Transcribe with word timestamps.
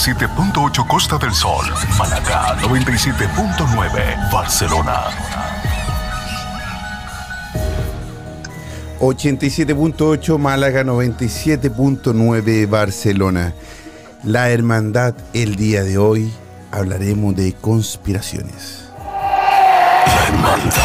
87.8 0.00 0.86
Costa 0.86 1.18
del 1.18 1.34
Sol, 1.34 1.66
Málaga 1.98 2.56
97.9 2.62 4.32
Barcelona. 4.32 5.04
87.8 8.98 10.38
Málaga, 10.38 10.84
97.9 10.84 12.66
Barcelona. 12.66 13.52
La 14.24 14.48
hermandad 14.48 15.14
el 15.34 15.56
día 15.56 15.82
de 15.82 15.98
hoy 15.98 16.32
hablaremos 16.70 17.36
de 17.36 17.52
conspiraciones. 17.52 18.86
La 20.06 20.28
Hermandad. 20.28 20.80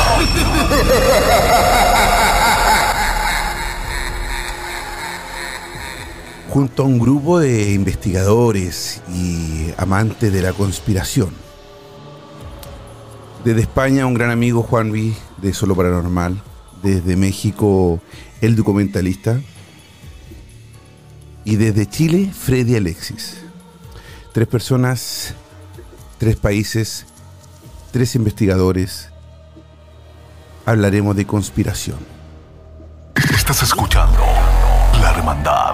Junto 6.50 6.84
a 6.84 6.86
un 6.86 7.00
grupo 7.00 7.40
de 7.40 7.74
investigadores 7.74 9.02
y 9.14 9.74
amantes 9.78 10.32
de 10.32 10.42
la 10.42 10.54
conspiración. 10.54 11.30
Desde 13.44 13.62
España 13.62 14.06
un 14.06 14.14
gran 14.14 14.32
amigo 14.32 14.64
Juan 14.64 14.92
de 14.92 15.54
Solo 15.54 15.76
Paranormal. 15.76 16.42
Desde 16.82 17.16
México 17.16 18.00
el 18.42 18.56
documentalista. 18.56 19.40
Y 21.44 21.56
desde 21.58 21.88
Chile 21.88 22.32
Freddy 22.34 22.76
Alexis. 22.76 23.38
Tres 24.34 24.48
personas, 24.48 25.34
tres 26.18 26.36
países, 26.36 27.06
tres 27.92 28.16
investigadores. 28.16 29.10
Hablaremos 30.66 31.16
de 31.16 31.26
conspiración. 31.26 32.00
Estás 33.34 33.64
escuchando 33.64 34.20
La 35.02 35.12
Hermandad 35.12 35.65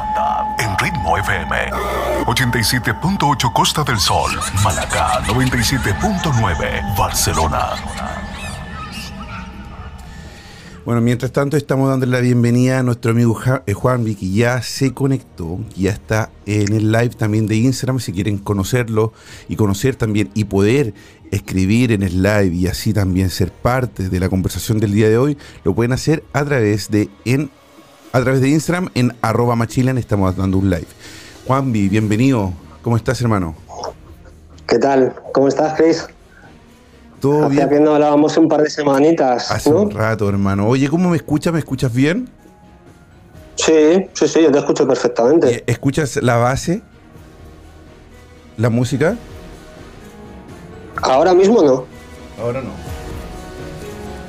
FM 1.22 1.56
87.8 2.26 3.54
Costa 3.54 3.84
del 3.84 4.00
Sol, 4.00 4.32
Málaga 4.64 5.22
97.9 5.26 6.98
Barcelona. 6.98 7.76
Bueno, 10.84 11.00
mientras 11.02 11.32
tanto 11.32 11.58
estamos 11.58 11.90
dando 11.90 12.08
la 12.08 12.22
bienvenida 12.22 12.80
a 12.80 12.84
nuestro 12.84 13.12
amigo 13.12 13.40
eh, 13.68 13.74
Juanvi, 13.74 14.16
que 14.16 14.32
ya 14.32 14.64
se 14.64 14.96
conectó, 14.96 15.60
ya 15.78 15.92
está 15.92 16.32
en 16.48 16.74
el 16.74 16.92
live 16.92 17.10
también 17.10 17.46
de 17.46 17.56
Instagram, 17.58 18.00
si 18.00 18.14
quieren 18.14 18.40
conocerlo 18.40 19.14
y 19.48 19.56
conocer 19.56 19.96
también 19.96 20.32
y 20.34 20.46
poder 20.46 20.96
escribir 21.30 21.92
en 21.92 22.02
el 22.02 22.24
live 22.24 22.56
y 22.56 22.66
así 22.66 22.94
también 22.94 23.30
ser 23.30 23.52
parte 23.52 24.10
de 24.10 24.20
la 24.20 24.28
conversación 24.28 24.80
del 24.80 24.92
día 24.92 25.08
de 25.08 25.20
hoy, 25.20 25.38
lo 25.64 25.76
pueden 25.76 25.92
hacer 25.92 26.24
a 26.34 26.44
través 26.44 26.90
de 26.90 27.10
en 27.26 27.52
a 28.14 28.22
través 28.22 28.42
de 28.42 28.50
Instagram 28.50 28.90
en 28.94 29.16
arroba 29.22 29.56
machilan 29.56 29.98
estamos 29.98 30.36
dando 30.36 30.58
un 30.58 30.70
live. 30.70 30.88
Juanvi, 31.48 31.90
bienvenido. 31.90 32.54
¿Cómo 32.82 32.98
estás, 32.98 33.22
hermano? 33.22 33.56
¿Qué 34.68 34.78
tal? 34.80 35.16
¿Cómo 35.34 35.48
estás, 35.48 35.74
Chris? 35.78 36.08
¿Todo 37.20 37.50
bien? 37.50 37.70
que 37.70 37.80
no 37.80 37.94
hablábamos 37.94 38.36
un 38.38 38.48
par 38.48 38.64
de 38.64 38.70
semanitas, 38.70 39.52
Hace 39.52 39.70
¿no? 39.70 39.84
un 39.84 39.92
rato, 39.92 40.28
hermano. 40.28 40.68
Oye, 40.68 40.90
¿cómo 40.90 41.10
me 41.10 41.18
escuchas? 41.18 41.54
¿Me 41.54 41.60
escuchas 41.60 41.94
bien? 41.94 42.28
Sí, 43.56 44.08
sí, 44.14 44.28
sí, 44.28 44.42
yo 44.42 44.52
te 44.52 44.58
escucho 44.58 44.88
perfectamente. 44.88 45.56
Eh, 45.58 45.64
¿Escuchas 45.68 46.18
la 46.18 46.38
base? 46.38 46.82
¿La 48.58 48.70
música? 48.70 49.16
Ahora 51.02 51.34
mismo 51.34 51.62
no. 51.62 51.86
Ahora 52.42 52.62
no. 52.62 52.72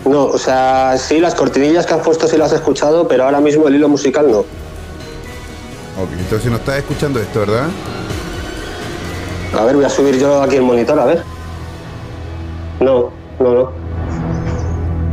No, 0.05 0.25
o 0.25 0.39
sea, 0.39 0.97
sí, 0.99 1.21
las 1.21 1.35
cortinillas 1.35 1.87
que 1.87 1.95
has 1.95 2.01
puesto 2.01 2.27
sí 2.27 2.37
las 2.37 2.53
he 2.53 2.57
escuchado, 2.57 3.07
pero 3.07 3.25
ahora 3.25 3.41
mismo 3.41 3.69
el 3.69 3.77
hilo 3.77 3.89
musical 3.89 4.31
no. 4.31 4.39
Ok, 4.41 6.09
entonces 6.19 6.51
no 6.51 6.57
estás 6.57 6.79
escuchando 6.79 7.21
esto, 7.21 7.41
¿verdad? 7.41 7.69
A 9.59 9.65
ver, 9.65 9.77
voy 9.77 9.85
a 9.85 9.89
subir 9.91 10.19
yo 10.19 10.43
aquí 10.43 10.57
el 10.57 10.63
monitor, 10.63 10.99
a 10.99 11.05
ver. 11.05 11.23
No, 12.81 13.11
no, 13.39 13.55
no. 13.55 13.73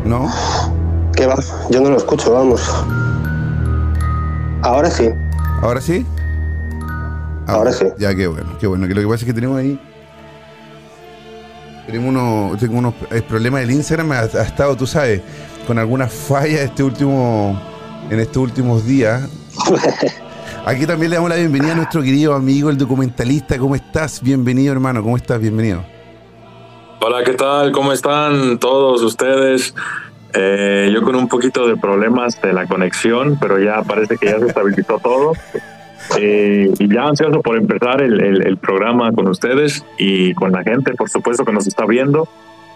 ¿No? 0.05 0.29
¿Qué 1.15 1.27
va? 1.27 1.35
Yo 1.69 1.81
no 1.81 1.89
lo 1.89 1.97
escucho, 1.97 2.33
vamos. 2.33 2.61
Ahora 4.63 4.89
sí. 4.89 5.09
¿Ahora 5.61 5.81
sí? 5.81 6.05
Ah, 7.45 7.53
Ahora 7.55 7.73
sí. 7.73 7.85
Ya, 7.97 8.15
qué 8.15 8.27
bueno, 8.27 8.57
qué 8.59 8.67
bueno. 8.67 8.87
Que 8.87 8.93
lo 8.95 9.01
que 9.01 9.07
pasa 9.07 9.17
es 9.19 9.25
que 9.25 9.33
tenemos 9.33 9.59
ahí. 9.59 9.79
Tenemos 11.89 12.09
uno, 12.09 12.55
tengo 12.59 12.77
unos 12.77 12.93
problemas 13.27 13.61
del 13.61 13.71
Instagram. 13.71 14.11
Ha, 14.11 14.19
ha 14.19 14.43
estado, 14.43 14.77
tú 14.77 14.85
sabes, 14.85 15.23
con 15.65 15.79
algunas 15.79 16.13
fallas 16.13 16.59
este 16.59 16.83
último, 16.83 17.59
en 18.11 18.19
estos 18.19 18.37
últimos 18.37 18.85
días. 18.85 19.27
Aquí 20.67 20.85
también 20.85 21.09
le 21.09 21.15
damos 21.15 21.31
la 21.31 21.37
bienvenida 21.37 21.71
a 21.71 21.75
nuestro 21.75 22.03
querido 22.03 22.35
amigo, 22.35 22.69
el 22.69 22.77
documentalista. 22.77 23.57
¿Cómo 23.57 23.73
estás? 23.73 24.21
Bienvenido, 24.21 24.71
hermano. 24.71 25.01
¿Cómo 25.01 25.17
estás? 25.17 25.39
Bienvenido. 25.39 25.83
Hola, 27.01 27.23
¿qué 27.23 27.33
tal? 27.33 27.71
¿Cómo 27.71 27.91
están 27.91 28.59
todos 28.59 29.01
ustedes? 29.01 29.73
Eh, 30.33 30.91
yo 30.93 31.01
con 31.01 31.15
un 31.15 31.27
poquito 31.27 31.67
de 31.67 31.75
problemas 31.75 32.39
de 32.39 32.53
la 32.53 32.67
conexión, 32.67 33.39
pero 33.41 33.57
ya 33.57 33.81
parece 33.81 34.15
que 34.17 34.27
ya 34.27 34.37
se 34.37 34.45
estabilizó 34.45 34.99
todo. 34.99 35.33
Eh, 36.17 36.71
y 36.79 36.93
ya 36.93 37.03
ansioso 37.03 37.41
por 37.41 37.57
empezar 37.57 38.01
el, 38.01 38.19
el- 38.21 38.47
el 38.47 38.57
programa 38.57 39.11
con 39.11 39.27
ustedes 39.27 39.83
y 39.97 40.33
con 40.33 40.51
la 40.51 40.63
gente, 40.63 40.93
por 40.95 41.09
supuesto, 41.09 41.45
que 41.45 41.51
nos 41.53 41.67
está 41.67 41.85
viendo. 41.85 42.27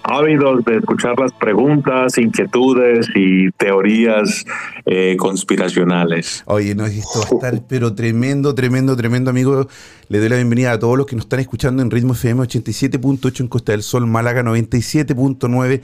Ávidos 0.05 0.66
de 0.66 0.77
escuchar 0.79 1.17
las 1.17 1.31
preguntas, 1.31 2.17
inquietudes 2.17 3.07
y 3.16 3.49
teorías 3.51 4.44
eh, 4.85 5.16
conspiracionales. 5.17 6.44
Oye, 6.45 6.75
no, 6.75 6.85
esto 6.85 7.19
va 7.19 7.25
a 7.25 7.35
estar, 7.35 7.61
pero 7.69 7.95
tremendo, 7.95 8.53
tremendo, 8.53 8.97
tremendo, 8.97 9.30
amigo. 9.30 9.65
Le 10.09 10.19
doy 10.19 10.27
la 10.27 10.35
bienvenida 10.35 10.74
a 10.74 10.80
todos 10.80 10.97
los 10.97 11.07
que 11.07 11.15
nos 11.15 11.24
están 11.24 11.39
escuchando 11.39 11.81
en 11.81 11.89
Ritmo 11.89 12.13
FM 12.13 12.41
87.8 12.44 13.39
en 13.39 13.47
Costa 13.47 13.71
del 13.71 13.81
Sol, 13.81 14.06
Málaga 14.06 14.44
97.9 14.44 15.81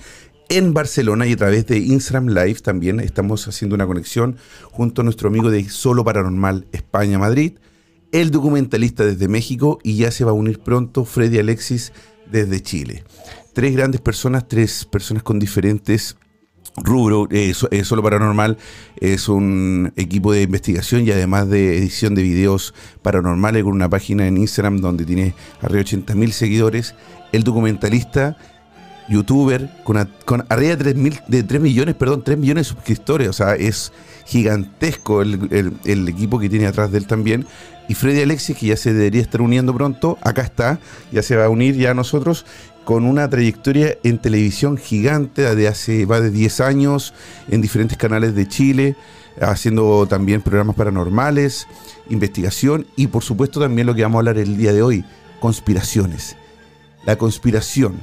en 0.49 0.73
Barcelona 0.73 1.27
y 1.27 1.33
a 1.33 1.37
través 1.37 1.67
de 1.67 1.77
Instagram 1.77 2.27
Live 2.29 2.61
también 2.61 2.99
estamos 2.99 3.47
haciendo 3.47 3.75
una 3.75 3.85
conexión 3.85 4.37
junto 4.71 5.01
a 5.01 5.03
nuestro 5.05 5.29
amigo 5.29 5.51
de 5.51 5.69
Solo 5.69 6.03
Paranormal 6.03 6.67
España 6.71 7.19
Madrid, 7.19 7.59
el 8.11 8.31
documentalista 8.31 9.05
desde 9.05 9.27
México 9.27 9.79
y 9.83 9.97
ya 9.97 10.11
se 10.11 10.25
va 10.25 10.31
a 10.31 10.33
unir 10.33 10.59
pronto 10.59 11.05
Freddy 11.05 11.37
Alexis 11.37 11.93
desde 12.31 12.61
Chile. 12.61 13.03
Tres 13.53 13.75
grandes 13.75 14.01
personas, 14.01 14.47
tres 14.47 14.85
personas 14.85 15.21
con 15.21 15.37
diferentes 15.37 16.17
rubro, 16.77 17.27
eh, 17.31 17.53
eh, 17.71 17.83
Solo 17.83 18.01
Paranormal 18.01 18.57
es 18.97 19.29
un 19.29 19.93
equipo 19.95 20.31
de 20.31 20.43
investigación 20.43 21.05
y 21.05 21.11
además 21.11 21.49
de 21.49 21.77
edición 21.77 22.15
de 22.15 22.23
videos 22.23 22.73
paranormales 23.01 23.63
con 23.63 23.73
una 23.73 23.89
página 23.89 24.27
en 24.27 24.37
Instagram 24.37 24.77
donde 24.77 25.05
tiene 25.05 25.35
arriba 25.61 25.75
de 25.77 25.81
80 25.81 26.15
mil 26.15 26.31
seguidores. 26.31 26.95
El 27.31 27.43
documentalista, 27.43 28.37
youtuber, 29.09 29.69
con, 29.83 29.97
a- 29.97 30.07
con 30.25 30.45
arriba 30.49 30.75
de 30.75 30.77
3, 30.77 30.95
mil, 30.95 31.19
de 31.27 31.43
3 31.43 31.61
millones, 31.61 31.95
perdón, 31.95 32.23
3 32.23 32.37
millones 32.37 32.67
de 32.67 32.73
suscriptores. 32.75 33.27
O 33.29 33.33
sea, 33.33 33.55
es 33.55 33.91
gigantesco 34.25 35.21
el, 35.21 36.07
equipo 36.07 36.39
que 36.39 36.49
tiene 36.49 36.67
atrás 36.67 36.91
de 36.91 36.99
él 36.99 37.07
también. 37.07 37.45
Y 37.87 37.95
Freddy 37.95 38.21
Alexis, 38.21 38.55
que 38.55 38.67
ya 38.67 38.77
se 38.77 38.93
debería 38.93 39.21
estar 39.21 39.41
uniendo 39.41 39.73
pronto, 39.73 40.17
acá 40.21 40.43
está, 40.43 40.79
ya 41.11 41.23
se 41.23 41.35
va 41.35 41.45
a 41.45 41.49
unir 41.49 41.75
ya 41.75 41.91
a 41.91 41.93
nosotros 41.95 42.45
con 42.85 43.03
una 43.05 43.29
trayectoria 43.29 43.97
en 44.03 44.17
televisión 44.19 44.77
gigante 44.77 45.53
de 45.55 45.67
hace 45.67 46.05
va 46.05 46.21
de 46.21 46.31
10 46.31 46.59
años 46.61 47.13
en 47.49 47.61
diferentes 47.61 47.97
canales 47.97 48.33
de 48.35 48.47
Chile, 48.47 48.95
haciendo 49.41 50.07
también 50.07 50.41
programas 50.41 50.75
paranormales, 50.75 51.67
investigación 52.09 52.87
y 52.95 53.07
por 53.07 53.23
supuesto 53.23 53.59
también 53.59 53.85
lo 53.85 53.93
que 53.95 54.01
vamos 54.03 54.17
a 54.17 54.19
hablar 54.19 54.37
el 54.37 54.57
día 54.57 54.73
de 54.73 54.81
hoy, 54.81 55.05
conspiraciones. 55.39 56.35
La 57.05 57.17
conspiración. 57.17 57.99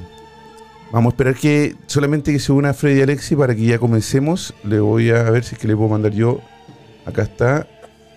Vamos 0.92 1.12
a 1.12 1.14
esperar 1.14 1.34
que 1.34 1.76
solamente 1.86 2.32
que 2.32 2.38
se 2.38 2.52
una 2.52 2.72
Freddy 2.72 3.02
Alexi 3.02 3.34
para 3.34 3.54
que 3.54 3.64
ya 3.64 3.78
comencemos. 3.78 4.54
Le 4.62 4.80
voy 4.80 5.10
a 5.10 5.24
ver 5.30 5.44
si 5.44 5.54
es 5.54 5.60
que 5.60 5.66
le 5.66 5.76
puedo 5.76 5.88
mandar 5.88 6.12
yo. 6.12 6.40
Acá 7.04 7.22
está. 7.22 7.66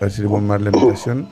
ver 0.00 0.12
si 0.12 0.22
le 0.22 0.28
puedo 0.28 0.40
mandar 0.40 0.60
la 0.72 0.78
invitación. 0.78 1.28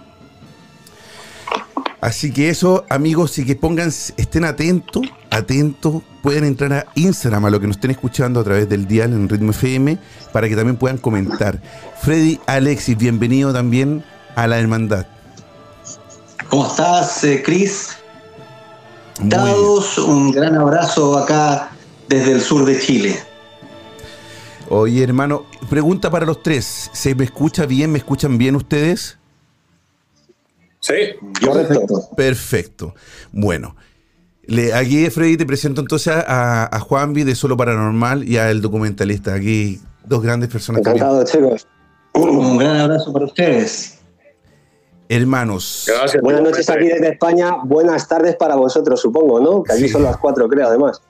Así 2.01 2.33
que 2.33 2.49
eso, 2.49 2.85
amigos, 2.89 3.39
y 3.39 3.45
que 3.45 3.57
pongan, 3.57 3.89
estén 3.89 4.45
atentos, 4.45 5.03
atentos, 5.31 6.03
pueden 6.23 6.45
entrar 6.45 6.73
a 6.73 6.87
Instagram, 6.95 7.47
a 7.47 7.51
lo 7.51 7.59
que 7.59 7.67
nos 7.67 7.77
estén 7.77 7.91
escuchando 7.91 8.39
a 8.39 8.45
través 8.45 8.69
del 8.69 8.87
dial 8.87 9.13
en 9.13 9.29
Ritmo 9.29 9.51
FM, 9.51 9.99
para 10.33 10.49
que 10.49 10.55
también 10.55 10.77
puedan 10.77 10.99
comentar. 10.99 11.61
Freddy 12.01 12.39
Alexis, 12.47 12.97
bienvenido 12.97 13.53
también 13.53 14.05
a 14.37 14.47
la 14.47 14.61
hermandad. 14.61 15.07
¿Cómo 16.49 16.69
estás, 16.69 17.25
eh, 17.25 17.43
Cris? 17.45 17.99
Todos 19.29 19.99
un 19.99 20.31
gran 20.31 20.55
abrazo 20.55 21.19
acá 21.19 21.71
desde 22.09 22.33
el 22.33 22.41
sur 22.41 22.65
de 22.65 22.79
Chile. 22.79 23.19
Oye, 24.69 25.03
hermano, 25.03 25.45
pregunta 25.69 26.11
para 26.11 26.25
los 26.25 26.43
tres. 26.43 26.91
¿Se 26.93 27.15
me 27.15 27.25
escucha 27.25 27.67
bien? 27.67 27.91
¿Me 27.91 27.99
escuchan 27.99 28.39
bien 28.39 28.55
ustedes? 28.55 29.19
Sí, 30.81 30.95
correcto. 31.45 32.09
Perfecto. 32.17 32.95
Bueno, 33.33 33.75
le, 34.43 34.73
aquí, 34.73 35.11
Freddy, 35.11 35.37
te 35.37 35.47
presento 35.47 35.81
entonces 35.81 36.15
a, 36.15 36.75
a 36.75 36.81
Juanvi 36.81 37.25
de 37.25 37.35
Solo 37.35 37.57
Paranormal 37.57 38.23
y 38.29 38.37
al 38.37 38.61
documentalista. 38.61 39.35
Aquí, 39.35 39.81
dos 40.05 40.23
grandes 40.23 40.49
personas. 40.49 40.81
Encantado, 40.81 41.25
chicos. 41.25 41.67
Un 42.15 42.59
gran 42.59 42.77
abrazo 42.77 43.13
para 43.13 43.25
ustedes. 43.25 43.98
Hermanos. 45.09 45.85
Gracias. 45.87 46.23
Buenas 46.23 46.43
noches 46.43 46.69
aquí 46.69 46.85
desde 46.87 47.09
España. 47.11 47.57
Buenas 47.65 48.07
tardes 48.09 48.37
para 48.37 48.57
vosotros, 48.57 49.01
supongo, 49.01 49.41
¿no? 49.41 49.63
Que 49.63 49.73
allí 49.73 49.83
Sí. 49.87 49.89
son 49.89 50.03
las 50.03 50.17
cuatro, 50.19 50.49
creo, 50.49 50.69
además. 50.69 51.01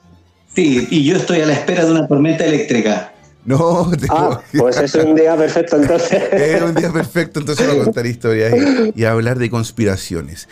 Sí, 0.55 0.87
y 0.91 1.05
yo 1.05 1.17
estoy 1.17 1.41
a 1.41 1.47
la 1.47 1.53
espera 1.55 1.85
de 1.85 1.91
una 1.91 2.07
tormenta 2.07 2.45
eléctrica. 2.45 3.13
No, 3.45 3.91
Ah, 4.11 4.41
pues 4.57 4.77
es 4.79 4.95
un 4.95 5.15
día 5.15 5.37
perfecto 5.37 5.77
entonces. 5.77 6.23
Era 6.33 6.67
un 6.67 6.75
día 6.75 6.93
perfecto, 6.93 7.41
entonces 7.41 7.67
vamos 7.67 7.83
a 7.83 7.85
contar 7.87 8.07
historias 8.07 8.55
y, 8.95 9.05
hablar 9.05 9.39
de 9.39 9.51
conspiraciones. 9.51 10.49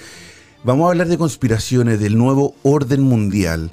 Vamos 0.64 0.86
a 0.86 0.90
hablar 0.90 1.06
de 1.06 1.18
conspiraciones, 1.18 2.00
del 2.00 2.16
nuevo 2.18 2.54
orden 2.62 3.02
mundial. 3.02 3.70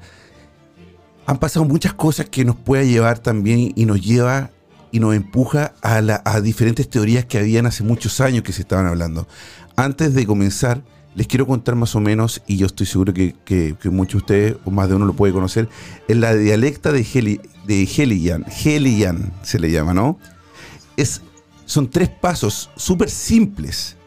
Han 1.26 1.38
pasado 1.40 1.66
muchas 1.66 1.94
cosas 1.94 2.28
que 2.30 2.44
nos 2.46 2.56
puede 2.58 2.88
llevar 2.88 3.20
también 3.20 3.72
y 3.76 3.86
nos 3.86 4.02
lleva 4.02 4.52
y 4.92 5.00
nos 5.00 5.16
empuja 5.16 5.74
a, 5.82 6.02
la- 6.02 6.22
a 6.26 6.42
diferentes 6.42 6.88
teorías 6.90 7.26
que 7.26 7.40
habían 7.40 7.66
hace 7.66 7.84
muchos 7.84 8.20
años 8.22 8.44
que 8.44 8.52
se 8.52 8.62
estaban 8.62 8.86
hablando. 8.88 9.28
Antes 9.76 10.14
de 10.14 10.26
comenzar, 10.26 10.84
les 11.16 11.28
quiero 11.28 11.48
contar 11.48 11.76
más 11.76 11.96
o 11.96 12.00
menos, 12.00 12.42
y 12.48 12.58
yo 12.58 12.68
estoy 12.68 12.86
seguro 12.86 13.14
que, 13.14 13.76
muchos 13.86 14.14
de 14.14 14.18
ustedes, 14.18 14.56
o 14.66 14.72
más 14.72 14.90
de 14.90 14.96
uno 14.96 15.06
lo 15.06 15.14
puede 15.14 15.34
conocer, 15.34 15.70
en 16.08 16.22
la 16.22 16.36
dialecta 16.36 16.92
de, 16.92 17.06
Heli, 17.14 17.42
de 17.66 17.84
Heliyan, 17.84 18.46
Heliyan 18.46 19.34
se 19.42 19.60
le 19.60 19.72
llama, 19.72 19.94
¿no? 19.94 20.18
Es, 20.98 21.22
son 21.66 21.90
tres 21.90 22.10
pasos 22.10 22.70
súper 22.76 23.10
simples, 23.10 23.98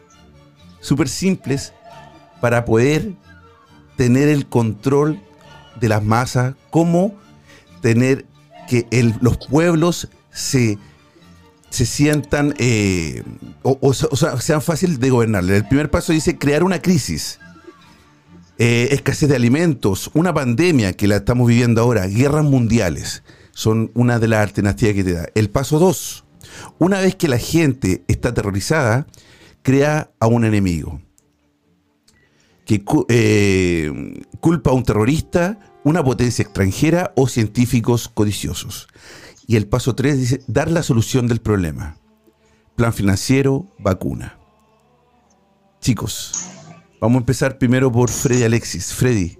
súper 0.79 1.09
simples 1.09 1.73
para 2.39 2.65
poder 2.65 3.13
tener 3.97 4.29
el 4.29 4.47
control 4.47 5.19
de 5.79 5.89
las 5.89 6.03
masas, 6.03 6.55
cómo 6.69 7.15
tener 7.81 8.25
que 8.69 8.87
los 9.21 9.37
pueblos 9.37 10.07
se, 10.31 10.77
se 11.69 11.85
sientan 11.85 12.53
eh, 12.57 13.23
o, 13.63 13.77
o 13.81 13.93
se- 13.93 14.07
o 14.09 14.15
sea, 14.15 14.39
sean 14.39 14.61
fáciles 14.61 14.99
de 14.99 15.09
gobernar. 15.09 15.43
El 15.43 15.67
primer 15.67 15.89
paso 15.89 16.13
dice 16.13 16.37
crear 16.37 16.63
una 16.63 16.81
crisis. 16.81 17.39
Eh, 18.59 18.89
escasez 18.91 19.29
de 19.29 19.35
alimentos, 19.35 20.09
una 20.15 20.33
pandemia 20.33 20.93
que 20.93 21.07
la 21.07 21.17
estamos 21.17 21.47
viviendo 21.47 21.79
ahora, 21.81 22.07
guerras 22.07 22.43
mundiales, 22.43 23.21
son 23.51 23.91
una 23.93 24.17
de 24.17 24.27
las 24.27 24.41
alternativas 24.41 24.95
que 24.95 25.03
te 25.03 25.13
da. 25.13 25.27
El 25.35 25.51
paso 25.51 25.77
dos, 25.77 26.25
una 26.79 26.99
vez 26.99 27.15
que 27.15 27.27
la 27.27 27.37
gente 27.37 28.03
está 28.07 28.29
aterrorizada, 28.29 29.05
crea 29.61 30.09
a 30.19 30.25
un 30.25 30.43
enemigo 30.43 31.01
que 32.65 32.83
eh, 33.09 34.23
culpa 34.39 34.71
a 34.71 34.73
un 34.73 34.83
terrorista, 34.83 35.59
una 35.83 36.03
potencia 36.03 36.41
extranjera 36.41 37.13
o 37.15 37.27
científicos 37.27 38.09
codiciosos. 38.09 38.87
Y 39.47 39.55
el 39.55 39.67
paso 39.67 39.95
3 39.95 40.19
dice 40.19 40.41
dar 40.47 40.69
la 40.69 40.83
solución 40.83 41.27
del 41.27 41.39
problema. 41.39 41.97
Plan 42.75 42.93
financiero, 42.93 43.65
vacuna. 43.79 44.37
Chicos, 45.79 46.33
vamos 46.99 47.15
a 47.15 47.19
empezar 47.19 47.57
primero 47.57 47.89
por 47.89 48.09
Freddy 48.09 48.43
Alexis. 48.43 48.93
Freddy, 48.93 49.39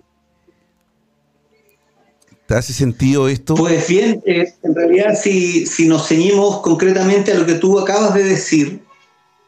¿te 2.48 2.56
hace 2.56 2.72
sentido 2.72 3.28
esto? 3.28 3.56
Pues 3.56 3.90
bien, 3.90 4.24
eh, 4.26 4.54
en 4.64 4.74
realidad 4.74 5.14
si, 5.22 5.66
si 5.66 5.90
nos 5.90 6.08
ceñimos 6.08 6.62
concretamente 6.62 7.34
a 7.34 7.36
lo 7.36 7.46
que 7.46 7.56
tú 7.56 7.78
acabas 7.78 8.14
de 8.14 8.24
decir, 8.24 8.82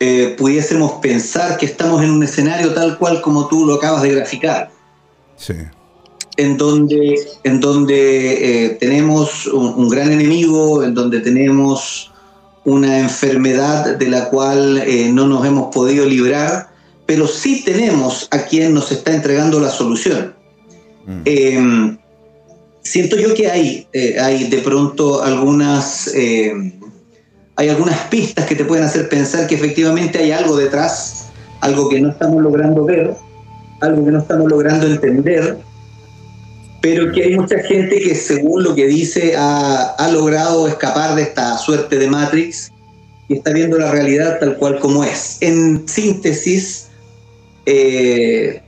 eh, 0.02 0.36
pudiésemos 0.38 0.94
pensar 1.02 1.58
que 1.58 1.66
estamos 1.66 2.04
en 2.04 2.12
un 2.12 2.24
escenario 2.24 2.74
tal 2.74 2.98
cual 2.98 3.22
como 3.22 3.48
tú 3.48 3.66
lo 3.66 3.76
acabas 3.76 4.02
de 4.02 4.12
graficar. 4.12 4.72
Sí. 5.38 5.56
En 6.40 6.58
donde, 6.58 7.16
en 7.44 7.60
donde 7.60 8.66
eh, 8.66 8.70
tenemos 8.80 9.48
un, 9.48 9.74
un 9.76 9.90
gran 9.90 10.12
enemigo, 10.12 10.84
en 10.84 10.94
donde 10.94 11.20
tenemos 11.20 12.12
una 12.66 13.00
enfermedad 13.00 13.98
de 13.98 14.08
la 14.08 14.30
cual 14.30 14.78
eh, 14.80 15.10
no 15.12 15.28
nos 15.28 15.46
hemos 15.46 15.74
podido 15.74 16.06
librar, 16.06 16.70
pero 17.06 17.28
sí 17.28 17.64
tenemos 17.66 18.28
a 18.32 18.44
quien 18.44 18.74
nos 18.74 18.92
está 18.92 19.14
entregando 19.14 19.60
la 19.60 19.70
solución. 19.70 20.36
Mm. 21.06 21.22
Eh, 21.26 21.98
siento 22.84 23.18
yo 23.18 23.34
que 23.34 23.50
hay, 23.50 23.88
eh, 23.94 24.20
hay 24.20 24.50
de 24.50 24.60
pronto 24.60 25.24
algunas, 25.24 26.08
eh, 26.14 26.54
hay 27.56 27.70
algunas 27.70 28.00
pistas 28.08 28.46
que 28.46 28.56
te 28.56 28.66
pueden 28.66 28.86
hacer 28.86 29.10
pensar 29.10 29.48
que 29.48 29.56
efectivamente 29.56 30.20
hay 30.20 30.32
algo 30.32 30.56
detrás, 30.56 31.30
algo 31.62 31.90
que 31.90 32.00
no 32.00 32.10
estamos 32.10 32.42
logrando 32.42 32.86
ver, 32.86 33.16
algo 33.82 34.06
que 34.06 34.12
no 34.12 34.20
estamos 34.20 34.48
logrando 34.50 34.88
entender, 34.88 35.58
pero 36.82 37.12
que 37.12 37.24
hay 37.24 37.36
mucha 37.36 37.60
gente 37.60 38.00
que 38.00 38.16
según 38.16 38.64
lo 38.64 38.76
que 38.76 38.88
dice 38.88 39.36
ha, 39.38 39.96
ha 39.98 40.12
logrado 40.12 40.68
escapar 40.68 41.16
de 41.16 41.24
esta 41.24 41.58
suerte 41.58 41.98
de 41.98 42.08
Matrix 42.08 42.72
y 43.28 43.36
está 43.36 43.52
viendo 43.52 43.78
la 43.78 43.92
realidad 43.92 44.40
tal 44.40 44.56
cual 44.58 44.80
como 44.80 45.04
es. 45.04 45.38
En 45.42 45.88
síntesis, 45.88 46.88
eh, 47.66 48.62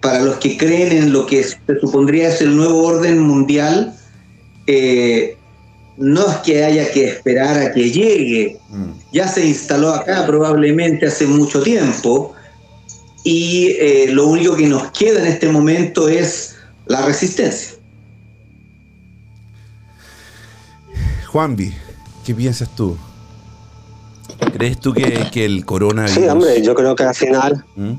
para 0.00 0.20
los 0.20 0.36
que 0.36 0.56
creen 0.56 0.92
en 0.92 1.12
lo 1.12 1.26
que 1.26 1.42
se 1.42 1.56
supondría 1.80 2.28
es 2.28 2.40
el 2.40 2.56
nuevo 2.56 2.84
orden 2.84 3.18
mundial, 3.18 3.94
eh, 4.66 5.36
no 5.96 6.28
es 6.30 6.36
que 6.38 6.64
haya 6.64 6.90
que 6.90 7.04
esperar 7.06 7.58
a 7.58 7.72
que 7.72 7.90
llegue, 7.90 8.58
Mm. 8.70 8.90
ya 9.12 9.28
se 9.28 9.46
instaló 9.46 9.90
acá 9.90 10.26
probablemente 10.26 11.06
hace 11.06 11.26
mucho 11.26 11.62
tiempo 11.62 12.32
y 13.22 13.68
eh, 13.78 14.06
lo 14.10 14.26
único 14.26 14.56
que 14.56 14.66
nos 14.66 14.90
queda 14.90 15.20
en 15.20 15.26
este 15.26 15.48
momento 15.48 16.08
es 16.08 16.53
la 16.86 17.02
resistencia. 17.02 17.76
Juanvi, 21.26 21.74
¿qué 22.24 22.34
piensas 22.34 22.68
tú? 22.74 22.96
¿Crees 24.52 24.78
tú 24.78 24.92
que, 24.92 25.28
que 25.32 25.44
el 25.44 25.64
coronavirus... 25.64 26.14
Sí, 26.14 26.28
hombre, 26.28 26.62
yo 26.62 26.74
creo 26.74 26.94
que 26.94 27.02
al 27.02 27.14
final 27.14 27.64
¿Mm? 27.76 27.94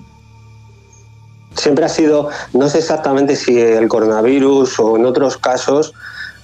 siempre 1.56 1.86
ha 1.86 1.90
sido, 1.90 2.30
no 2.54 2.70
sé 2.70 2.80
exactamente 2.80 3.36
si 3.36 3.60
el 3.60 3.88
coronavirus 3.88 4.80
o 4.80 4.98
en 4.98 5.06
otros 5.06 5.38
casos, 5.38 5.94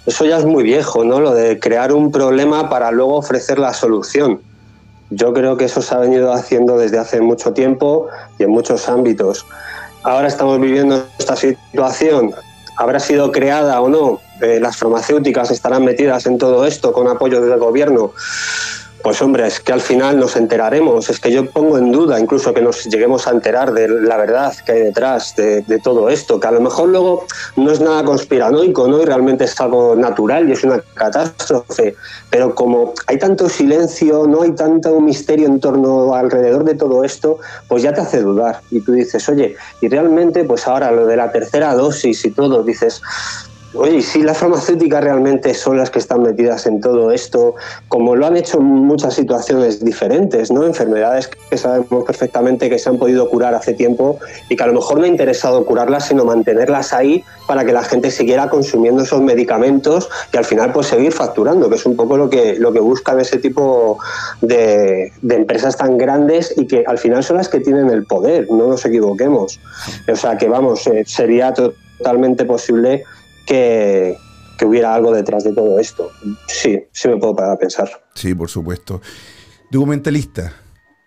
eso 0.05 0.25
ya 0.25 0.37
es 0.37 0.45
muy 0.45 0.63
viejo, 0.63 1.03
¿no? 1.05 1.19
Lo 1.19 1.33
de 1.33 1.59
crear 1.59 1.93
un 1.93 2.11
problema 2.11 2.69
para 2.69 2.91
luego 2.91 3.15
ofrecer 3.17 3.59
la 3.59 3.73
solución. 3.73 4.41
Yo 5.11 5.33
creo 5.33 5.57
que 5.57 5.65
eso 5.65 5.81
se 5.81 5.93
ha 5.93 5.99
venido 5.99 6.33
haciendo 6.33 6.77
desde 6.77 6.97
hace 6.97 7.21
mucho 7.21 7.53
tiempo 7.53 8.07
y 8.39 8.43
en 8.43 8.49
muchos 8.49 8.87
ámbitos. 8.89 9.45
Ahora 10.03 10.27
estamos 10.27 10.59
viviendo 10.59 11.05
esta 11.19 11.35
situación. 11.35 12.33
¿Habrá 12.77 12.99
sido 12.99 13.31
creada 13.31 13.79
o 13.81 13.89
no? 13.89 14.21
Eh, 14.41 14.59
las 14.59 14.77
farmacéuticas 14.77 15.51
estarán 15.51 15.85
metidas 15.85 16.25
en 16.25 16.39
todo 16.39 16.65
esto 16.65 16.91
con 16.91 17.07
apoyo 17.07 17.41
del 17.41 17.59
gobierno. 17.59 18.11
Pues 19.03 19.21
hombre, 19.21 19.47
es 19.47 19.59
que 19.59 19.73
al 19.73 19.81
final 19.81 20.19
nos 20.19 20.35
enteraremos. 20.35 21.09
Es 21.09 21.19
que 21.19 21.31
yo 21.31 21.49
pongo 21.49 21.77
en 21.77 21.91
duda 21.91 22.19
incluso 22.19 22.53
que 22.53 22.61
nos 22.61 22.85
lleguemos 22.85 23.27
a 23.27 23.31
enterar 23.31 23.73
de 23.73 23.87
la 23.87 24.17
verdad 24.17 24.53
que 24.65 24.73
hay 24.73 24.81
detrás 24.81 25.35
de, 25.35 25.63
todo 25.83 26.09
esto, 26.09 26.39
que 26.39 26.47
a 26.47 26.51
lo 26.51 26.61
mejor 26.61 26.89
luego 26.89 27.25
no 27.55 27.71
es 27.71 27.79
nada 27.79 28.03
conspiranoico, 28.03 28.87
¿no? 28.87 29.01
Y 29.01 29.05
realmente 29.05 29.45
es 29.45 29.59
algo 29.59 29.95
natural 29.95 30.49
y 30.49 30.53
es 30.53 30.63
una 30.63 30.81
catástrofe. 30.93 31.95
Pero 32.29 32.53
como 32.53 32.93
hay 33.07 33.17
tanto 33.17 33.49
silencio, 33.49 34.27
no 34.27 34.43
hay 34.43 34.51
tanto 34.51 34.99
misterio 34.99 35.47
en 35.47 35.59
torno 35.59 36.13
alrededor 36.13 36.63
de 36.63 36.75
todo 36.75 37.03
esto, 37.03 37.39
pues 37.67 37.83
ya 37.83 37.93
te 37.93 38.01
hace 38.01 38.21
dudar. 38.21 38.61
Y 38.69 38.81
tú 38.81 38.93
dices, 38.93 39.27
oye, 39.29 39.55
y 39.81 39.87
realmente, 39.87 40.43
pues 40.43 40.67
ahora 40.67 40.91
lo 40.91 41.05
de 41.05 41.15
la 41.15 41.31
tercera 41.31 41.73
dosis 41.73 42.23
y 42.25 42.31
todo, 42.31 42.63
dices, 42.63 43.01
Oye, 43.73 44.01
si 44.01 44.21
las 44.21 44.37
farmacéuticas 44.37 45.01
realmente 45.01 45.53
son 45.53 45.77
las 45.77 45.89
que 45.89 45.99
están 45.99 46.23
metidas 46.23 46.65
en 46.65 46.81
todo 46.81 47.11
esto, 47.11 47.55
como 47.87 48.17
lo 48.17 48.25
han 48.25 48.35
hecho 48.35 48.57
en 48.57 48.65
muchas 48.65 49.13
situaciones 49.13 49.83
diferentes, 49.83 50.51
¿no? 50.51 50.65
Enfermedades 50.65 51.29
que 51.29 51.57
sabemos 51.57 52.03
perfectamente 52.03 52.69
que 52.69 52.77
se 52.77 52.89
han 52.89 52.97
podido 52.97 53.29
curar 53.29 53.53
hace 53.55 53.73
tiempo 53.73 54.19
y 54.49 54.57
que 54.57 54.63
a 54.63 54.67
lo 54.67 54.73
mejor 54.73 54.99
no 54.99 55.05
ha 55.05 55.07
interesado 55.07 55.65
curarlas, 55.65 56.07
sino 56.07 56.25
mantenerlas 56.25 56.91
ahí 56.91 57.23
para 57.47 57.63
que 57.63 57.71
la 57.71 57.83
gente 57.83 58.11
siguiera 58.11 58.49
consumiendo 58.49 59.03
esos 59.03 59.21
medicamentos 59.21 60.09
y 60.33 60.37
al 60.37 60.45
final 60.45 60.73
pues 60.73 60.87
seguir 60.87 61.13
facturando, 61.13 61.69
que 61.69 61.75
es 61.75 61.85
un 61.85 61.95
poco 61.95 62.17
lo 62.17 62.29
que, 62.29 62.55
lo 62.59 62.73
que 62.73 62.81
buscan 62.81 63.21
ese 63.21 63.37
tipo 63.37 63.99
de, 64.41 65.13
empresas 65.29 65.77
tan 65.77 65.97
grandes 65.97 66.53
y 66.57 66.67
que 66.67 66.83
al 66.85 66.97
final 66.97 67.23
son 67.23 67.37
las 67.37 67.47
que 67.47 67.61
tienen 67.61 67.89
el 67.89 68.05
poder, 68.05 68.47
no 68.51 68.67
nos 68.67 68.85
equivoquemos. 68.85 69.61
O 70.11 70.15
sea 70.17 70.37
que 70.37 70.49
vamos, 70.49 70.85
eh, 70.87 71.03
sería 71.05 71.53
totalmente 71.53 72.43
posible 72.43 73.05
que, 73.51 74.17
hubiera 74.65 74.93
algo 74.93 75.11
detrás 75.11 75.43
de 75.43 75.53
todo 75.53 75.79
esto. 75.79 76.11
Sí, 76.47 76.83
sí 76.91 77.07
me 77.07 77.17
puedo 77.17 77.35
parar 77.35 77.53
a 77.53 77.57
pensar. 77.57 77.89
Sí, 78.13 78.35
por 78.35 78.49
supuesto. 78.49 79.01
Documentalista, 79.71 80.53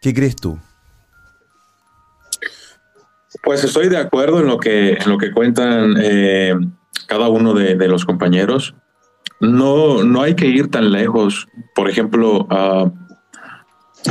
¿qué 0.02 0.12
crees 0.12 0.34
tú? 0.34 0.58
Pues 3.44 3.62
estoy 3.62 3.88
de 3.88 3.98
acuerdo 3.98 4.40
en 4.40 4.46
lo 4.46 4.58
que, 4.58 4.94
en 4.94 5.08
lo 5.08 5.18
que 5.18 5.30
cuentan 5.30 5.94
eh, 6.02 6.54
cada 7.06 7.28
uno 7.28 7.54
de, 7.54 7.76
los 7.88 8.04
compañeros. 8.04 8.74
No, 9.40 10.02
no 10.02 10.22
hay 10.22 10.34
que 10.34 10.46
ir 10.46 10.70
tan 10.70 10.90
lejos. 10.90 11.46
Por 11.74 11.88
ejemplo, 11.88 12.48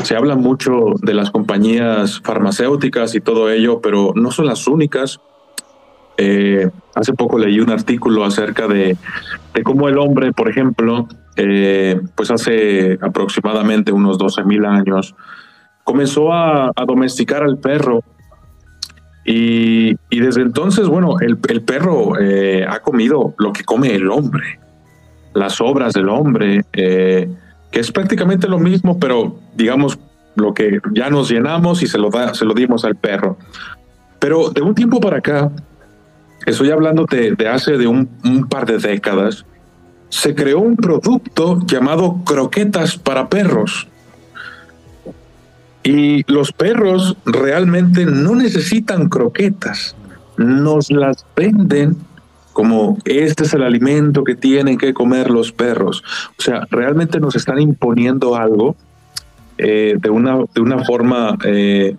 se 0.03 0.15
habla 0.15 0.35
mucho 0.35 0.71
de 1.01 1.13
las 1.13 1.31
compañías 1.31 2.21
farmacéuticas 2.23 3.13
y 3.15 3.21
todo 3.21 3.49
ello, 3.51 3.81
pero 3.81 4.13
no 4.15 4.31
son 4.31 4.45
las 4.45 4.67
únicas. 4.67 5.19
Eh, 6.25 6.69
hace 6.95 7.13
poco 7.13 7.37
leí 7.37 7.59
un 7.59 7.69
artículo 7.69 8.23
acerca 8.23 8.65
de, 8.67 8.95
cómo 9.63 9.89
el 9.89 9.97
hombre, 9.97 10.31
por 10.31 10.49
ejemplo, 10.49 11.09
eh, 11.35 11.99
pues 12.15 12.31
hace 12.31 12.97
aproximadamente 13.01 13.91
unos 13.91 14.17
12 14.17 14.45
mil 14.45 14.63
años, 14.63 15.15
comenzó 15.83 16.31
a, 16.31 16.71
domesticar 16.87 17.43
al 17.43 17.57
perro. 17.57 18.03
Y, 19.25 19.95
desde 20.09 20.41
entonces, 20.41 20.87
bueno, 20.87 21.15
el, 21.19 21.37
perro 21.37 22.17
eh, 22.19 22.65
ha 22.67 22.79
comido 22.79 23.35
lo 23.37 23.51
que 23.51 23.65
come 23.65 23.93
el 23.93 24.09
hombre, 24.09 24.59
las 25.33 25.59
obras 25.59 25.93
del 25.93 26.07
hombre, 26.07 26.61
que 26.71 27.27
es 27.73 27.91
prácticamente 27.91 28.47
lo 28.47 28.59
mismo, 28.59 28.97
pero 28.97 29.39
digamos 29.55 29.99
lo 30.35 30.53
que 30.53 30.79
ya 30.93 31.09
nos 31.09 31.29
llenamos 31.29 31.83
y 31.83 31.87
se 31.87 31.97
lo, 31.97 32.09
se 32.33 32.45
lo 32.45 32.53
dimos 32.53 32.85
al 32.85 32.95
perro. 32.95 33.37
Pero 34.19 34.51
de 34.51 34.61
un 34.61 34.73
tiempo 34.73 35.01
para 35.01 35.17
acá, 35.17 35.51
estoy 36.45 36.71
hablando 36.71 37.05
de, 37.05 37.35
hace 37.47 37.77
de 37.77 37.87
un, 37.87 38.07
par 38.49 38.65
de 38.65 38.77
décadas, 38.77 39.45
se 40.09 40.35
creó 40.35 40.59
un 40.59 40.75
producto 40.75 41.59
llamado 41.65 42.21
croquetas 42.25 42.97
para 42.97 43.29
perros. 43.29 43.87
Y 45.83 46.23
los 46.31 46.53
perros 46.53 47.17
realmente 47.25 48.05
no 48.05 48.35
necesitan 48.35 49.09
croquetas, 49.09 49.95
nos 50.37 50.89
las 50.91 51.25
venden 51.35 51.97
como 52.53 52.99
este 53.05 53.43
es 53.43 53.53
el 53.55 53.63
alimento 53.63 54.23
que 54.23 54.35
tienen 54.35 54.77
que 54.77 54.93
comer 54.93 55.29
los 55.31 55.51
perros. 55.51 56.03
O 56.37 56.41
sea, 56.41 56.67
realmente 56.69 57.19
nos 57.19 57.35
están 57.35 57.59
imponiendo 57.59 58.35
algo 58.35 58.75
eh, 59.57 59.95
de, 59.99 60.09
una, 60.09 60.37
de 60.53 60.61
una 60.61 60.83
forma 60.85 61.37
eh, 61.43 61.95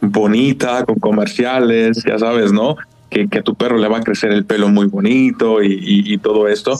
bonita, 0.00 0.84
con 0.84 0.96
comerciales, 0.96 2.02
ya 2.04 2.18
sabes, 2.18 2.52
¿no? 2.52 2.76
Que, 3.10 3.28
a 3.38 3.42
tu 3.42 3.54
perro 3.54 3.78
le 3.78 3.88
va 3.88 3.98
a 3.98 4.02
crecer 4.02 4.32
el 4.32 4.44
pelo 4.44 4.68
muy 4.68 4.86
bonito 4.86 5.62
y, 5.62 6.18
todo 6.18 6.48
esto. 6.48 6.78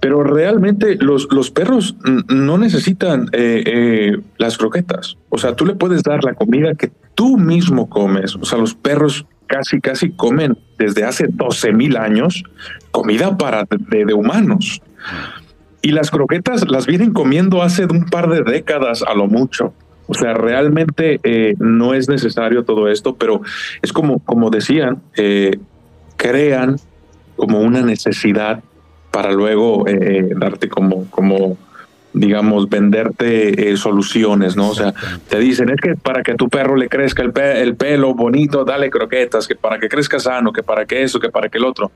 Pero 0.00 0.22
realmente 0.22 0.96
los, 1.00 1.28
los 1.32 1.50
perros 1.50 1.96
no 2.28 2.58
necesitan 2.58 3.28
eh, 3.32 3.64
eh, 3.66 4.18
las 4.38 4.58
croquetas. 4.58 5.16
O 5.30 5.38
sea, 5.38 5.56
tú 5.56 5.64
le 5.66 5.74
puedes 5.74 6.02
dar 6.02 6.22
la 6.22 6.34
comida 6.34 6.74
que 6.74 6.92
tú 7.14 7.38
mismo 7.38 7.88
comes. 7.88 8.36
O 8.36 8.44
sea, 8.44 8.58
los 8.58 8.74
perros 8.74 9.26
casi, 9.46 9.80
casi 9.80 10.10
comen 10.10 10.58
desde 10.78 11.04
hace 11.04 11.26
12 11.28 11.72
mil 11.72 11.96
años 11.96 12.44
comida 12.90 13.36
para 13.36 13.64
de, 13.68 14.14
humanos. 14.14 14.80
Y 15.82 15.92
las 15.92 16.10
croquetas 16.10 16.68
las 16.68 16.86
vienen 16.86 17.12
comiendo 17.12 17.62
hace 17.62 17.84
un 17.86 18.06
par 18.06 18.28
de 18.28 18.42
décadas 18.42 19.02
a 19.02 19.14
lo 19.14 19.26
mucho. 19.26 19.72
O 20.06 20.14
sea, 20.14 20.34
realmente 20.34 21.20
eh, 21.22 21.54
no 21.58 21.94
es 21.94 22.08
necesario 22.08 22.64
todo 22.64 22.88
esto, 22.88 23.16
pero 23.16 23.42
es 23.82 23.92
como, 23.92 24.20
como 24.20 24.50
decían, 24.50 25.02
eh, 25.16 25.58
crean 26.16 26.76
como 27.36 27.60
una 27.60 27.82
necesidad 27.82 28.62
para 29.10 29.32
luego 29.32 29.86
eh, 29.88 30.30
darte 30.36 30.68
como, 30.68 31.10
como, 31.10 31.58
digamos, 32.12 32.68
venderte 32.68 33.76
soluciones, 33.76 34.56
¿no? 34.56 34.70
O 34.70 34.74
sea, 34.74 34.94
te 35.28 35.38
dicen, 35.38 35.70
es 35.70 35.80
que 35.80 35.96
para 35.96 36.22
que 36.22 36.34
tu 36.34 36.48
perro 36.48 36.76
le 36.76 36.88
crezca 36.88 37.22
el, 37.22 37.32
el, 37.36 37.76
pelo 37.76 38.14
bonito, 38.14 38.64
dale 38.64 38.90
croquetas, 38.90 39.48
que 39.48 39.56
para 39.56 39.78
que 39.78 39.88
crezca 39.88 40.18
sano, 40.18 40.52
que 40.52 40.62
para 40.62 40.86
que 40.86 41.02
eso, 41.02 41.18
que 41.18 41.30
para 41.30 41.48
que 41.48 41.58
el 41.58 41.64
otro. 41.64 41.90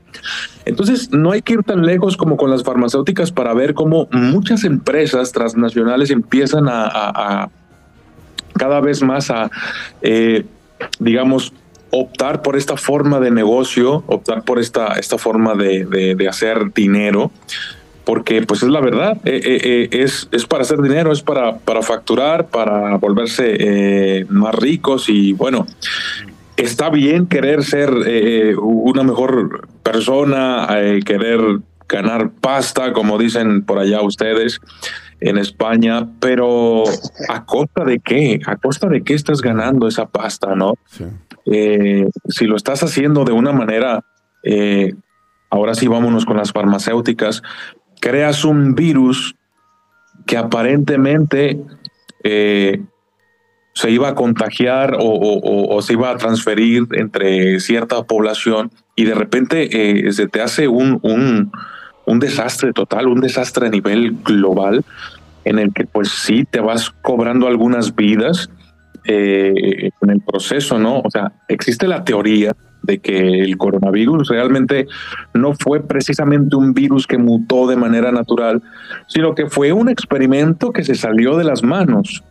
Entonces, 0.65 1.11
no 1.11 1.31
hay 1.31 1.41
que 1.41 1.53
ir 1.53 1.63
tan 1.63 1.85
lejos 1.85 2.17
como 2.17 2.37
con 2.37 2.49
las 2.49 2.63
farmacéuticas 2.63 3.31
para 3.31 3.53
ver 3.53 3.73
cómo 3.73 4.07
muchas 4.11 4.63
empresas 4.63 5.31
transnacionales 5.31 6.11
empiezan 6.11 6.65
a 6.67 7.49
cada 8.57 8.79
vez 8.81 9.01
más 9.01 9.29
a, 9.29 9.49
eh, 10.01 10.45
digamos, 10.99 11.53
optar 11.89 12.41
por 12.41 12.55
esta 12.55 12.77
forma 12.77 13.19
de 13.19 13.31
negocio, 13.31 14.03
optar 14.07 14.43
por 14.43 14.59
esta, 14.59 14.93
esta 14.93 15.17
forma 15.17 15.55
de, 15.55 16.27
hacer 16.29 16.73
dinero, 16.73 17.31
porque 18.05 18.41
pues 18.43 18.63
es 18.63 18.69
la 18.69 18.79
verdad, 18.79 19.17
eh, 19.25 19.41
eh, 19.43 19.89
es, 19.91 20.27
es 20.31 20.45
para 20.45 20.63
hacer 20.63 20.81
dinero, 20.81 21.11
es 21.11 21.21
para, 21.21 21.57
para 21.57 21.81
facturar, 21.81 22.47
para 22.47 22.95
volverse 22.97 24.25
más 24.29 24.55
ricos 24.55 25.09
y 25.09 25.33
bueno, 25.33 25.67
está 26.55 26.89
bien 26.89 27.27
querer 27.27 27.63
ser 27.63 27.91
una 28.57 29.03
mejor 29.03 29.67
persona, 29.83 30.67
querer 31.05 31.59
ganar 31.91 32.31
pasta, 32.31 32.93
como 32.93 33.17
dicen 33.17 33.63
por 33.63 33.77
allá 33.77 34.01
ustedes, 34.01 34.61
en 35.21 35.37
España, 35.37 36.07
pero 36.19 36.83
¿a 37.29 37.45
costa 37.45 37.85
de 37.85 37.99
qué? 37.99 38.39
¿A 38.47 38.57
costa 38.57 38.89
de 38.89 39.03
qué 39.03 39.13
estás 39.13 39.41
ganando 39.41 39.87
esa 39.87 40.07
pasta, 40.07 40.55
no? 40.55 40.73
Eh, 41.45 42.09
si 42.27 42.45
lo 42.45 42.55
estás 42.55 42.81
haciendo 42.83 43.23
de 43.23 43.31
una 43.31 43.51
manera, 43.51 44.03
eh, 44.43 44.93
ahora 45.51 45.75
sí 45.75 45.87
vámonos 45.87 46.25
con 46.25 46.37
las 46.37 46.51
farmacéuticas, 46.51 47.43
creas 47.99 48.43
un 48.43 48.73
virus 48.73 49.35
que 50.25 50.37
aparentemente 50.37 51.61
eh, 52.23 52.81
se 53.73 53.91
iba 53.91 54.09
a 54.09 54.15
contagiar 54.15 54.97
o, 54.99 55.81
se 55.83 55.93
iba 55.93 56.09
a 56.09 56.17
transferir 56.17 56.87
entre 56.93 57.59
cierta 57.59 58.03
población 58.03 58.71
y 58.95 59.05
de 59.05 59.13
repente 59.13 60.11
se 60.11 60.27
te 60.27 60.41
hace 60.41 60.67
un, 60.67 60.99
un 61.03 61.51
un 62.05 62.19
desastre 62.19 62.73
total, 62.73 63.07
un 63.07 63.21
desastre 63.21 63.67
a 63.67 63.69
nivel 63.69 64.17
global, 64.23 64.83
en 65.43 65.59
el 65.59 65.73
que 65.73 65.85
pues 65.85 66.09
sí 66.09 66.45
te 66.49 66.59
vas 66.59 66.91
cobrando 67.01 67.47
algunas 67.47 67.95
vidas 67.95 68.49
eh, 69.05 69.89
en 70.01 70.09
el 70.09 70.21
proceso, 70.21 70.77
¿no? 70.77 70.99
O 70.99 71.09
sea, 71.09 71.31
existe 71.47 71.87
la 71.87 72.03
teoría 72.03 72.55
de 72.83 72.99
que 72.99 73.41
el 73.41 73.57
coronavirus 73.57 74.29
realmente 74.29 74.87
no 75.33 75.53
fue 75.53 75.81
precisamente 75.81 76.55
un 76.55 76.73
virus 76.73 77.07
que 77.07 77.17
mutó 77.17 77.67
de 77.67 77.75
manera 77.75 78.11
natural, 78.11 78.61
sino 79.07 79.35
que 79.35 79.47
fue 79.47 79.71
un 79.71 79.89
experimento 79.89 80.71
que 80.71 80.83
se 80.83 80.95
salió 80.95 81.37
de 81.37 81.43
las 81.43 81.63
manos. 81.63 82.23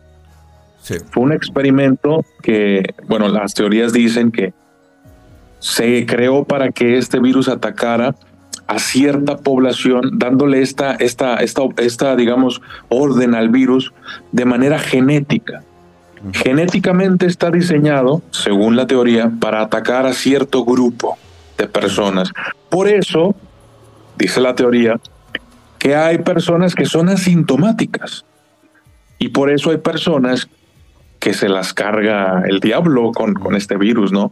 Fue 1.11 1.23
un 1.23 1.31
experimento 1.31 2.25
que, 2.41 2.95
bueno, 3.07 3.27
las 3.27 3.53
teorías 3.53 3.93
dicen 3.93 4.31
que 4.31 4.53
se 5.59 6.05
creó 6.05 6.43
para 6.43 6.71
que 6.71 6.97
este 6.97 7.19
virus 7.19 7.47
atacara 7.47 8.15
a 8.71 8.79
cierta 8.79 9.35
población, 9.35 10.17
dándole 10.17 10.61
esta, 10.61 10.95
esta, 10.95 11.35
esta, 11.37 11.63
esta, 11.75 12.15
digamos, 12.15 12.61
orden 12.87 13.35
al 13.35 13.49
virus 13.49 13.91
de 14.31 14.45
manera 14.45 14.79
genética. 14.79 15.61
Genéticamente 16.31 17.25
está 17.25 17.51
diseñado, 17.51 18.21
según 18.31 18.77
la 18.77 18.87
teoría, 18.87 19.29
para 19.41 19.61
atacar 19.61 20.05
a 20.05 20.13
cierto 20.13 20.63
grupo 20.63 21.17
de 21.57 21.67
personas. 21.67 22.31
Por 22.69 22.87
eso, 22.87 23.35
dice 24.17 24.39
la 24.39 24.55
teoría, 24.55 24.97
que 25.77 25.97
hay 25.97 26.19
personas 26.19 26.73
que 26.73 26.85
son 26.85 27.09
asintomáticas 27.09 28.23
Y 29.19 29.29
por 29.29 29.51
eso 29.51 29.71
hay 29.71 29.77
personas 29.79 30.47
que 31.19 31.33
se 31.33 31.49
las 31.49 31.73
carga 31.73 32.43
el 32.47 32.61
diablo 32.61 33.11
con, 33.11 33.33
con 33.33 33.55
este 33.55 33.75
virus, 33.75 34.13
¿no? 34.13 34.31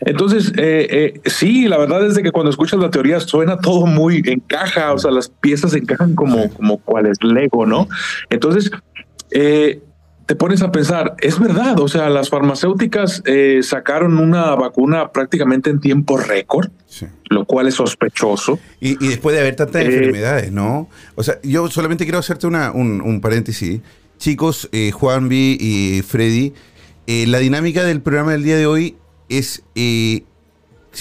Entonces, 0.00 0.52
eh, 0.56 0.86
eh, 0.90 1.20
sí, 1.24 1.68
la 1.68 1.78
verdad 1.78 2.04
es 2.06 2.14
de 2.14 2.22
que 2.22 2.30
cuando 2.30 2.50
escuchas 2.50 2.78
la 2.78 2.90
teoría 2.90 3.18
suena 3.20 3.58
todo 3.58 3.86
muy 3.86 4.22
encaja, 4.26 4.92
o 4.92 4.98
sea, 4.98 5.10
las 5.10 5.28
piezas 5.28 5.74
encajan 5.74 6.14
como, 6.14 6.50
como 6.50 6.78
cual 6.78 7.06
es 7.06 7.18
Lego, 7.22 7.64
¿no? 7.64 7.88
Entonces, 8.28 8.70
eh, 9.30 9.80
te 10.26 10.34
pones 10.34 10.60
a 10.62 10.70
pensar, 10.70 11.14
es 11.20 11.38
verdad, 11.38 11.78
o 11.78 11.88
sea, 11.88 12.10
las 12.10 12.28
farmacéuticas 12.28 13.22
eh, 13.26 13.60
sacaron 13.62 14.18
una 14.18 14.54
vacuna 14.56 15.12
prácticamente 15.12 15.70
en 15.70 15.80
tiempo 15.80 16.18
récord, 16.18 16.70
lo 17.30 17.44
cual 17.46 17.68
es 17.68 17.74
sospechoso. 17.74 18.58
Y, 18.80 18.96
después 18.96 19.34
de 19.34 19.40
haber 19.40 19.56
tantas 19.56 19.84
enfermedades, 19.84 20.50
¿no? 20.52 20.88
O 21.14 21.22
sea, 21.22 21.40
yo 21.42 21.68
solamente 21.70 22.04
quiero 22.04 22.18
hacerte 22.18 22.46
una, 22.46 22.72
un, 22.72 23.20
paréntesis. 23.20 23.80
Chicos, 24.18 24.68
Juan 24.94 25.28
B 25.28 25.56
y 25.60 26.02
Freddy, 26.02 26.54
la 27.06 27.38
dinámica 27.38 27.84
del 27.84 28.02
programa 28.02 28.32
del 28.32 28.42
día 28.42 28.56
de 28.56 28.66
hoy 28.66 28.96
es 29.28 29.62
eh, 29.74 30.24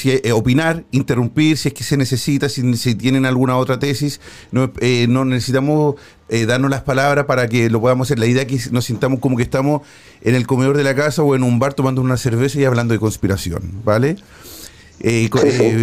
eh, 0.04 0.32
opinar, 0.32 0.84
interrumpir 0.92 1.58
si 1.58 1.70
es 1.70 1.74
que 1.74 1.84
se 1.84 1.98
necesita, 1.98 2.50
si, 2.50 2.96
tienen 2.96 3.26
alguna 3.26 3.58
otra 3.58 3.80
tesis. 3.80 4.20
No, 4.52 4.72
eh, 4.82 5.08
no 5.08 5.26
necesitamos 5.26 5.96
darnos 6.48 6.72
las 6.72 6.82
palabras 6.82 7.26
para 7.26 7.48
que 7.48 7.70
lo 7.70 7.80
podamos 7.80 8.08
hacer. 8.08 8.20
La 8.20 8.26
idea 8.26 8.44
es 8.44 8.48
que 8.48 8.72
nos 8.72 8.86
sintamos 8.86 9.20
como 9.20 9.38
que 9.38 9.44
estamos 9.44 9.82
en 10.22 10.36
el 10.36 10.48
comedor 10.48 10.76
de 10.76 10.84
la 10.84 10.96
casa 10.96 11.22
o 11.24 11.36
en 11.36 11.44
un 11.44 11.60
bar 11.60 11.74
tomando 11.74 12.02
una 12.02 12.18
cerveza 12.18 12.60
y 12.60 12.66
hablando 12.66 12.94
de 12.94 13.00
conspiración, 13.00 13.82
¿vale? 13.84 14.18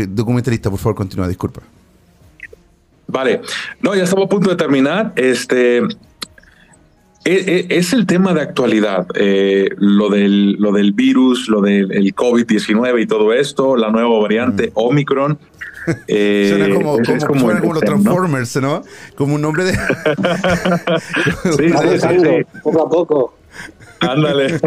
documentalista, 0.08 0.68
por 0.70 0.78
favor, 0.78 0.96
continúa, 0.96 1.28
disculpa. 1.28 1.62
Vale, 3.06 3.42
no, 3.80 3.94
ya 3.94 4.04
estamos 4.04 4.24
a 4.24 4.28
punto 4.28 4.50
de 4.50 4.56
terminar. 4.56 5.12
Este, 5.16 5.82
es 7.24 7.92
el 7.92 8.06
tema 8.06 8.34
de 8.34 8.42
actualidad, 8.42 9.06
eh, 9.14 9.68
lo, 9.76 10.08
del, 10.08 10.52
lo 10.54 10.72
del 10.72 10.92
virus, 10.92 11.48
lo 11.48 11.60
del 11.60 11.88
COVID-19 12.14 13.02
y 13.02 13.06
todo 13.06 13.32
esto, 13.32 13.76
la 13.76 13.90
nueva 13.90 14.18
variante 14.20 14.68
mm. 14.68 14.72
Omicron. 14.74 15.38
Eh, 16.06 16.46
suena 16.48 16.72
como, 16.76 16.96
como, 17.26 17.72
los 17.72 17.82
Transformers, 17.82 18.54
¿no? 18.62 18.84
Como 19.16 19.34
un 19.34 19.40
nombre 19.40 19.64
de... 19.64 19.72
sí, 21.56 21.70
sí, 21.70 21.98
sí, 21.98 22.60
poco 22.62 22.86
a 22.86 22.88
poco. 22.88 23.34
Ándale. 24.02 24.58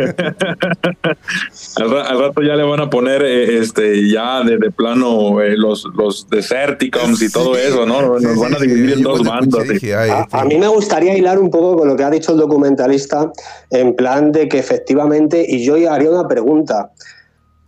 al, 1.78 2.20
rato 2.20 2.42
ya 2.42 2.56
le 2.56 2.64
van 2.64 2.80
a 2.80 2.90
poner 2.90 3.22
eh, 3.24 3.58
este 3.60 4.10
ya 4.10 4.44
de, 4.44 4.72
plano 4.72 5.42
eh, 5.42 5.56
los, 5.58 5.86
los 5.96 6.30
Deserticons 6.30 7.22
y 7.22 7.32
todo 7.32 7.58
eso, 7.58 7.86
¿no? 7.86 8.20
Nos 8.20 8.40
van 8.40 8.56
a 8.56 8.60
dividir 8.60 8.94
en 8.94 9.04
dos 9.04 9.24
bandos. 9.24 9.64
A, 10.32 10.46
mí 10.46 10.58
me 10.58 10.68
gustaría 10.68 11.18
hilar 11.18 11.40
un 11.40 11.50
poco 11.50 11.78
con 11.78 11.88
lo 11.88 11.96
que 11.96 12.04
ha 12.04 12.10
dicho 12.10 12.32
el 12.32 12.38
documentalista, 12.38 13.32
en 13.70 13.96
plan 13.96 14.32
de 14.32 14.48
que 14.48 14.60
efectivamente, 14.60 15.46
y 15.48 15.66
yo 15.66 15.76
haría 15.92 16.10
una 16.10 16.28
pregunta. 16.28 16.92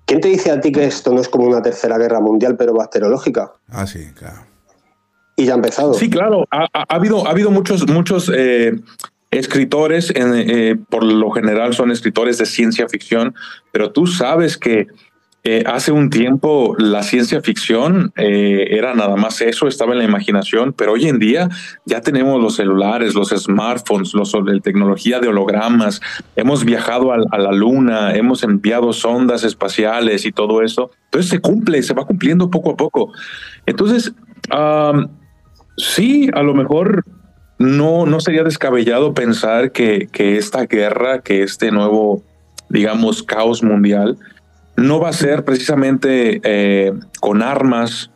¿Quién 0.06 0.22
te 0.22 0.30
dice 0.30 0.52
a 0.52 0.62
ti 0.62 0.72
que 0.72 0.86
esto 0.86 1.12
no 1.12 1.20
es 1.20 1.28
como 1.28 1.48
una 1.48 1.62
tercera 1.62 1.98
guerra 1.98 2.22
mundial, 2.22 2.56
pero 2.56 2.74
bacteriológica? 2.74 3.52
Ah, 3.68 3.86
sí, 3.86 4.08
claro. 4.14 4.46
Y 5.36 5.46
ya 5.46 5.52
ha 5.52 5.56
empezado. 5.58 5.94
Sí, 5.94 6.10
claro. 6.10 6.46
Ha, 6.50 6.68
habido, 6.88 7.28
ha 7.28 7.32
habido 7.32 7.52
muchos, 7.52 7.86
muchos 7.90 8.32
eh, 8.34 8.72
escritores, 9.31 10.13
eh, 10.15 10.75
por 10.89 11.03
lo 11.03 11.31
general 11.31 11.74
son 11.74 11.91
escritores 11.91 12.38
de 12.38 12.46
ciencia 12.46 12.88
ficción, 12.88 13.36
pero 13.72 13.91
tú 13.91 14.07
sabes 14.07 14.57
que 14.57 14.88
eh, 15.43 15.63
hace 15.65 15.91
un 15.91 16.10
tiempo 16.10 16.75
la 16.77 17.03
ciencia 17.03 17.41
ficción 17.41 18.12
eh, 18.17 18.67
era 18.72 18.93
nada 18.96 19.15
más 19.15 19.39
eso, 19.41 19.67
estaba 19.67 19.93
en 19.93 20.00
la 20.00 20.03
imaginación, 20.03 20.74
pero 20.74 20.93
hoy 20.93 21.07
en 21.07 21.19
día 21.19 21.48
ya 21.86 22.01
tenemos 22.01 22.41
los 22.41 22.55
celulares, 22.55 23.15
los 23.15 23.29
smartphones, 23.29 24.13
los, 24.13 24.34
la 24.34 24.60
tecnología 24.60 25.19
de 25.19 25.27
hologramas, 25.27 26.01
hemos 26.36 26.65
viajado 26.65 27.13
a, 27.13 27.17
la 27.17 27.51
luna, 27.51 28.13
hemos 28.15 28.43
enviado 28.43 28.91
sondas 28.91 29.43
espaciales 29.43 30.25
y 30.25 30.31
todo 30.31 30.62
eso. 30.63 30.91
Entonces 31.05 31.29
se 31.29 31.39
cumple, 31.39 31.81
se 31.81 31.93
va 31.93 32.05
cumpliendo 32.05 32.50
poco 32.50 32.72
a 32.72 32.75
poco. 32.75 33.13
Entonces, 33.65 34.13
sí, 35.77 36.29
a 36.34 36.43
lo 36.43 36.55
mejor 36.55 37.05
no, 37.58 38.06
no 38.06 38.20
sería 38.20 38.44
descabellado 38.44 39.14
pensar 39.14 39.72
que, 39.72 40.08
que 40.12 40.38
esta 40.38 40.66
guerra, 40.66 41.22
que 41.22 41.44
este 41.44 41.72
nuevo, 41.72 42.22
digamos, 42.70 43.24
caos 43.24 43.64
mundial, 43.64 44.18
no 44.76 45.00
va 45.00 45.10
a 45.10 45.14
ser 45.14 45.44
precisamente 45.44 46.40
eh, 46.44 46.94
con 47.20 47.42
armas, 47.42 48.12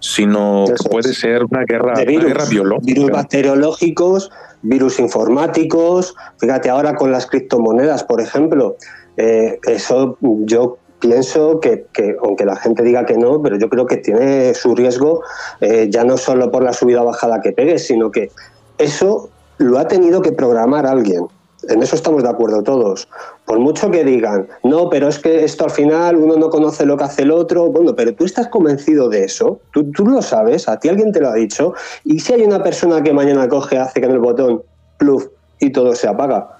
sino 0.00 0.64
puede 0.90 1.12
ser 1.12 1.44
una 1.44 1.64
guerra, 1.64 1.94
guerra 2.02 2.44
biológica. 2.46 2.94
Virus 2.94 3.10
bacteriológicos, 3.10 4.30
virus 4.62 4.98
informáticos, 5.00 6.14
fíjate 6.38 6.70
ahora 6.70 6.94
con 6.94 7.12
las 7.12 7.26
criptomonedas, 7.26 8.04
por 8.04 8.20
ejemplo, 8.20 8.76
eh, 9.16 9.58
eso 9.64 10.16
yo 10.20 10.78
pienso 11.00 11.60
que, 11.60 11.86
aunque 12.22 12.44
la 12.44 12.56
gente 12.56 12.82
diga 12.82 13.04
que 13.04 13.16
no, 13.16 13.42
pero 13.42 13.58
yo 13.58 13.68
creo 13.68 13.86
que 13.86 13.98
tiene 13.98 14.54
su 14.54 14.74
riesgo, 14.74 15.22
eh, 15.60 15.88
ya 15.90 16.04
no 16.04 16.16
solo 16.16 16.50
por 16.50 16.62
la 16.62 16.72
subida 16.72 17.02
o 17.02 17.06
bajada 17.06 17.40
que 17.40 17.52
pegue, 17.52 17.78
sino 17.78 18.10
que 18.10 18.30
eso 18.78 19.30
lo 19.58 19.78
ha 19.78 19.88
tenido 19.88 20.22
que 20.22 20.32
programar 20.32 20.86
alguien. 20.86 21.26
En 21.68 21.82
eso 21.82 21.96
estamos 21.96 22.22
de 22.22 22.28
acuerdo 22.28 22.62
todos. 22.62 23.08
Por 23.44 23.58
mucho 23.58 23.90
que 23.90 24.04
digan, 24.04 24.48
no, 24.62 24.88
pero 24.88 25.08
es 25.08 25.18
que 25.18 25.44
esto 25.44 25.64
al 25.64 25.70
final 25.70 26.16
uno 26.16 26.36
no 26.36 26.50
conoce 26.50 26.86
lo 26.86 26.96
que 26.96 27.04
hace 27.04 27.22
el 27.22 27.32
otro. 27.32 27.66
Bueno, 27.66 27.96
pero 27.96 28.14
tú 28.14 28.24
estás 28.24 28.48
convencido 28.48 29.08
de 29.08 29.24
eso. 29.24 29.60
Tú, 29.72 29.90
tú 29.90 30.06
lo 30.06 30.22
sabes, 30.22 30.68
a 30.68 30.78
ti 30.78 30.88
alguien 30.88 31.12
te 31.12 31.20
lo 31.20 31.28
ha 31.28 31.34
dicho. 31.34 31.74
Y 32.04 32.20
si 32.20 32.32
hay 32.32 32.42
una 32.42 32.62
persona 32.62 33.02
que 33.02 33.12
mañana 33.12 33.48
coge, 33.48 33.76
hace 33.76 33.98
en 33.98 34.12
el 34.12 34.20
botón, 34.20 34.62
pluf, 34.98 35.26
y 35.58 35.70
todo 35.70 35.94
se 35.94 36.06
apaga. 36.06 36.58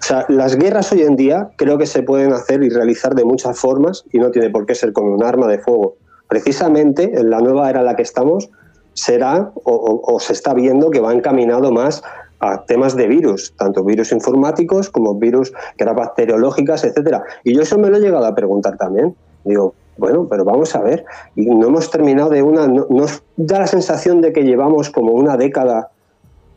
O 0.00 0.06
sea, 0.06 0.26
las 0.28 0.56
guerras 0.56 0.92
hoy 0.92 1.02
en 1.02 1.16
día 1.16 1.48
creo 1.56 1.78
que 1.78 1.86
se 1.86 2.02
pueden 2.02 2.32
hacer 2.32 2.62
y 2.62 2.68
realizar 2.68 3.14
de 3.14 3.24
muchas 3.24 3.58
formas 3.58 4.04
y 4.12 4.18
no 4.18 4.30
tiene 4.30 4.50
por 4.50 4.66
qué 4.66 4.74
ser 4.74 4.92
con 4.92 5.06
un 5.06 5.24
arma 5.24 5.48
de 5.48 5.58
fuego. 5.58 5.96
Precisamente 6.28 7.18
en 7.18 7.30
la 7.30 7.40
nueva 7.40 7.70
era 7.70 7.80
en 7.80 7.86
la 7.86 7.96
que 7.96 8.02
estamos, 8.02 8.50
será 8.94 9.52
o, 9.64 10.18
se 10.20 10.32
está 10.32 10.54
viendo 10.54 10.90
que 10.90 11.00
va 11.00 11.12
encaminado 11.12 11.70
más 11.72 12.02
a 12.40 12.64
temas 12.64 12.96
de 12.96 13.06
virus, 13.06 13.54
tanto 13.56 13.84
virus 13.84 14.12
informáticos 14.12 14.90
como 14.90 15.14
virus 15.14 15.52
que 15.76 15.84
eran 15.84 15.96
bacteriológicas, 15.96 16.84
etcétera. 16.84 17.24
Y 17.42 17.54
yo 17.54 17.62
eso 17.62 17.78
me 17.78 17.90
lo 17.90 17.96
he 17.96 18.00
llegado 18.00 18.26
a 18.26 18.34
preguntar 18.34 18.76
también. 18.76 19.14
Digo, 19.44 19.74
bueno, 19.96 20.26
pero 20.28 20.44
vamos 20.44 20.74
a 20.74 20.80
ver, 20.80 21.04
y 21.36 21.46
no 21.46 21.68
hemos 21.68 21.90
terminado 21.90 22.30
de 22.30 22.42
una, 22.42 22.66
nos 22.66 23.22
da 23.36 23.60
la 23.60 23.66
sensación 23.66 24.20
de 24.20 24.32
que 24.32 24.42
llevamos 24.42 24.90
como 24.90 25.12
una 25.12 25.36
década 25.36 25.90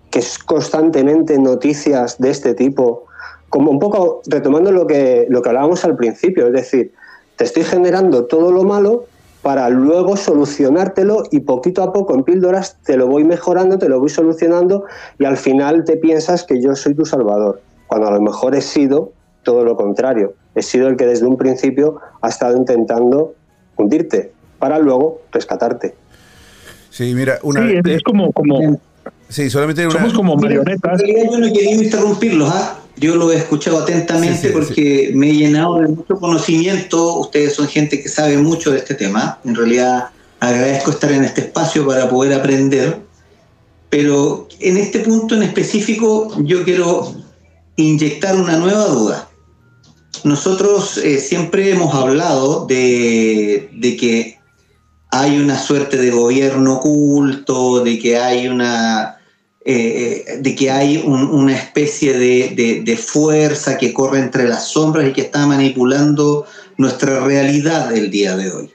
que 0.09 0.19
es 0.19 0.39
constantemente 0.39 1.37
noticias 1.37 2.17
de 2.17 2.31
este 2.31 2.53
tipo, 2.53 3.05
como 3.49 3.71
un 3.71 3.79
poco 3.79 4.21
retomando 4.27 4.71
lo 4.71 4.87
que, 4.87 5.27
lo 5.29 5.41
que 5.41 5.49
hablábamos 5.49 5.85
al 5.85 5.95
principio, 5.95 6.47
es 6.47 6.53
decir, 6.53 6.93
te 7.35 7.43
estoy 7.43 7.63
generando 7.63 8.25
todo 8.25 8.51
lo 8.51 8.63
malo 8.63 9.05
para 9.47 9.69
luego 9.69 10.17
solucionártelo 10.17 11.23
y 11.31 11.39
poquito 11.39 11.81
a 11.81 11.93
poco 11.93 12.13
en 12.13 12.25
píldoras 12.25 12.75
te 12.83 12.97
lo 12.97 13.07
voy 13.07 13.23
mejorando, 13.23 13.79
te 13.79 13.87
lo 13.87 13.97
voy 13.97 14.09
solucionando 14.09 14.83
y 15.19 15.23
al 15.23 15.37
final 15.37 15.85
te 15.85 15.95
piensas 15.95 16.43
que 16.43 16.61
yo 16.61 16.75
soy 16.75 16.95
tu 16.95 17.05
salvador, 17.05 17.61
cuando 17.87 18.09
a 18.09 18.11
lo 18.11 18.21
mejor 18.21 18.55
he 18.55 18.61
sido 18.61 19.13
todo 19.43 19.63
lo 19.63 19.77
contrario. 19.77 20.33
He 20.53 20.61
sido 20.61 20.89
el 20.89 20.97
que 20.97 21.05
desde 21.05 21.27
un 21.27 21.37
principio 21.37 22.01
ha 22.21 22.27
estado 22.27 22.57
intentando 22.57 23.35
hundirte 23.77 24.33
para 24.59 24.79
luego 24.79 25.21
rescatarte. 25.31 25.95
Sí, 26.89 27.15
mira, 27.15 27.39
una... 27.41 27.65
Sí, 27.69 27.79
es, 27.85 28.03
como, 28.03 28.33
como... 28.33 28.81
Sí, 29.29 29.49
solamente 29.49 29.89
Somos 29.89 30.13
como 30.13 30.35
marionetas. 30.35 30.99
En 31.01 31.07
realidad 31.07 31.31
yo 31.31 31.39
no 31.39 31.53
quería 31.53 31.75
interrumpirlos, 31.75 32.49
¿ah? 32.49 32.79
Yo 32.95 33.15
lo 33.15 33.31
he 33.31 33.37
escuchado 33.37 33.79
atentamente 33.79 34.49
porque 34.49 35.11
me 35.13 35.29
he 35.29 35.33
llenado 35.33 35.79
de 35.79 35.89
mucho 35.89 36.15
conocimiento. 36.15 37.19
Ustedes 37.19 37.53
son 37.53 37.67
gente 37.67 38.01
que 38.01 38.09
sabe 38.09 38.37
mucho 38.37 38.71
de 38.71 38.79
este 38.79 38.95
tema. 38.95 39.39
En 39.45 39.53
realidad 39.53 40.09
agradezco 40.39 40.91
estar 40.91 41.11
en 41.11 41.23
este 41.23 41.41
espacio 41.41 41.85
para 41.85 42.09
poder 42.09 42.33
aprender. 42.33 42.99
Pero 43.89 44.47
en 44.59 44.77
este 44.77 44.99
punto 44.99 45.35
en 45.35 45.43
específico 45.43 46.35
yo 46.39 46.63
quiero 46.63 47.13
inyectar 47.75 48.35
una 48.35 48.57
nueva 48.57 48.85
duda. 48.87 49.29
Nosotros 50.23 50.97
eh, 50.97 51.19
siempre 51.19 51.69
hemos 51.69 51.93
hablado 51.93 52.65
de, 52.65 53.69
de 53.73 53.95
que 53.95 54.39
hay 55.11 55.37
una 55.39 55.59
suerte 55.59 55.97
de 55.97 56.09
gobierno 56.09 56.77
oculto, 56.77 57.83
de 57.83 57.99
que 57.99 58.17
hay 58.17 58.47
una 58.47 59.16
eh, 59.69 60.39
de 60.39 60.55
que 60.55 60.71
hay 60.71 60.95
una 60.95 61.53
especie 61.53 62.17
de, 62.17 62.97
fuerza 62.97 63.77
que 63.77 63.91
corre 63.91 64.19
entre 64.19 64.47
las 64.47 64.69
sombras 64.69 65.09
y 65.09 65.11
que 65.11 65.19
está 65.19 65.45
manipulando 65.45 66.45
nuestra 66.77 67.19
realidad 67.19 67.89
del 67.89 68.09
día 68.09 68.37
de 68.37 68.49
hoy. 68.49 68.71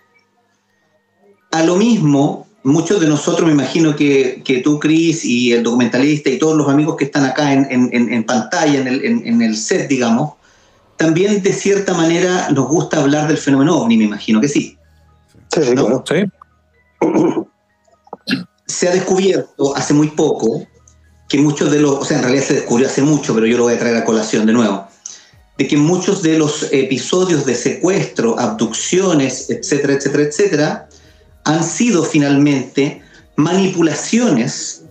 A 1.50 1.62
lo 1.62 1.76
mismo, 1.76 2.46
muchos 2.62 3.00
de 3.00 3.08
nosotros, 3.08 3.46
me 3.46 3.54
imagino 3.54 3.96
que, 3.96 4.60
tú, 4.62 4.78
Cris, 4.78 5.24
y 5.24 5.54
el 5.54 5.62
documentalista 5.62 6.28
y 6.28 6.38
todos 6.38 6.58
los 6.58 6.68
amigos 6.68 6.96
que 6.96 7.06
están 7.06 7.24
acá 7.24 7.54
en, 7.54 8.24
pantalla, 8.24 8.80
en 8.80 9.40
el, 9.40 9.56
set, 9.56 9.88
digamos, 9.88 10.34
también 10.98 11.42
de 11.42 11.54
cierta 11.54 11.94
manera 11.94 12.50
nos 12.50 12.68
gusta 12.68 13.00
hablar 13.00 13.28
del 13.28 13.38
fenómeno 13.38 13.78
ovni, 13.78 13.96
me 13.96 14.04
imagino 14.04 14.42
que 14.42 14.48
sí. 14.48 14.76
Sí, 15.54 15.62
sí, 15.62 15.74
sí. 16.06 16.24
Se 18.66 18.88
ha 18.88 18.92
descubierto 18.92 19.74
hace 19.74 19.94
muy 19.94 20.08
poco 20.08 20.66
que 21.32 21.38
muchos 21.38 21.70
de 21.70 21.80
los, 21.80 21.92
o 21.92 22.04
sea, 22.04 22.18
en 22.18 22.24
realidad 22.24 22.44
se 22.44 22.52
descubrió 22.52 22.86
hace 22.86 23.00
mucho, 23.00 23.32
pero 23.32 23.46
yo 23.46 23.56
lo 23.56 23.62
voy 23.62 23.72
a 23.72 23.78
traer 23.78 23.96
a 23.96 24.04
colación 24.04 24.44
de 24.44 24.52
nuevo, 24.52 24.86
de 25.56 25.66
que 25.66 25.78
muchos 25.78 26.20
de 26.20 26.36
los 26.36 26.68
episodios 26.72 27.46
de 27.46 27.54
secuestro, 27.54 28.38
abducciones, 28.38 29.48
etcétera, 29.48 29.94
etcétera, 29.94 30.24
etcétera, 30.24 30.88
han 31.44 31.64
sido 31.64 32.04
finalmente 32.04 33.00
manipulaciones 33.36 34.82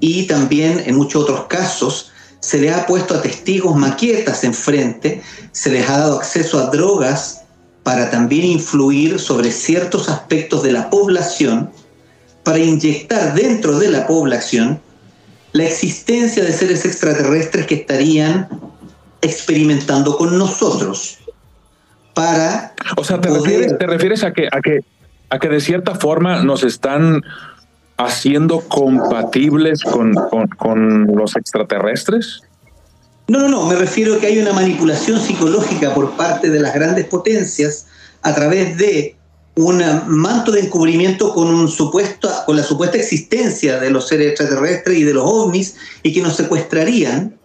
y 0.00 0.22
también 0.22 0.82
en 0.86 0.96
muchos 0.96 1.24
otros 1.24 1.44
casos 1.46 2.10
se 2.40 2.58
le 2.58 2.72
ha 2.72 2.86
puesto 2.86 3.14
a 3.14 3.20
testigos 3.20 3.76
maquetas 3.76 4.44
enfrente, 4.44 5.20
se 5.52 5.68
les 5.68 5.86
ha 5.90 5.98
dado 5.98 6.16
acceso 6.16 6.58
a 6.58 6.70
drogas 6.70 7.42
para 7.82 8.10
también 8.10 8.46
influir 8.46 9.20
sobre 9.20 9.52
ciertos 9.52 10.08
aspectos 10.08 10.62
de 10.62 10.72
la 10.72 10.88
población, 10.88 11.70
para 12.44 12.60
inyectar 12.60 13.34
dentro 13.34 13.78
de 13.78 13.90
la 13.90 14.06
población 14.06 14.80
la 15.56 15.64
existencia 15.64 16.44
de 16.44 16.52
seres 16.52 16.84
extraterrestres 16.84 17.66
que 17.66 17.76
estarían 17.76 18.48
experimentando 19.22 20.16
con 20.16 20.38
nosotros. 20.38 21.18
Para 22.14 22.74
o 22.96 23.04
sea, 23.04 23.20
¿te, 23.20 23.30
refieres, 23.30 23.78
¿te 23.78 23.86
refieres 23.86 24.22
a 24.22 24.32
que, 24.32 24.48
a, 24.52 24.60
que, 24.60 24.80
a 25.30 25.38
que 25.38 25.48
de 25.48 25.60
cierta 25.60 25.94
forma 25.94 26.42
nos 26.42 26.62
están 26.62 27.22
haciendo 27.96 28.60
compatibles 28.60 29.82
con, 29.82 30.14
con, 30.58 31.06
los 31.06 31.36
extraterrestres? 31.36 32.42
No, 33.28 33.40
no, 33.40 33.48
no, 33.48 33.66
me 33.66 33.76
refiero 33.76 34.14
a 34.14 34.20
que 34.20 34.26
hay 34.26 34.38
una 34.38 34.52
manipulación 34.52 35.18
psicológica 35.20 35.94
por 35.94 36.16
parte 36.16 36.50
de 36.50 36.60
las 36.60 36.74
grandes 36.74 37.06
potencias 37.06 37.86
a 38.22 38.34
través 38.34 38.76
de 38.76 39.15
un 39.56 39.82
manto 40.06 40.52
de 40.52 40.60
encubrimiento 40.60 41.32
con, 41.32 41.48
un 41.48 41.68
supuesto, 41.68 42.30
con 42.44 42.56
la 42.56 42.62
supuesta 42.62 42.98
existencia 42.98 43.80
de 43.80 43.90
los 43.90 44.06
seres 44.06 44.28
extraterrestres 44.28 44.98
y 44.98 45.02
de 45.02 45.14
los 45.14 45.24
ovnis 45.26 45.76
y 46.02 46.12
que 46.12 46.20
nos 46.20 46.36
secuestrarían, 46.36 47.38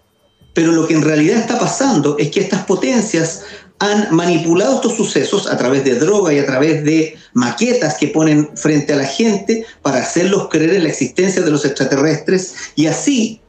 pero 0.54 0.74
lo 0.74 0.88
que 0.88 0.94
en 0.94 1.04
realidad 1.04 1.38
está 1.38 1.58
pasando 1.58 2.18
es 2.18 2.30
que 2.30 2.42
estas 2.42 2.66
potencias 2.66 3.44
han 3.80 4.14
manipulado 4.14 4.76
estos 4.76 4.96
sucesos 4.96 5.48
a 5.48 5.58
través 5.58 5.84
de 5.86 5.96
droga 5.96 6.34
y 6.34 6.40
a 6.40 6.46
través 6.46 6.84
de 6.84 7.16
maquetas 7.34 7.96
que 7.96 8.10
ponen 8.10 8.50
frente 8.56 8.94
a 8.94 8.98
la 8.98 9.06
gente 9.06 9.66
para 9.82 10.00
hacerlos 10.00 10.50
creer 10.50 10.76
en 10.76 10.84
la 10.84 10.90
existencia 10.90 11.42
de 11.42 11.50
los 11.50 11.66
extraterrestres 11.66 12.54
y 12.76 12.88
así 12.88 13.41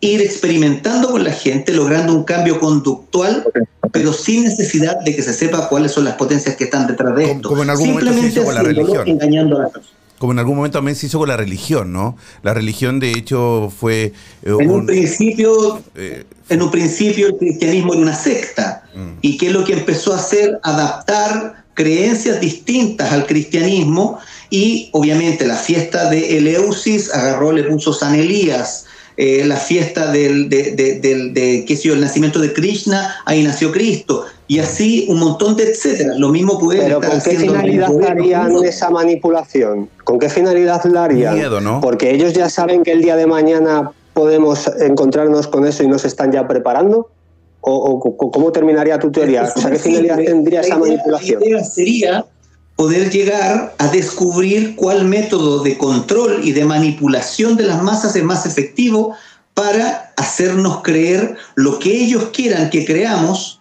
ir 0.00 0.20
experimentando 0.20 1.10
con 1.10 1.24
la 1.24 1.32
gente, 1.32 1.72
logrando 1.72 2.14
un 2.14 2.24
cambio 2.24 2.60
conductual, 2.60 3.44
pero 3.92 4.12
sin 4.12 4.44
necesidad 4.44 5.00
de 5.00 5.16
que 5.16 5.22
se 5.22 5.32
sepa 5.32 5.68
cuáles 5.68 5.92
son 5.92 6.04
las 6.04 6.14
potencias 6.14 6.56
que 6.56 6.64
están 6.64 6.86
detrás 6.86 7.16
de 7.16 7.32
esto. 7.32 7.48
Como 7.48 7.62
en 7.62 7.70
algún 7.70 7.86
Simplemente 7.86 8.16
momento 8.16 8.34
se 8.34 8.40
hizo 8.40 8.84
con 8.84 9.04
la 9.04 9.10
engañando 9.10 9.56
a 9.56 9.62
las 9.62 9.72
personas 9.72 9.96
como 10.18 10.32
en 10.32 10.38
algún 10.38 10.56
momento 10.56 10.78
también 10.78 10.96
se 10.96 11.06
hizo 11.06 11.18
con 11.18 11.28
la 11.28 11.36
religión, 11.36 11.92
¿no? 11.92 12.16
La 12.42 12.54
religión, 12.54 13.00
de 13.00 13.12
hecho, 13.12 13.70
fue... 13.76 14.12
Eh, 14.42 14.56
en 14.58 14.70
un, 14.70 14.86
principio, 14.86 15.82
eh, 15.94 16.24
en 16.48 16.62
un 16.62 16.70
principio 16.70 17.26
el 17.26 17.36
cristianismo 17.36 17.92
era 17.92 18.02
una 18.02 18.14
secta. 18.14 18.84
Mm. 18.94 19.18
¿Y 19.20 19.36
qué 19.36 19.48
es 19.48 19.52
lo 19.52 19.64
que 19.64 19.74
empezó 19.74 20.14
a 20.14 20.16
hacer? 20.16 20.58
Adaptar 20.62 21.64
creencias 21.74 22.40
distintas 22.40 23.12
al 23.12 23.26
cristianismo 23.26 24.18
y 24.48 24.88
obviamente 24.92 25.46
la 25.46 25.56
fiesta 25.56 26.08
de 26.08 26.38
Eleusis 26.38 27.12
agarró, 27.12 27.52
le 27.52 27.64
puso 27.64 27.92
San 27.92 28.14
Elías, 28.14 28.85
eh, 29.16 29.44
la 29.46 29.56
fiesta 29.56 30.12
del, 30.12 30.48
de, 30.48 30.72
de, 30.72 31.64
qué 31.66 31.76
sé 31.76 31.88
yo, 31.88 31.94
el 31.94 32.00
nacimiento 32.00 32.38
de 32.38 32.52
Krishna, 32.52 33.16
ahí 33.24 33.42
nació 33.42 33.72
Cristo 33.72 34.24
y 34.46 34.58
así 34.58 35.06
un 35.08 35.18
montón 35.20 35.56
de 35.56 35.70
etcétera. 35.70 36.14
Lo 36.18 36.28
mismo 36.28 36.58
puede 36.58 36.82
Pero 36.82 37.00
¿con 37.00 37.20
qué 37.20 37.30
finalidad 37.30 37.90
harían 38.06 38.64
esa 38.64 38.90
manipulación? 38.90 39.88
¿Con 40.04 40.18
qué 40.18 40.28
finalidad 40.28 40.84
la 40.84 41.04
harían? 41.04 41.34
Miedo, 41.34 41.60
¿no? 41.60 41.80
Porque 41.80 42.10
ellos 42.10 42.34
ya 42.34 42.50
saben 42.50 42.82
que 42.82 42.92
el 42.92 43.02
día 43.02 43.16
de 43.16 43.26
mañana 43.26 43.90
podemos 44.12 44.70
encontrarnos 44.80 45.46
con 45.46 45.66
eso 45.66 45.82
y 45.82 45.88
nos 45.88 46.04
están 46.04 46.32
ya 46.32 46.46
preparando. 46.46 47.10
¿O, 47.68 47.98
cómo 48.32 48.52
terminaría 48.52 48.96
tu 48.98 49.10
teoría? 49.10 49.50
O 49.56 49.60
sea, 49.60 49.72
¿qué 49.72 49.78
finalidad 49.78 50.18
tendría 50.18 50.60
esa 50.60 50.78
manipulación? 50.78 51.40
La 51.40 51.46
idea 51.46 51.64
sería 51.64 52.24
poder 52.76 53.10
llegar 53.10 53.74
a 53.78 53.88
descubrir 53.88 54.76
cuál 54.76 55.06
método 55.06 55.62
de 55.62 55.78
control 55.78 56.40
y 56.44 56.52
de 56.52 56.64
manipulación 56.64 57.56
de 57.56 57.64
las 57.64 57.82
masas 57.82 58.14
es 58.14 58.22
más 58.22 58.44
efectivo 58.46 59.16
para 59.54 60.12
hacernos 60.16 60.82
creer 60.82 61.36
lo 61.54 61.78
que 61.78 62.04
ellos 62.04 62.28
quieran 62.32 62.68
que 62.68 62.84
creamos 62.84 63.60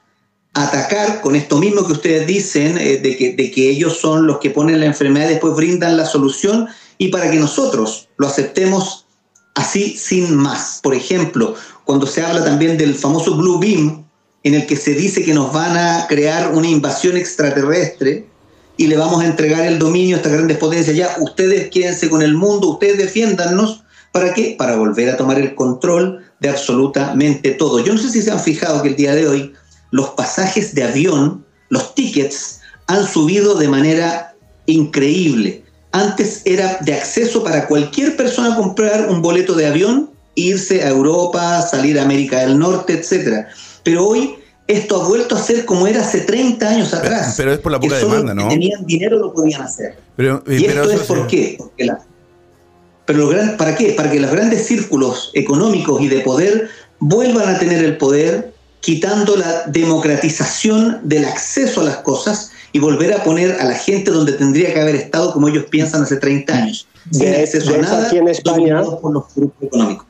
atacar 0.53 1.21
con 1.21 1.35
esto 1.35 1.57
mismo 1.57 1.85
que 1.85 1.93
ustedes 1.93 2.27
dicen, 2.27 2.77
eh, 2.77 2.97
de, 2.97 3.17
que, 3.17 3.33
de 3.33 3.51
que 3.51 3.69
ellos 3.69 3.97
son 3.97 4.25
los 4.25 4.39
que 4.39 4.49
ponen 4.49 4.79
la 4.79 4.85
enfermedad 4.85 5.27
después 5.27 5.53
brindan 5.53 5.97
la 5.97 6.05
solución, 6.05 6.67
y 6.97 7.09
para 7.09 7.29
que 7.29 7.37
nosotros 7.37 8.07
lo 8.17 8.27
aceptemos 8.27 9.05
así 9.53 9.97
sin 9.97 10.35
más. 10.35 10.79
Por 10.81 10.95
ejemplo, 10.95 11.55
cuando 11.83 12.07
se 12.07 12.21
habla 12.23 12.43
también 12.43 12.77
del 12.77 12.95
famoso 12.95 13.35
Blue 13.35 13.59
Beam, 13.59 14.05
en 14.43 14.53
el 14.53 14.65
que 14.65 14.77
se 14.77 14.93
dice 14.93 15.23
que 15.25 15.33
nos 15.33 15.51
van 15.51 15.77
a 15.77 16.07
crear 16.07 16.53
una 16.53 16.69
invasión 16.69 17.17
extraterrestre 17.17 18.27
y 18.77 18.87
le 18.87 18.97
vamos 18.97 19.21
a 19.21 19.25
entregar 19.25 19.65
el 19.65 19.79
dominio 19.79 20.15
a 20.15 20.19
estas 20.19 20.33
grandes 20.33 20.57
potencias, 20.57 20.95
ya 20.95 21.15
ustedes 21.19 21.69
quédense 21.69 22.09
con 22.09 22.21
el 22.21 22.33
mundo, 22.33 22.69
ustedes 22.69 22.97
defiéndannos, 22.97 23.83
¿para 24.11 24.33
qué? 24.33 24.55
Para 24.57 24.75
volver 24.75 25.09
a 25.09 25.17
tomar 25.17 25.39
el 25.39 25.55
control 25.55 26.23
de 26.39 26.49
absolutamente 26.49 27.51
todo. 27.51 27.79
Yo 27.79 27.93
no 27.93 27.99
sé 27.99 28.09
si 28.09 28.21
se 28.21 28.31
han 28.31 28.39
fijado 28.39 28.81
que 28.81 28.89
el 28.89 28.95
día 28.95 29.15
de 29.15 29.27
hoy 29.27 29.53
los 29.91 30.09
pasajes 30.09 30.75
de 30.75 30.83
avión, 30.83 31.45
los 31.69 31.95
tickets, 31.95 32.59
han 32.87 33.07
subido 33.07 33.55
de 33.55 33.67
manera 33.67 34.35
increíble. 34.65 35.63
Antes 35.91 36.41
era 36.43 36.77
de 36.81 36.93
acceso 36.93 37.43
para 37.43 37.67
cualquier 37.67 38.17
persona 38.17 38.55
comprar 38.55 39.09
un 39.09 39.21
boleto 39.21 39.53
de 39.53 39.67
avión, 39.67 40.09
irse 40.35 40.83
a 40.83 40.89
Europa, 40.89 41.61
salir 41.61 41.97
a 41.97 42.03
América 42.03 42.41
del 42.41 42.59
Norte, 42.59 42.93
etc. 42.93 43.45
Pero 43.83 44.05
hoy 44.05 44.35
esto 44.67 45.01
ha 45.01 45.07
vuelto 45.07 45.35
a 45.35 45.39
ser 45.39 45.65
como 45.65 45.87
era 45.87 46.01
hace 46.01 46.21
30 46.21 46.67
años 46.67 46.93
atrás. 46.93 47.35
Pero, 47.37 47.53
es 47.53 47.59
por 47.59 47.71
la 47.71 47.79
poca 47.79 47.97
demanda, 47.97 48.33
¿no? 48.33 48.47
tenían 48.47 48.85
dinero 48.85 49.19
lo 49.19 49.33
podían 49.33 49.61
hacer. 49.61 49.97
Pero, 50.15 50.43
y 50.47 50.65
esto 50.65 50.91
es 50.91 51.01
por 51.01 51.27
qué. 51.27 51.57
pero 53.05 53.57
¿Para 53.57 53.75
qué? 53.75 53.93
Para 53.93 54.09
que 54.11 54.19
los 54.19 54.31
grandes 54.31 54.65
círculos 54.65 55.31
económicos 55.33 56.01
y 56.01 56.07
de 56.07 56.21
poder 56.21 56.69
vuelvan 56.99 57.55
a 57.55 57.59
tener 57.59 57.83
el 57.83 57.97
poder 57.97 58.53
quitando 58.79 59.35
la 59.35 59.63
democratización 59.67 60.99
del 61.03 61.25
acceso 61.25 61.81
a 61.81 61.85
las 61.85 61.97
cosas 61.97 62.51
y 62.71 62.79
volver 62.79 63.13
a 63.13 63.23
poner 63.23 63.59
a 63.59 63.65
la 63.65 63.73
gente 63.73 64.11
donde 64.11 64.33
tendría 64.33 64.73
que 64.73 64.81
haber 64.81 64.95
estado 64.95 65.33
como 65.33 65.47
ellos 65.47 65.65
piensan 65.69 66.03
hace 66.03 66.17
30 66.17 66.53
años. 66.53 66.87
de, 67.05 67.47
aquí 68.05 68.17
en 68.17 68.27
España 68.27 68.83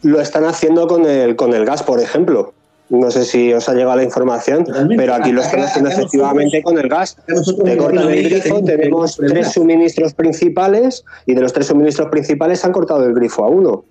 lo 0.02 0.22
están 0.22 0.46
haciendo 0.46 0.88
con 0.88 1.06
el, 1.06 1.36
con 1.36 1.54
el 1.54 1.66
gas, 1.66 1.84
por 1.84 2.02
ejemplo. 2.02 2.54
No 2.90 3.10
sé 3.10 3.26
si 3.26 3.52
os 3.52 3.68
ha 3.68 3.74
llegado 3.74 3.96
la 3.96 4.04
información, 4.04 4.66
pero 4.96 5.16
aquí 5.16 5.32
lo 5.32 5.42
están 5.42 5.62
haciendo 5.62 5.90
efectivamente 5.90 6.62
con 6.62 6.78
el 6.78 6.88
gas. 6.88 7.18
Cortan 7.78 8.10
el 8.10 8.24
grifo, 8.24 8.64
tenemos 8.64 9.18
tres 9.18 9.54
suministros 9.54 10.14
principales 10.14 11.04
y 11.26 11.34
de 11.34 11.42
los 11.42 11.52
tres 11.52 11.68
suministros 11.68 12.10
principales 12.10 12.64
han 12.64 12.72
cortado 12.72 13.04
el 13.04 13.14
grifo 13.16 13.44
a 13.44 13.50
uno. 13.50 13.84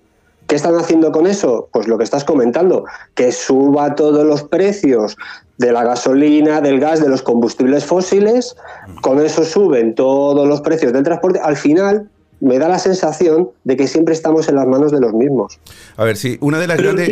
¿Qué 0.47 0.55
están 0.55 0.75
haciendo 0.75 1.11
con 1.11 1.25
eso? 1.25 1.69
Pues 1.73 1.87
lo 1.87 1.97
que 1.97 2.03
estás 2.03 2.23
comentando, 2.23 2.85
que 3.15 3.31
suba 3.31 3.95
todos 3.95 4.23
los 4.23 4.43
precios 4.43 5.17
de 5.57 5.71
la 5.71 5.83
gasolina, 5.83 6.61
del 6.61 6.79
gas, 6.79 7.01
de 7.01 7.09
los 7.09 7.23
combustibles 7.23 7.83
fósiles, 7.83 8.55
con 9.01 9.19
eso 9.19 9.43
suben 9.43 9.95
todos 9.95 10.47
los 10.47 10.61
precios 10.61 10.93
del 10.93 11.03
transporte. 11.03 11.39
Al 11.39 11.57
final, 11.57 12.09
me 12.39 12.59
da 12.59 12.67
la 12.67 12.79
sensación 12.79 13.49
de 13.63 13.77
que 13.77 13.87
siempre 13.87 14.13
estamos 14.13 14.47
en 14.49 14.55
las 14.55 14.67
manos 14.67 14.91
de 14.91 14.99
los 14.99 15.13
mismos. 15.13 15.59
A 15.97 16.03
ver, 16.03 16.17
sí, 16.17 16.37
una 16.41 16.59
de 16.59 16.67
las 16.67 16.77
grandes... 16.77 17.09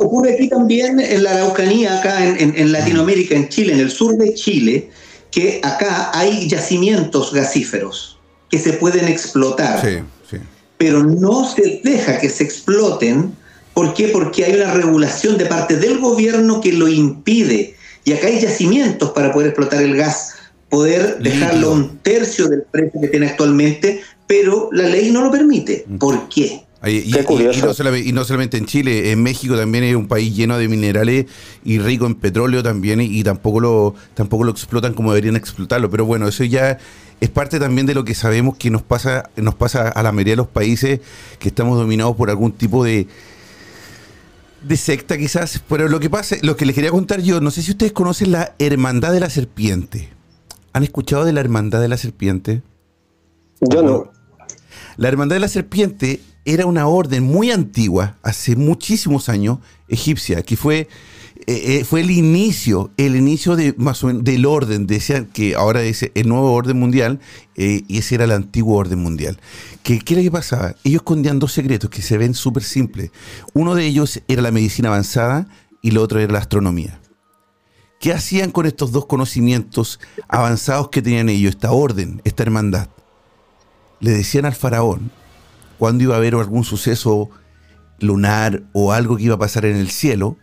ocurre, 0.00 0.34
aquí 0.34 0.48
también 0.48 1.00
en 1.00 1.22
la 1.22 1.32
Araucanía, 1.32 1.98
acá 1.98 2.26
en, 2.26 2.54
en, 2.56 2.72
Latinoamérica, 2.72 3.34
en 3.34 3.48
Chile, 3.48 3.72
en 3.72 3.80
el 3.80 3.90
sur 3.90 4.16
de 4.16 4.34
Chile, 4.34 4.90
que 5.30 5.60
acá 5.62 6.10
hay 6.12 6.48
yacimientos 6.48 7.32
gasíferos 7.32 8.18
que 8.50 8.58
se 8.58 8.74
pueden 8.74 9.08
explotar. 9.08 9.80
Sí 9.80 9.98
pero 10.80 11.02
no 11.02 11.46
se 11.46 11.82
deja 11.84 12.18
que 12.18 12.30
se 12.30 12.42
exploten. 12.42 13.36
¿Por 13.74 13.92
qué? 13.92 14.08
Porque 14.08 14.46
hay 14.46 14.54
una 14.54 14.72
regulación 14.72 15.36
de 15.36 15.44
parte 15.44 15.76
del 15.76 15.98
gobierno 15.98 16.62
que 16.62 16.72
lo 16.72 16.88
impide. 16.88 17.76
Y 18.06 18.14
acá 18.14 18.28
hay 18.28 18.40
yacimientos 18.40 19.10
para 19.10 19.30
poder 19.30 19.48
explotar 19.48 19.82
el 19.82 19.94
gas, 19.94 20.36
poder 20.70 21.18
dejarlo 21.18 21.72
un 21.72 21.98
tercio 21.98 22.48
del 22.48 22.62
precio 22.62 22.98
que 22.98 23.08
tiene 23.08 23.26
actualmente, 23.26 24.00
pero 24.30 24.68
la 24.70 24.84
ley 24.84 25.10
no 25.10 25.24
lo 25.24 25.30
permite. 25.32 25.84
Mm. 25.88 25.98
¿Por 25.98 26.28
qué? 26.28 26.64
Y, 26.86 27.10
no 28.12 28.24
solamente, 28.24 28.58
en 28.58 28.64
Chile, 28.64 29.10
en 29.10 29.20
México 29.24 29.56
también 29.56 29.82
es 29.82 29.96
un 29.96 30.06
país 30.06 30.36
lleno 30.36 30.56
de 30.56 30.68
minerales 30.68 31.26
y 31.64 31.80
rico 31.80 32.06
en 32.06 32.14
petróleo 32.14 32.62
también, 32.62 33.00
y, 33.00 33.24
tampoco 33.24 33.58
lo 33.58 33.94
tampoco 34.14 34.44
lo 34.44 34.52
explotan 34.52 34.94
como 34.94 35.10
deberían 35.10 35.34
explotarlo. 35.34 35.90
Pero 35.90 36.04
bueno, 36.04 36.28
eso 36.28 36.44
ya 36.44 36.78
es 37.20 37.28
parte 37.28 37.58
también 37.58 37.88
de 37.88 37.94
lo 37.94 38.04
que 38.04 38.14
sabemos 38.14 38.56
que 38.56 38.70
nos 38.70 38.82
pasa, 38.82 39.28
nos 39.34 39.56
pasa 39.56 39.88
a 39.88 40.00
la 40.04 40.12
mayoría 40.12 40.34
de 40.34 40.36
los 40.36 40.46
países 40.46 41.00
que 41.40 41.48
estamos 41.48 41.76
dominados 41.76 42.14
por 42.14 42.30
algún 42.30 42.52
tipo 42.52 42.84
de 42.84 43.08
de 44.62 44.76
secta 44.76 45.18
quizás. 45.18 45.60
Pero 45.68 45.88
lo 45.88 45.98
que 45.98 46.08
pasa, 46.08 46.36
lo 46.42 46.56
que 46.56 46.66
les 46.66 46.76
quería 46.76 46.92
contar 46.92 47.20
yo, 47.20 47.40
no 47.40 47.50
sé 47.50 47.62
si 47.62 47.72
ustedes 47.72 47.90
conocen 47.90 48.30
la 48.30 48.54
Hermandad 48.60 49.12
de 49.12 49.18
la 49.18 49.28
Serpiente. 49.28 50.08
¿Han 50.72 50.84
escuchado 50.84 51.24
de 51.24 51.32
la 51.32 51.40
Hermandad 51.40 51.80
de 51.80 51.88
la 51.88 51.96
Serpiente? 51.96 52.62
Yo 53.60 53.82
no. 53.82 54.19
La 55.00 55.08
Hermandad 55.08 55.36
de 55.36 55.40
la 55.40 55.48
Serpiente 55.48 56.20
era 56.44 56.66
una 56.66 56.86
orden 56.86 57.24
muy 57.24 57.50
antigua, 57.50 58.18
hace 58.22 58.54
muchísimos 58.54 59.30
años, 59.30 59.60
egipcia, 59.88 60.42
que 60.42 60.58
fue, 60.58 60.88
eh, 61.46 61.78
eh, 61.78 61.84
fue 61.84 62.02
el 62.02 62.10
inicio, 62.10 62.90
el 62.98 63.16
inicio 63.16 63.56
de, 63.56 63.74
más 63.78 64.04
o 64.04 64.08
menos, 64.08 64.24
del 64.24 64.44
orden. 64.44 64.86
Decían 64.86 65.24
que 65.24 65.54
ahora 65.54 65.80
es 65.80 66.10
el 66.14 66.28
nuevo 66.28 66.52
orden 66.52 66.78
mundial 66.78 67.18
eh, 67.56 67.82
y 67.88 67.96
ese 67.96 68.16
era 68.16 68.24
el 68.24 68.32
antiguo 68.32 68.76
orden 68.76 68.98
mundial. 68.98 69.40
¿Qué, 69.82 70.00
¿Qué 70.00 70.12
era 70.12 70.22
que 70.22 70.30
pasaba? 70.30 70.74
Ellos 70.84 71.00
escondían 71.00 71.38
dos 71.38 71.54
secretos 71.54 71.88
que 71.88 72.02
se 72.02 72.18
ven 72.18 72.34
súper 72.34 72.62
simples. 72.62 73.10
Uno 73.54 73.74
de 73.74 73.86
ellos 73.86 74.20
era 74.28 74.42
la 74.42 74.50
medicina 74.50 74.90
avanzada 74.90 75.48
y 75.80 75.88
el 75.88 75.96
otro 75.96 76.20
era 76.20 76.34
la 76.34 76.40
astronomía. 76.40 77.00
¿Qué 78.00 78.12
hacían 78.12 78.50
con 78.50 78.66
estos 78.66 78.92
dos 78.92 79.06
conocimientos 79.06 79.98
avanzados 80.28 80.90
que 80.90 81.00
tenían 81.00 81.30
ellos, 81.30 81.54
esta 81.54 81.72
orden, 81.72 82.20
esta 82.24 82.42
hermandad? 82.42 82.90
Le 84.00 84.10
decían 84.12 84.44
al 84.46 84.54
faraón 84.54 85.10
cuando 85.78 86.04
iba 86.04 86.14
a 86.14 86.18
haber 86.18 86.34
algún 86.34 86.64
suceso 86.64 87.30
lunar 87.98 88.62
o 88.72 88.92
algo 88.92 89.16
que 89.16 89.24
iba 89.24 89.34
a 89.34 89.38
pasar 89.38 89.64
en 89.66 89.76
el 89.76 89.90
cielo, 89.90 90.36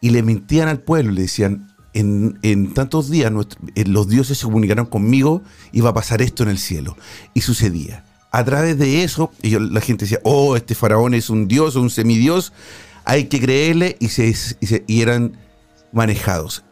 y 0.00 0.10
le 0.10 0.22
mentían 0.22 0.68
al 0.68 0.80
pueblo, 0.80 1.12
le 1.12 1.22
decían, 1.22 1.68
en, 1.92 2.38
en 2.42 2.72
tantos 2.72 3.10
días 3.10 3.32
eh, 3.74 3.84
los 3.84 4.08
dioses 4.08 4.38
se 4.38 4.44
comunicaron 4.44 4.86
conmigo, 4.86 5.42
iba 5.72 5.90
a 5.90 5.94
pasar 5.94 6.22
esto 6.22 6.42
en 6.42 6.48
el 6.50 6.58
cielo. 6.58 6.96
Y 7.34 7.40
sucedía. 7.42 8.04
A 8.32 8.44
través 8.44 8.78
de 8.78 9.02
eso, 9.02 9.32
la 9.42 9.80
gente 9.80 10.04
decía, 10.04 10.20
oh, 10.24 10.56
este 10.56 10.74
faraón 10.74 11.14
es 11.14 11.28
un 11.30 11.48
dios, 11.48 11.74
un 11.76 11.90
semidios, 11.90 12.52
hay 13.04 13.24
que 13.24 13.40
creerle, 13.40 13.96
y, 13.98 14.08
se, 14.08 14.28
y, 14.28 14.34
se- 14.34 14.84
y 14.86 15.02
eran 15.02 15.36
manejados. 15.92 16.64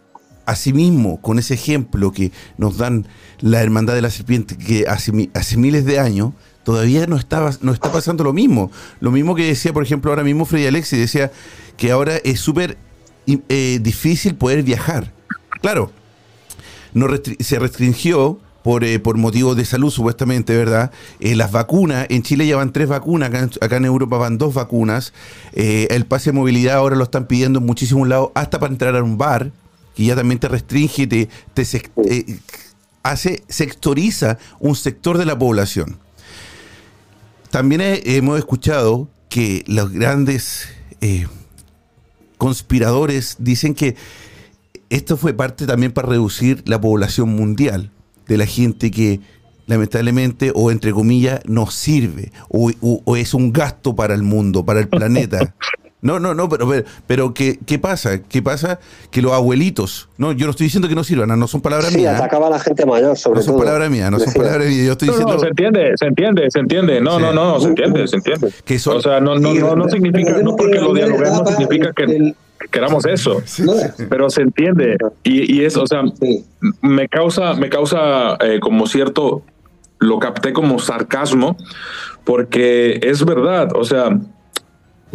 Asimismo, 0.48 1.20
con 1.20 1.38
ese 1.38 1.52
ejemplo 1.52 2.11
que 2.11 2.32
nos 2.56 2.78
dan 2.78 3.06
la 3.40 3.62
Hermandad 3.62 3.94
de 3.94 4.00
la 4.00 4.11
Serpiente, 4.11 4.56
que 4.56 4.87
hace, 4.88 5.30
hace 5.34 5.58
miles 5.58 5.84
de 5.84 5.98
años, 5.98 6.32
todavía 6.64 7.06
no, 7.06 7.16
estaba, 7.16 7.50
no 7.61 7.72
está 7.72 7.92
pasando 7.92 8.24
lo 8.24 8.32
mismo. 8.32 8.70
Lo 9.00 9.11
mismo 9.11 9.34
que 9.34 9.44
decía, 9.44 9.74
por 9.74 9.82
ejemplo, 9.82 10.11
ahora 10.11 10.24
mismo 10.24 10.46
Freddy 10.46 10.66
Alexi, 10.66 10.96
decía 10.96 11.30
que 11.76 11.90
ahora 11.90 12.16
es 12.24 12.40
súper 12.40 12.78
eh, 13.26 13.78
difícil 13.82 14.37
poder 14.37 14.62
viajar. 14.62 15.12
Claro, 15.61 15.92
no 16.94 17.08
se 17.40 17.58
restringió 17.58 18.40
por, 18.62 18.84
eh, 18.84 18.98
por 18.98 19.18
motivos 19.18 19.54
de 19.54 19.66
salud, 19.66 19.90
supuestamente, 19.90 20.56
¿verdad? 20.56 20.92
Eh, 21.20 21.37
las 21.37 21.52
vacunas, 21.52 22.06
en 22.08 22.22
Chile 22.22 22.46
ya 22.46 22.56
van 22.56 22.72
tres 22.72 22.88
vacunas, 22.88 23.30
acá 23.61 23.76
en, 23.76 23.84
Europa 23.84 24.16
van 24.16 24.38
dos 24.38 24.54
vacunas. 24.54 25.12
El 25.52 26.06
pase 26.06 26.30
de 26.30 26.38
movilidad 26.38 26.76
ahora 26.76 26.96
lo 26.96 27.04
están 27.04 27.26
pidiendo 27.26 27.58
en 27.58 27.66
muchísimos 27.66 28.08
lados, 28.08 28.30
hasta 28.34 28.58
para 28.58 28.72
entrar 28.72 28.96
a 28.96 29.02
un 29.02 29.18
bar, 29.18 29.52
que 29.98 30.04
ya 30.04 30.14
también 30.14 30.38
te 30.38 30.46
restringe, 30.46 31.08
te, 31.08 31.28
te 31.54 31.62
eh, 32.08 32.38
hace, 33.02 33.42
sectoriza 33.48 34.38
un 34.61 34.76
sector 34.76 35.18
de 35.18 35.24
la 35.26 35.37
población. 35.37 35.98
También 37.50 37.80
he- 37.80 38.16
hemos 38.16 38.38
escuchado 38.38 39.08
que 39.28 39.64
los 39.66 39.90
grandes 39.90 40.68
eh, 41.00 41.26
conspiradores 42.37 43.34
dicen 43.40 43.74
que 43.74 43.96
esto 44.88 45.16
fue 45.16 45.34
parte 45.34 45.66
también 45.66 45.90
para 45.90 46.08
reducir 46.08 46.62
la 46.66 46.80
población 46.80 47.30
mundial 47.30 47.90
de 48.28 48.38
la 48.38 48.46
gente 48.46 48.92
que 48.92 49.18
lamentablemente 49.66 50.52
o 50.54 50.70
entre 50.70 50.92
comillas 50.92 51.40
nos 51.44 51.74
sirve 51.74 52.30
o, 52.48 52.70
o- 52.80 53.02
o 53.04 53.16
es 53.16 53.34
un 53.34 53.52
gasto 53.52 53.96
para 53.96 54.14
el 54.14 54.22
mundo, 54.22 54.64
para 54.64 54.78
el 54.78 54.87
planeta. 54.88 55.56
No, 56.00 56.20
no, 56.20 56.32
no, 56.32 56.48
pero, 56.48 56.68
pero, 56.68 56.84
pero 57.08 57.34
¿qué, 57.34 57.58
¿qué 57.66 57.78
pasa? 57.80 58.22
¿Qué 58.22 58.40
pasa? 58.40 58.78
Que 59.11 59.20
los 59.20 59.32
abuelitos, 59.32 60.08
no, 60.16 60.30
yo 60.30 60.46
no 60.46 60.50
estoy 60.52 60.66
diciendo 60.66 60.88
que 60.88 60.94
no 60.94 61.02
sirvan, 61.02 61.37
no 61.37 61.48
son 61.48 61.61
palabras 61.61 61.90
Sí, 61.90 61.96
mías. 61.98 62.14
¿eh? 62.14 62.16
atacaba 62.18 62.46
a 62.46 62.50
la 62.50 62.61
gente 62.61 62.87
mayor, 62.87 63.16
sobre 63.16 63.38
No 63.40 63.42
son 63.44 63.54
todo. 63.54 63.64
palabras 63.64 63.90
mías, 63.90 64.08
no 64.11 64.18
son 64.18 64.26
Decía. 64.28 64.42
palabras 64.42 64.68
mías. 64.68 64.87
Yo 64.87 64.92
estoy 64.92 65.08
No, 65.08 65.12
no, 65.14 65.18
diciendo 65.18 65.40
se 65.42 65.48
entiende, 65.48 65.92
se 65.96 66.06
entiende, 66.06 66.50
se 66.50 66.58
entiende. 66.61 67.00
No, 67.00 67.16
Sí. 67.16 67.22
no, 67.22 67.32
no, 67.32 67.61
se 67.61 67.66
entiende, 67.68 68.06
se 68.06 68.16
entiende. 68.16 68.48
que 68.64 68.78
son 68.78 68.96
O 68.98 69.00
sea, 69.00 69.18
no, 69.20 69.34
no, 69.40 69.52
no, 69.54 69.74
no 69.74 69.88
significa, 69.88 70.38
no 70.40 70.54
porque 70.54 70.78
lo 70.80 70.94
dialoguemos 70.94 71.48
significa 71.50 71.92
que, 71.92 72.32
queramos 72.70 73.04
eso. 73.06 73.42
No, 73.64 73.72
Pero 74.08 74.30
se 74.30 74.42
entiende. 74.42 74.96
Y, 75.24 75.52
y 75.52 75.64
es, 75.64 75.76
o 75.76 75.87
sea, 75.88 76.02
sí. 76.20 76.44
me 76.80 77.08
causa, 77.08 77.54
me 77.54 77.68
causa 77.70 78.37
eh, 78.40 78.61
como 78.61 78.87
cierto, 78.87 79.42
lo 79.98 80.20
capté 80.20 80.52
como 80.52 80.78
sarcasmo, 80.78 81.56
porque 82.24 83.00
es 83.02 83.24
verdad, 83.24 83.70
o 83.74 83.84
sea, 83.84 84.16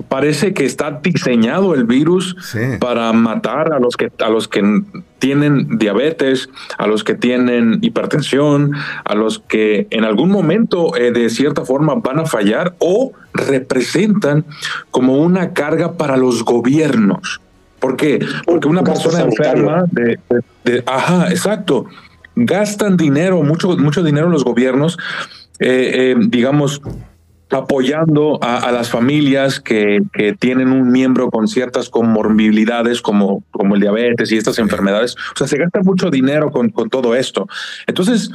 parece 0.10 0.54
que 0.54 0.66
está 0.66 1.00
diseñado 1.04 1.76
el 1.76 1.84
virus 1.86 2.36
Sí. 2.42 2.60
para 2.80 3.14
matar 3.14 3.72
a 3.74 3.80
los 3.80 3.96
que 3.96 4.12
a 4.20 4.30
los 4.30 4.48
que 4.48 4.82
tienen 5.20 5.78
diabetes, 5.78 6.50
a 6.78 6.88
los 6.88 7.04
que 7.04 7.14
tienen 7.16 7.78
hipertensión, 7.82 8.74
a 9.06 9.14
los 9.16 9.40
que 9.40 9.88
en 9.92 10.04
algún 10.04 10.30
momento 10.32 10.96
eh, 10.98 11.12
de 11.12 11.30
cierta 11.30 11.64
forma 11.64 11.96
van 11.96 12.20
a 12.20 12.26
fallar 12.26 12.74
o 12.80 13.12
representan 13.34 14.46
como 14.92 15.18
una 15.18 15.54
carga 15.54 15.94
para 15.94 16.18
los 16.18 16.44
gobiernos. 16.44 17.40
¿Por 17.80 17.96
qué? 17.98 18.20
Porque 18.46 18.68
una 18.68 18.84
persona 18.84 19.22
enferma 19.22 19.86
de, 19.92 20.18
de- 20.30 20.42
de- 20.72 20.84
ajá, 20.88 21.30
exacto, 21.30 21.86
gastan 22.36 22.98
dinero, 22.98 23.44
mucho 23.44 23.78
mucho 23.78 24.02
dinero 24.04 24.30
los 24.30 24.44
gobiernos, 24.44 24.98
eh, 25.60 25.92
eh, 25.94 26.16
digamos 26.20 26.82
apoyando 27.56 28.40
a, 28.42 28.72
las 28.72 28.90
familias 28.90 29.60
que, 29.60 30.02
que 30.14 30.34
tienen 30.34 30.70
un 30.72 30.92
miembro 30.92 31.30
con 31.30 31.48
ciertas 31.48 31.90
comorbilidades 31.90 33.02
como, 33.02 33.44
como 33.52 33.76
el 33.76 33.82
diabetes 33.82 34.32
y 34.32 34.38
estas 34.38 34.60
enfermedades. 34.60 35.16
O 35.34 35.38
sea, 35.38 35.48
se 35.48 35.58
gasta 35.58 35.82
mucho 35.82 36.10
dinero 36.10 36.52
con, 36.52 36.70
con 36.70 36.90
todo 36.90 37.16
esto. 37.16 37.48
Entonces, 37.88 38.32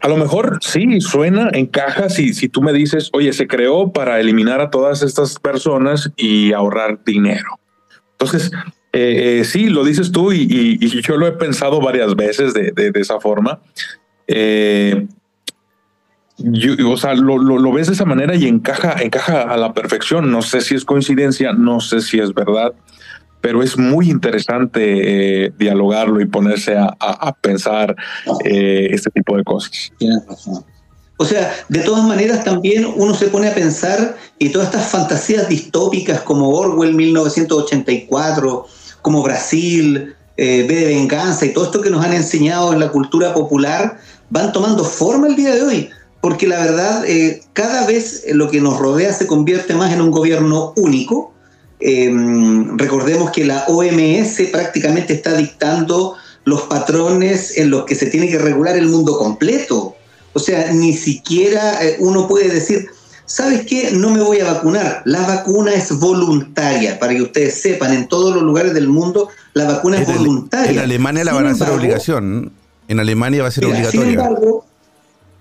a 0.00 0.08
lo 0.08 0.16
mejor 0.16 0.58
sí 0.60 1.00
suena, 1.00 1.50
encaja 1.52 2.08
si, 2.08 2.34
si 2.34 2.48
tú 2.48 2.62
me 2.62 2.72
dices, 2.72 3.10
oye, 3.12 3.32
se 3.32 3.46
creó 3.46 3.92
para 3.92 4.18
eliminar 4.20 4.60
a 4.60 4.70
todas 4.70 5.02
estas 5.02 5.38
personas 5.38 6.10
y 6.16 6.52
ahorrar 6.52 7.00
dinero. 7.04 7.58
Entonces, 8.12 8.50
eh, 8.92 9.40
eh, 9.40 9.44
sí, 9.44 9.68
lo 9.70 9.84
dices 9.84 10.12
tú 10.12 10.32
y, 10.32 10.46
y- 10.80 11.02
yo 11.02 11.16
lo 11.16 11.26
he 11.26 11.32
pensado 11.32 11.80
varias 11.80 12.14
veces 12.14 12.54
de, 12.54 12.70
de- 12.72 12.90
de 12.92 13.00
esa 13.00 13.20
forma. 13.20 13.60
Eh, 14.26 15.06
yo- 16.38 16.90
o 16.90 16.96
sea, 16.96 17.14
lo, 17.14 17.38
lo- 17.38 17.58
lo 17.58 17.72
ves 17.72 17.86
de 17.88 17.92
esa 17.94 18.04
manera 18.04 18.34
y 18.34 18.46
encaja, 18.46 18.96
encaja 19.02 19.42
a 19.42 19.56
la 19.56 19.72
perfección. 19.72 20.30
No 20.30 20.42
sé 20.42 20.60
si 20.60 20.74
es 20.74 20.84
coincidencia, 20.84 21.52
no 21.52 21.80
sé 21.80 22.00
si 22.00 22.18
es 22.18 22.32
verdad, 22.34 22.72
pero 23.40 23.62
es 23.62 23.76
muy 23.78 24.10
interesante 24.10 25.44
eh, 25.46 25.52
dialogarlo 25.58 26.20
y 26.20 26.26
ponerse 26.26 26.76
a, 26.76 26.86
a- 26.98 27.28
a 27.28 27.32
pensar 27.34 27.94
eh, 28.44 28.88
este 28.90 29.10
tipo 29.10 29.36
de 29.36 29.44
cosas. 29.44 29.92
O 31.16 31.24
sea, 31.24 31.52
de 31.68 31.78
todas 31.80 32.04
maneras 32.04 32.42
también 32.42 32.84
uno 32.96 33.14
se 33.14 33.28
pone 33.28 33.46
a 33.48 33.54
pensar 33.54 34.16
y 34.38 34.48
todas 34.48 34.66
estas 34.68 34.88
fantasías 34.88 35.48
distópicas 35.48 36.20
como 36.22 36.48
Orwell 36.50 36.92
1984, 36.94 38.66
como 39.02 39.22
Brasil, 39.22 40.14
eh, 40.36 40.66
B 40.68 40.74
de 40.74 40.86
Venganza 40.86 41.46
y 41.46 41.52
todo 41.52 41.66
esto 41.66 41.80
que 41.80 41.90
nos 41.90 42.04
han 42.04 42.14
enseñado 42.14 42.72
en 42.72 42.80
la 42.80 42.88
cultura 42.90 43.32
popular 43.32 43.98
van 44.30 44.52
tomando 44.52 44.82
forma 44.84 45.28
el 45.28 45.36
día 45.36 45.54
de 45.54 45.62
hoy. 45.62 45.90
Porque 46.24 46.46
la 46.46 46.58
verdad, 46.58 47.04
eh, 47.06 47.42
cada 47.52 47.86
vez 47.86 48.24
lo 48.32 48.50
que 48.50 48.58
nos 48.58 48.78
rodea 48.78 49.12
se 49.12 49.26
convierte 49.26 49.74
más 49.74 49.92
en 49.92 50.00
un 50.00 50.10
gobierno 50.10 50.72
único. 50.74 51.34
Eh, 51.80 52.10
recordemos 52.76 53.30
que 53.30 53.44
la 53.44 53.66
OMS 53.68 54.40
prácticamente 54.50 55.12
está 55.12 55.36
dictando 55.36 56.14
los 56.46 56.62
patrones 56.62 57.58
en 57.58 57.68
los 57.68 57.84
que 57.84 57.94
se 57.94 58.06
tiene 58.06 58.30
que 58.30 58.38
regular 58.38 58.74
el 58.74 58.88
mundo 58.88 59.18
completo. 59.18 59.96
O 60.32 60.38
sea, 60.38 60.72
ni 60.72 60.94
siquiera 60.94 61.84
eh, 61.84 61.96
uno 61.98 62.26
puede 62.26 62.48
decir, 62.48 62.88
¿sabes 63.26 63.66
qué? 63.66 63.90
No 63.90 64.08
me 64.08 64.22
voy 64.22 64.40
a 64.40 64.50
vacunar. 64.50 65.02
La 65.04 65.26
vacuna 65.26 65.74
es 65.74 65.92
voluntaria, 65.98 66.98
para 66.98 67.14
que 67.14 67.20
ustedes 67.20 67.60
sepan, 67.60 67.92
en 67.92 68.08
todos 68.08 68.34
los 68.34 68.42
lugares 68.44 68.72
del 68.72 68.88
mundo 68.88 69.28
la 69.52 69.66
vacuna 69.66 70.00
es 70.00 70.08
en, 70.08 70.16
voluntaria. 70.16 70.70
en 70.70 70.78
Alemania 70.78 71.22
la 71.22 71.32
Sin 71.32 71.36
van 71.42 71.48
a 71.48 71.50
hacer 71.50 71.66
embargo, 71.66 71.82
obligación. 71.82 72.52
En 72.88 72.98
Alemania 72.98 73.42
va 73.42 73.48
a 73.48 73.50
ser 73.50 73.66
Mira, 73.66 73.90
sin 73.90 74.00
obligatoria. 74.00 74.24
embargo, 74.24 74.64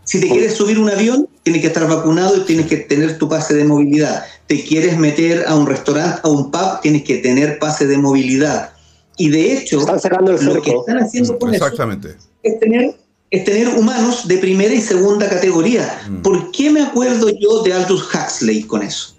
si 0.04 0.20
te 0.20 0.28
quieres 0.28 0.54
subir 0.54 0.80
un 0.80 0.90
avión, 0.90 1.28
tienes 1.44 1.62
que 1.62 1.68
estar 1.68 1.88
vacunado 1.88 2.38
y 2.38 2.42
tienes 2.42 2.68
que 2.68 2.78
tener 2.78 3.18
tu 3.18 3.30
pase 3.30 3.54
de 3.54 3.64
movilidad. 3.64 4.26
Te 4.48 4.64
quieres 4.64 4.98
meter 4.98 5.46
a 5.48 5.56
un 5.56 5.66
restaurante, 5.66 6.22
a 6.24 6.30
un 6.30 6.52
pub, 6.52 6.82
tienes 6.82 7.04
que 7.04 7.18
tener 7.18 7.60
pase 7.60 7.88
de 7.88 7.98
movilidad. 7.98 8.72
Y 9.18 9.30
de 9.30 9.54
hecho, 9.54 9.80
Están 9.80 10.00
cerrando 10.00 10.32
el 10.32 10.46
lo 10.46 10.62
que 10.62 10.72
están 10.72 10.98
haciendo 10.98 11.38
con 11.38 11.54
eso 11.54 11.64
Exactamente. 11.64 12.16
es 12.42 12.60
tener, 12.60 12.96
es 13.30 13.44
tener 13.46 13.70
humanos 13.70 14.28
de 14.28 14.38
primera 14.38 14.74
y 14.74 14.82
segunda 14.82 15.30
categoría. 15.30 16.02
Mm. 16.10 16.22
¿Por 16.22 16.52
qué 16.52 16.70
me 16.70 16.82
acuerdo 16.82 17.30
yo 17.30 17.64
de 17.64 17.74
Aldous 17.74 18.04
Huxley 18.14 18.64
con 18.64 18.82
eso? 18.82 19.16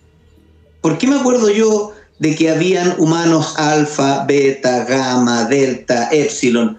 ¿Por 0.81 0.99
qué 0.99 1.07
me 1.07 1.17
acuerdo 1.17 1.49
yo 1.49 1.93
de 2.19 2.35
que 2.35 2.51
habían 2.51 2.95
humanos 2.99 3.55
alfa, 3.57 4.25
beta, 4.27 4.85
gamma, 4.85 5.45
delta, 5.45 6.11
epsilon? 6.11 6.79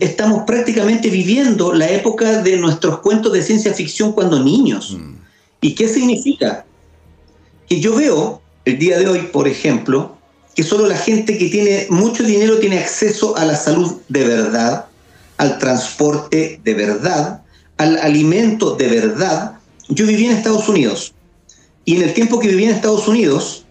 Estamos 0.00 0.44
prácticamente 0.46 1.10
viviendo 1.10 1.72
la 1.72 1.88
época 1.88 2.42
de 2.42 2.56
nuestros 2.56 3.00
cuentos 3.00 3.32
de 3.32 3.42
ciencia 3.42 3.74
ficción 3.74 4.12
cuando 4.12 4.42
niños. 4.42 4.96
Mm. 4.96 5.14
¿Y 5.60 5.74
qué 5.74 5.88
significa? 5.88 6.64
Que 7.68 7.80
yo 7.80 7.96
veo 7.96 8.40
el 8.64 8.78
día 8.78 8.98
de 8.98 9.08
hoy, 9.08 9.20
por 9.32 9.48
ejemplo, 9.48 10.16
que 10.54 10.62
solo 10.62 10.86
la 10.86 10.96
gente 10.96 11.36
que 11.36 11.48
tiene 11.48 11.86
mucho 11.90 12.22
dinero 12.22 12.58
tiene 12.58 12.78
acceso 12.78 13.36
a 13.36 13.44
la 13.44 13.56
salud 13.56 13.94
de 14.08 14.24
verdad, 14.24 14.86
al 15.36 15.58
transporte 15.58 16.60
de 16.62 16.74
verdad, 16.74 17.42
al 17.76 17.98
alimento 17.98 18.76
de 18.76 18.88
verdad. 18.88 19.58
Yo 19.88 20.06
viví 20.06 20.26
en 20.26 20.32
Estados 20.32 20.68
Unidos 20.68 21.12
Y 21.84 21.96
en 21.96 22.02
el 22.02 22.14
tiempo 22.14 22.38
que 22.38 22.48
vivía 22.48 22.70
en 22.70 22.76
Estados 22.76 23.06
Unidos, 23.08 23.63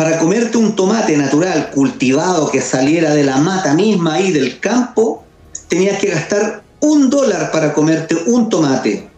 para 0.00 0.18
comerte 0.18 0.56
un 0.56 0.74
tomate 0.74 1.14
natural, 1.14 1.68
cultivado, 1.72 2.50
que 2.50 2.62
saliera 2.62 3.12
de 3.12 3.22
la 3.22 3.36
mata 3.36 3.74
misma 3.74 4.14
ahí 4.14 4.32
del 4.32 4.58
campo, 4.58 5.26
tenías 5.68 5.98
que 5.98 6.06
gastar 6.06 6.62
un 6.80 7.10
dólar 7.10 7.50
para 7.52 7.74
comerte 7.74 8.16
un 8.24 8.48
tomate. 8.48 9.10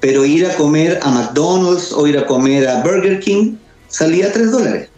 Pero 0.00 0.26
ir 0.26 0.44
a 0.44 0.56
comer 0.56 1.00
a 1.02 1.08
McDonald's 1.08 1.90
o 1.90 2.06
ir 2.06 2.18
a 2.18 2.26
comer 2.26 2.68
a 2.68 2.82
Burger 2.82 3.18
King 3.18 3.56
salía 3.88 4.30
tres 4.30 4.52
dólares. 4.52 4.90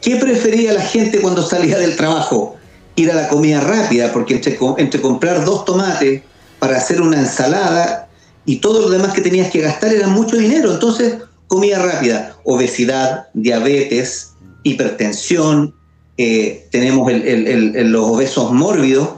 ¿Qué 0.00 0.14
prefería 0.14 0.74
la 0.74 0.82
gente 0.82 1.20
cuando 1.20 1.42
salía 1.42 1.76
del 1.76 1.96
trabajo? 1.96 2.54
Ir 2.94 3.10
a 3.10 3.16
la 3.16 3.26
comida 3.26 3.62
rápida, 3.62 4.12
porque 4.12 4.34
entre, 4.78 5.00
comprar 5.00 5.44
dos 5.44 5.64
tomates 5.64 6.22
para 6.60 6.76
hacer 6.76 7.00
una 7.00 7.18
ensalada 7.18 8.06
y 8.46 8.58
todo 8.60 8.80
lo 8.80 8.90
demás 8.90 9.12
que 9.12 9.22
tenías 9.22 9.50
que 9.50 9.60
gastar 9.60 9.92
era 9.92 10.06
mucho 10.06 10.36
dinero. 10.36 10.72
Entonces, 10.72 11.14
comida 11.46 11.78
rápida, 11.78 12.36
obesidad, 12.44 13.28
diabetes, 13.34 14.34
hipertensión, 14.62 15.74
eh, 16.16 16.68
tenemos 16.70 17.10
los 17.12 18.04
obesos 18.04 18.52
mórbidos, 18.52 19.08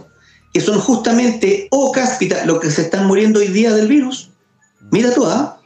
que 0.53 0.61
son 0.61 0.81
justamente 0.81 1.69
o 1.71 1.93
cáspita 1.93 2.47
lo 2.47 2.59
que 2.61 2.71
se 2.71 2.83
están 2.83 3.07
muriendo 3.07 3.41
hoy 3.41 3.49
día 3.49 3.75
del 3.75 3.89
virus. 3.89 4.31
Mira 4.91 5.13
tú, 5.13 5.27
¿ah? 5.27 5.61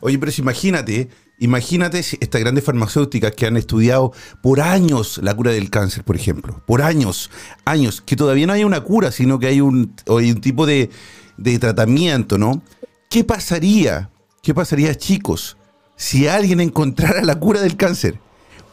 Oye, 0.00 0.18
pero 0.18 0.30
imagínate, 0.36 1.08
imagínate 1.38 2.00
estas 2.00 2.40
grandes 2.40 2.64
farmacéuticas 2.64 3.32
que 3.32 3.46
han 3.46 3.56
estudiado 3.56 4.12
por 4.42 4.60
años 4.60 5.18
la 5.22 5.34
cura 5.34 5.52
del 5.52 5.70
cáncer, 5.70 6.04
por 6.04 6.16
ejemplo. 6.16 6.62
Por 6.66 6.82
años, 6.82 7.30
años, 7.64 8.02
que 8.02 8.16
todavía 8.16 8.46
no 8.46 8.52
hay 8.52 8.64
una 8.64 8.82
cura, 8.82 9.10
sino 9.12 9.38
que 9.38 9.46
hay 9.46 9.62
un, 9.62 9.94
hay 10.06 10.30
un 10.30 10.40
tipo 10.40 10.66
de, 10.66 10.90
de 11.38 11.58
tratamiento, 11.58 12.36
¿no? 12.36 12.62
¿Qué 13.08 13.24
pasaría? 13.24 14.10
¿Qué 14.42 14.52
pasaría, 14.52 14.94
chicos, 14.94 15.56
si 15.96 16.28
alguien 16.28 16.60
encontrara 16.60 17.22
la 17.22 17.38
cura 17.38 17.60
del 17.60 17.76
cáncer? 17.76 18.18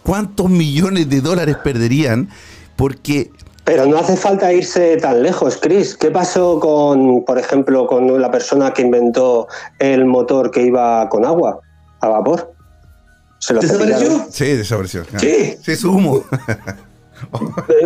¿Cuántos 0.03 0.49
millones 0.49 1.09
de 1.09 1.21
dólares 1.21 1.57
perderían? 1.63 2.29
Porque 2.75 3.31
pero 3.63 3.85
no 3.85 3.97
hace 3.97 4.17
falta 4.17 4.51
irse 4.51 4.97
tan 4.97 5.21
lejos, 5.21 5.57
Chris. 5.61 5.95
¿Qué 5.95 6.09
pasó 6.09 6.59
con, 6.59 7.23
por 7.25 7.37
ejemplo, 7.37 7.85
con 7.85 8.19
la 8.19 8.31
persona 8.31 8.73
que 8.73 8.81
inventó 8.81 9.47
el 9.77 10.05
motor 10.05 10.49
que 10.49 10.63
iba 10.63 11.07
con 11.09 11.25
agua, 11.25 11.59
a 11.99 12.09
vapor? 12.09 12.53
¿Se 13.37 13.53
lo 13.53 13.61
¿Desapareció? 13.61 14.25
Sí, 14.29 14.45
desapareció. 14.57 15.03
Sí. 15.17 15.57
Sí, 15.61 15.71
es 15.71 15.83
humo. 15.83 16.23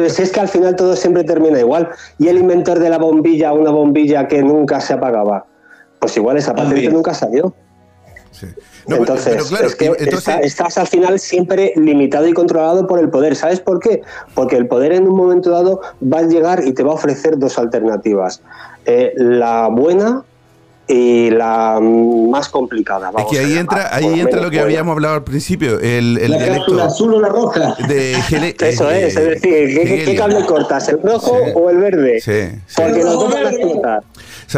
si 0.10 0.22
es 0.22 0.32
que 0.32 0.40
al 0.40 0.48
final 0.48 0.76
todo 0.76 0.96
siempre 0.96 1.24
termina 1.24 1.60
igual. 1.60 1.90
Y 2.20 2.30
el 2.30 2.38
inventor 2.38 2.80
de 2.80 2.90
la 2.90 2.98
bombilla, 2.98 3.52
una 3.52 3.72
bombilla 3.72 4.28
que 4.28 4.42
nunca 4.42 4.80
se 4.80 4.94
apagaba, 4.94 5.46
pues 6.00 6.16
igual 6.16 6.38
esa 6.38 6.56
patente 6.56 6.90
nunca 6.90 7.14
salió. 7.14 7.54
Sí 8.40 8.48
entonces, 8.88 9.52
es 9.52 9.76
que 9.76 9.92
estás 10.44 10.78
al 10.78 10.88
final 10.88 11.20
siempre 11.20 11.74
limitado 11.76 12.28
y 12.28 12.34
controlado 12.34 12.88
por 12.88 13.00
el 13.00 13.10
poder. 13.10 13.36
¿Sabes 13.36 13.60
por 13.60 13.80
qué? 13.80 14.02
Porque 14.34 14.56
el 14.58 14.68
poder 14.68 14.92
en 14.92 15.08
un 15.08 15.16
momento 15.16 15.50
dado 15.50 15.82
va 16.02 16.20
a 16.20 16.24
llegar 16.24 16.66
y 16.66 16.74
te 16.74 16.84
va 16.84 16.92
a 16.92 16.96
ofrecer 16.96 17.38
dos 17.38 17.58
alternativas. 17.58 18.42
Eh, 18.86 19.14
la 19.16 19.68
buena 19.68 20.24
y 20.88 21.32
la 21.32 21.80
más 21.82 22.50
complicada. 22.50 23.12
es 23.18 23.26
que 23.26 23.40
ahí 23.40 23.58
entra, 23.58 23.96
ahí 23.96 24.20
entra 24.20 24.42
lo 24.42 24.52
que 24.52 24.60
habíamos 24.60 24.94
hablado 24.94 25.16
al 25.16 25.24
principio, 25.24 25.80
el, 25.80 26.18
el 26.18 26.32
la 26.32 26.86
azul 26.86 27.16
o 27.16 27.20
la 27.20 27.30
roja. 27.30 27.76
De 27.88 28.14
Eso 28.60 28.92
es, 28.92 29.16
es 29.16 29.42
decir, 29.42 30.06
¿qué, 30.06 30.16
cable 30.16 30.46
cortas, 30.46 30.88
el 30.90 31.02
rojo 31.02 31.38
o 31.56 31.70
el 31.70 31.78
verde? 31.78 32.20
Sí, 32.22 32.60
Porque 32.76 33.04
los 33.04 33.14
dos 33.14 33.34
van 33.34 33.46
a 33.46 33.50
explotar. 33.50 34.04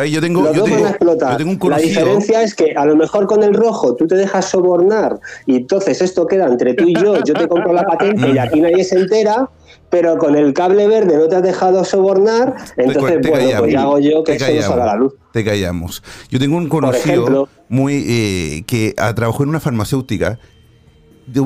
yo 0.09 0.21
tengo, 0.21 0.41
los 0.41 0.55
dos 0.55 0.69
van 0.69 0.85
a 0.85 0.89
explotar. 0.89 1.41
La 1.69 1.77
diferencia 1.77 2.41
es 2.41 2.55
que 2.55 2.73
a 2.75 2.85
lo 2.85 2.95
mejor 2.95 3.25
con 3.27 3.43
el 3.43 3.53
rojo 3.53 3.95
tú 3.95 4.07
te 4.07 4.15
dejas 4.15 4.45
sobornar 4.49 5.19
y 5.45 5.57
entonces 5.57 6.01
esto 6.01 6.27
queda 6.27 6.47
entre 6.47 6.73
tú 6.73 6.85
y 6.87 6.93
yo, 6.93 7.23
yo 7.23 7.33
te 7.33 7.47
compro 7.47 7.71
la 7.71 7.83
patente 7.83 8.29
y 8.31 8.37
aquí 8.37 8.59
nadie 8.59 8.83
se 8.83 8.97
entera 8.97 9.49
pero 9.89 10.17
con 10.17 10.35
el 10.35 10.53
cable 10.53 10.87
verde 10.87 11.17
no 11.17 11.27
te 11.27 11.35
has 11.35 11.43
dejado 11.43 11.83
sobornar, 11.83 12.55
entonces, 12.75 13.27
bueno, 13.29 13.59
pues 13.59 13.71
ya 13.71 13.81
hago 13.81 13.99
yo 13.99 14.23
que 14.23 14.33
eso 14.33 14.51
no 14.51 14.61
salga 14.61 14.83
a 14.83 14.87
la 14.87 14.95
luz. 14.95 15.13
Te 15.31 15.43
callamos. 15.43 16.03
Yo 16.29 16.39
tengo 16.39 16.57
un 16.57 16.67
conocido 16.67 17.47
muy 17.69 18.05
eh, 18.07 18.63
que 18.67 18.95
trabajó 19.15 19.43
en 19.43 19.49
una 19.49 19.59
farmacéutica, 19.59 20.39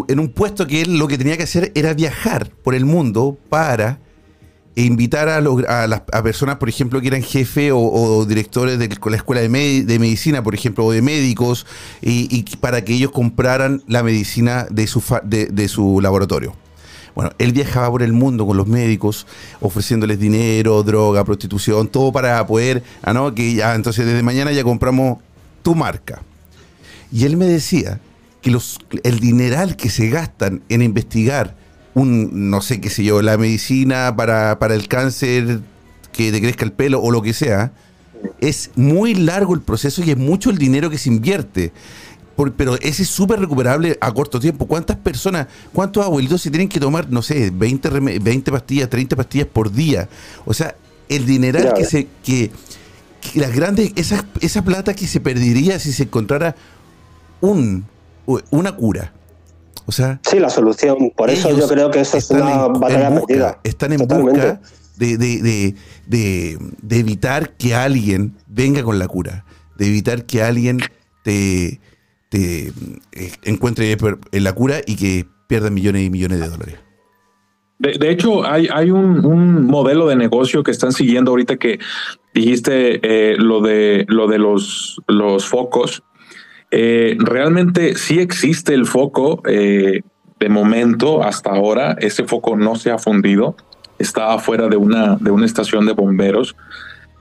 en 0.08 0.20
un 0.20 0.30
puesto 0.30 0.68
que 0.68 0.82
él 0.82 0.98
lo 0.98 1.08
que 1.08 1.18
tenía 1.18 1.38
que 1.38 1.44
hacer 1.44 1.72
era 1.76 1.94
viajar 1.94 2.50
por 2.64 2.76
el 2.76 2.86
mundo 2.86 3.38
para 3.50 4.00
invitar 4.76 5.28
a, 5.28 5.38
a, 5.38 5.88
las 5.88 6.02
personas, 6.24 6.56
por 6.58 6.70
ejemplo, 6.70 7.02
que 7.02 7.08
eran 7.08 7.24
jefe 7.24 7.72
o, 7.74 8.26
directores 8.26 8.80
de 8.80 8.88
la 8.88 9.16
escuela 9.16 9.42
de, 9.42 9.50
medicina, 9.50 10.44
por 10.44 10.56
ejemplo, 10.56 10.86
o 10.86 10.92
de 10.92 11.02
médicos, 11.02 11.66
y, 12.02 12.44
para 12.58 12.84
que 12.84 12.94
ellos 12.94 13.12
compraran 13.12 13.84
la 13.88 14.02
medicina 14.02 14.66
de 14.70 14.88
su, 14.88 15.04
de 15.24 15.68
su 15.68 16.00
laboratorio. 16.00 16.56
Bueno, 17.16 17.32
él 17.38 17.52
viajaba 17.52 17.90
por 17.90 18.04
el 18.04 18.14
mundo 18.14 18.46
con 18.46 18.58
los 18.58 18.68
médicos, 18.68 19.28
ofreciéndoles 19.60 20.20
dinero, 20.20 20.82
droga, 20.84 21.24
prostitución, 21.24 21.88
todo 21.88 22.12
para 22.12 22.46
poder, 22.48 22.84
ah, 23.02 23.14
no, 23.14 23.34
que 23.36 23.54
ya, 23.54 23.76
entonces 23.76 24.06
desde 24.06 24.24
mañana 24.24 24.52
ya 24.52 24.64
compramos 24.64 25.20
tu 25.62 25.76
marca. 25.76 26.22
Y 27.12 27.26
él 27.26 27.38
me 27.38 27.46
decía 27.46 28.00
que 28.42 28.52
los, 28.52 28.80
el 29.04 29.20
dineral 29.20 29.76
que 29.76 29.90
se 29.90 30.10
gastan 30.10 30.62
en 30.70 30.82
investigar 30.82 31.56
un, 31.94 32.50
no 32.50 32.62
sé 32.62 32.80
qué 32.80 32.90
sé 32.90 33.04
yo, 33.04 33.22
la 33.22 33.38
medicina 33.38 34.16
para, 34.16 34.58
para 34.60 34.76
el 34.76 34.88
cáncer, 34.88 35.60
que 36.14 36.32
te 36.32 36.40
crezca 36.40 36.66
el 36.66 36.72
pelo 36.72 37.02
o 37.02 37.12
lo 37.12 37.22
que 37.22 37.34
sea, 37.34 37.74
es 38.40 38.72
muy 38.76 39.16
largo 39.16 39.54
el 39.54 39.62
proceso 39.62 40.04
y 40.04 40.12
es 40.12 40.18
mucho 40.18 40.50
el 40.50 40.58
dinero 40.58 40.90
que 40.90 40.98
se 40.98 41.10
invierte 41.10 41.72
pero 42.56 42.76
ese 42.76 43.04
es 43.04 43.10
súper 43.10 43.40
recuperable 43.40 43.98
a 44.02 44.12
corto 44.14 44.40
tiempo. 44.40 44.66
¿Cuántas 44.66 44.98
personas, 44.98 45.48
cuántos 45.74 46.06
abuelitos 46.06 46.42
se 46.42 46.50
tienen 46.50 46.70
que 46.70 46.80
tomar, 46.80 47.10
no 47.10 47.22
sé, 47.22 47.52
20, 47.54 47.90
20 48.20 48.52
pastillas, 48.52 48.90
30 48.90 49.16
pastillas 49.16 49.48
por 49.48 49.72
día? 49.72 50.10
O 50.46 50.54
sea, 50.54 50.76
el 51.10 51.26
dineral 51.26 51.74
que 51.74 51.86
se, 51.86 52.08
que, 52.24 52.52
las 53.36 53.54
grandes, 53.54 53.92
esa, 53.96 54.26
esa 54.40 54.64
plata 54.64 54.94
que 54.94 55.08
se 55.08 55.20
perdería 55.20 55.78
si 55.80 55.92
se 55.94 56.04
encontrara 56.04 56.56
un, 57.42 57.86
una 58.50 58.76
cura. 58.76 59.14
O 59.86 59.92
sea, 59.92 60.20
sí, 60.30 60.40
la 60.40 60.50
solución. 60.50 61.12
Por 61.16 61.30
eso 61.30 61.56
yo 61.58 61.68
creo 61.68 61.92
que 61.92 62.02
eso 62.02 62.18
es 62.18 62.30
una 62.32 62.68
batalla 62.68 63.14
perdida. 63.14 63.60
Están 63.64 63.94
en 63.94 64.00
busca 64.08 64.62
de, 64.96 65.18
de, 65.18 65.76
de, 66.08 66.58
de, 66.82 67.00
evitar 67.00 67.54
que 67.54 67.76
alguien 67.76 68.36
venga 68.48 68.84
con 68.84 69.00
la 69.00 69.08
cura, 69.08 69.46
de 69.78 69.88
evitar 69.88 70.26
que 70.26 70.44
alguien 70.44 70.80
te, 71.24 71.80
eh, 72.34 72.72
encuentre 73.44 73.98
la 74.32 74.54
cura 74.54 74.82
y 74.86 74.96
que 74.96 75.26
pierdan 75.48 75.74
millones 75.74 76.04
y 76.04 76.10
millones 76.10 76.40
de 76.40 76.48
dólares. 76.48 76.76
De, 77.80 78.12
hecho, 78.12 78.46
hay, 78.46 78.68
hay 78.72 78.92
un, 78.92 79.66
modelo 79.66 80.08
de 80.08 80.16
negocio 80.16 80.62
que 80.64 80.70
están 80.70 80.92
siguiendo 80.92 81.32
ahorita 81.32 81.58
que 81.58 81.80
dijiste 82.34 83.00
eh, 83.02 83.36
lo 83.38 83.60
de 83.60 84.06
lo 84.08 84.28
de 84.28 84.38
los, 84.38 85.02
los 85.08 85.46
focos. 85.48 86.04
Eh, 86.70 87.18
realmente 87.20 87.96
sí 87.96 88.20
existe 88.20 88.74
el 88.74 88.86
foco. 88.86 89.42
de 89.44 90.50
momento, 90.50 91.24
hasta 91.24 91.50
ahora, 91.50 91.98
ese 92.00 92.24
foco 92.24 92.56
no 92.56 92.76
se 92.76 92.92
ha 92.92 92.98
fundido. 92.98 93.56
Está 94.00 94.34
afuera 94.34 94.68
de 94.68 94.78
una, 94.78 95.18
de 95.18 95.32
una 95.32 95.46
estación 95.46 95.86
de 95.86 95.94
bomberos. 95.94 96.56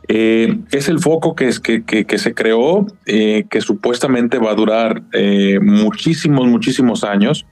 Eh, 0.08 0.58
es 0.72 0.88
el 0.88 0.98
foco 0.98 1.34
que, 1.34 1.48
es, 1.48 1.60
que, 1.60 1.84
que, 1.84 2.18
se 2.18 2.34
creó, 2.34 2.86
eh, 3.06 3.44
que 3.48 3.60
supuestamente 3.60 4.38
va 4.38 4.50
a 4.50 4.54
durar 4.54 5.02
eh, 5.12 5.60
muchísimos, 5.60 6.46
muchísimos 6.48 7.04
años. 7.04 7.46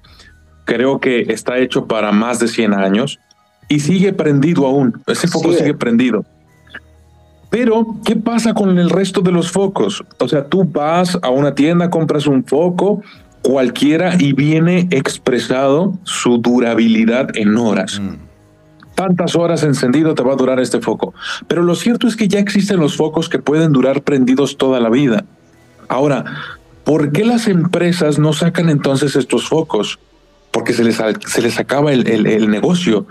Creo 0.64 0.98
que 0.98 1.20
está 1.32 1.58
hecho 1.58 1.86
para 1.86 2.12
más 2.12 2.40
de 2.40 2.48
100 2.48 2.74
años 2.74 3.18
y 3.68 3.80
sigue 3.80 4.12
prendido 4.12 4.66
aún. 4.66 5.00
Ese 5.06 5.28
foco 5.28 5.52
sigue 5.52 5.74
prendido. 5.74 6.24
Pero, 7.50 7.96
¿qué 8.04 8.16
pasa 8.16 8.52
con 8.52 8.78
el 8.78 8.90
resto 8.90 9.20
de 9.20 9.32
los 9.32 9.50
focos? 9.50 10.04
O 10.18 10.28
sea, 10.28 10.44
tú 10.46 10.64
vas 10.64 11.18
a 11.22 11.30
una 11.30 11.54
tienda, 11.54 11.90
compras 11.90 12.26
un 12.26 12.44
foco 12.44 13.02
cualquiera 13.42 14.16
y 14.18 14.32
viene 14.32 14.88
expresado 14.90 15.96
su 16.02 16.38
durabilidad 16.38 17.30
en 17.36 17.56
horas. 17.56 18.00
Mm 18.00 18.27
tantas 18.98 19.36
horas 19.36 19.62
encendido 19.62 20.16
te 20.16 20.24
va 20.24 20.32
a 20.32 20.36
durar 20.36 20.58
este 20.58 20.80
foco. 20.80 21.14
Pero 21.46 21.62
lo 21.62 21.76
cierto 21.76 22.08
es 22.08 22.16
que 22.16 22.26
ya 22.26 22.40
existen 22.40 22.80
los 22.80 22.96
focos 22.96 23.28
que 23.28 23.38
pueden 23.38 23.72
durar 23.72 24.02
prendidos 24.02 24.56
toda 24.56 24.80
la 24.80 24.90
vida. 24.90 25.24
Ahora, 25.86 26.24
¿por 26.82 27.12
qué 27.12 27.24
las 27.24 27.46
empresas 27.46 28.18
no 28.18 28.32
sacan 28.32 28.68
entonces 28.68 29.14
estos 29.14 29.48
focos? 29.48 30.00
Porque 30.50 30.72
se 30.72 30.82
les, 30.82 31.00
se 31.26 31.40
les 31.40 31.60
acaba 31.60 31.92
el, 31.92 32.50
negocio. 32.50 33.06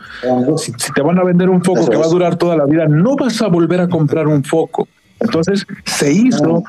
Si, 0.58 0.74
te 0.94 1.02
van 1.02 1.20
a 1.20 1.24
vender 1.24 1.50
un 1.50 1.64
foco 1.64 1.88
que 1.90 1.96
va 1.96 2.04
a 2.04 2.10
durar 2.10 2.36
toda 2.36 2.58
la 2.58 2.66
vida, 2.66 2.86
no 2.90 3.16
vas 3.16 3.42
a 3.42 3.48
volver 3.48 3.80
a 3.80 3.88
comprar 3.88 4.28
un 4.28 4.44
foco. 4.44 4.90
Entonces 5.22 5.66
se 5.86 6.12
hizo, 6.12 6.64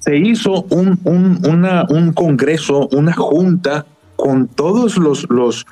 se 0.00 0.16
hizo 0.16 0.64
un, 0.70 0.98
un, 1.04 1.40
una, 1.48 1.86
un 1.88 2.12
congreso, 2.12 2.88
una 2.88 3.12
junta 3.12 3.86
con 4.16 4.48
todos 4.48 4.96
los, 4.96 5.30
los 5.30 5.64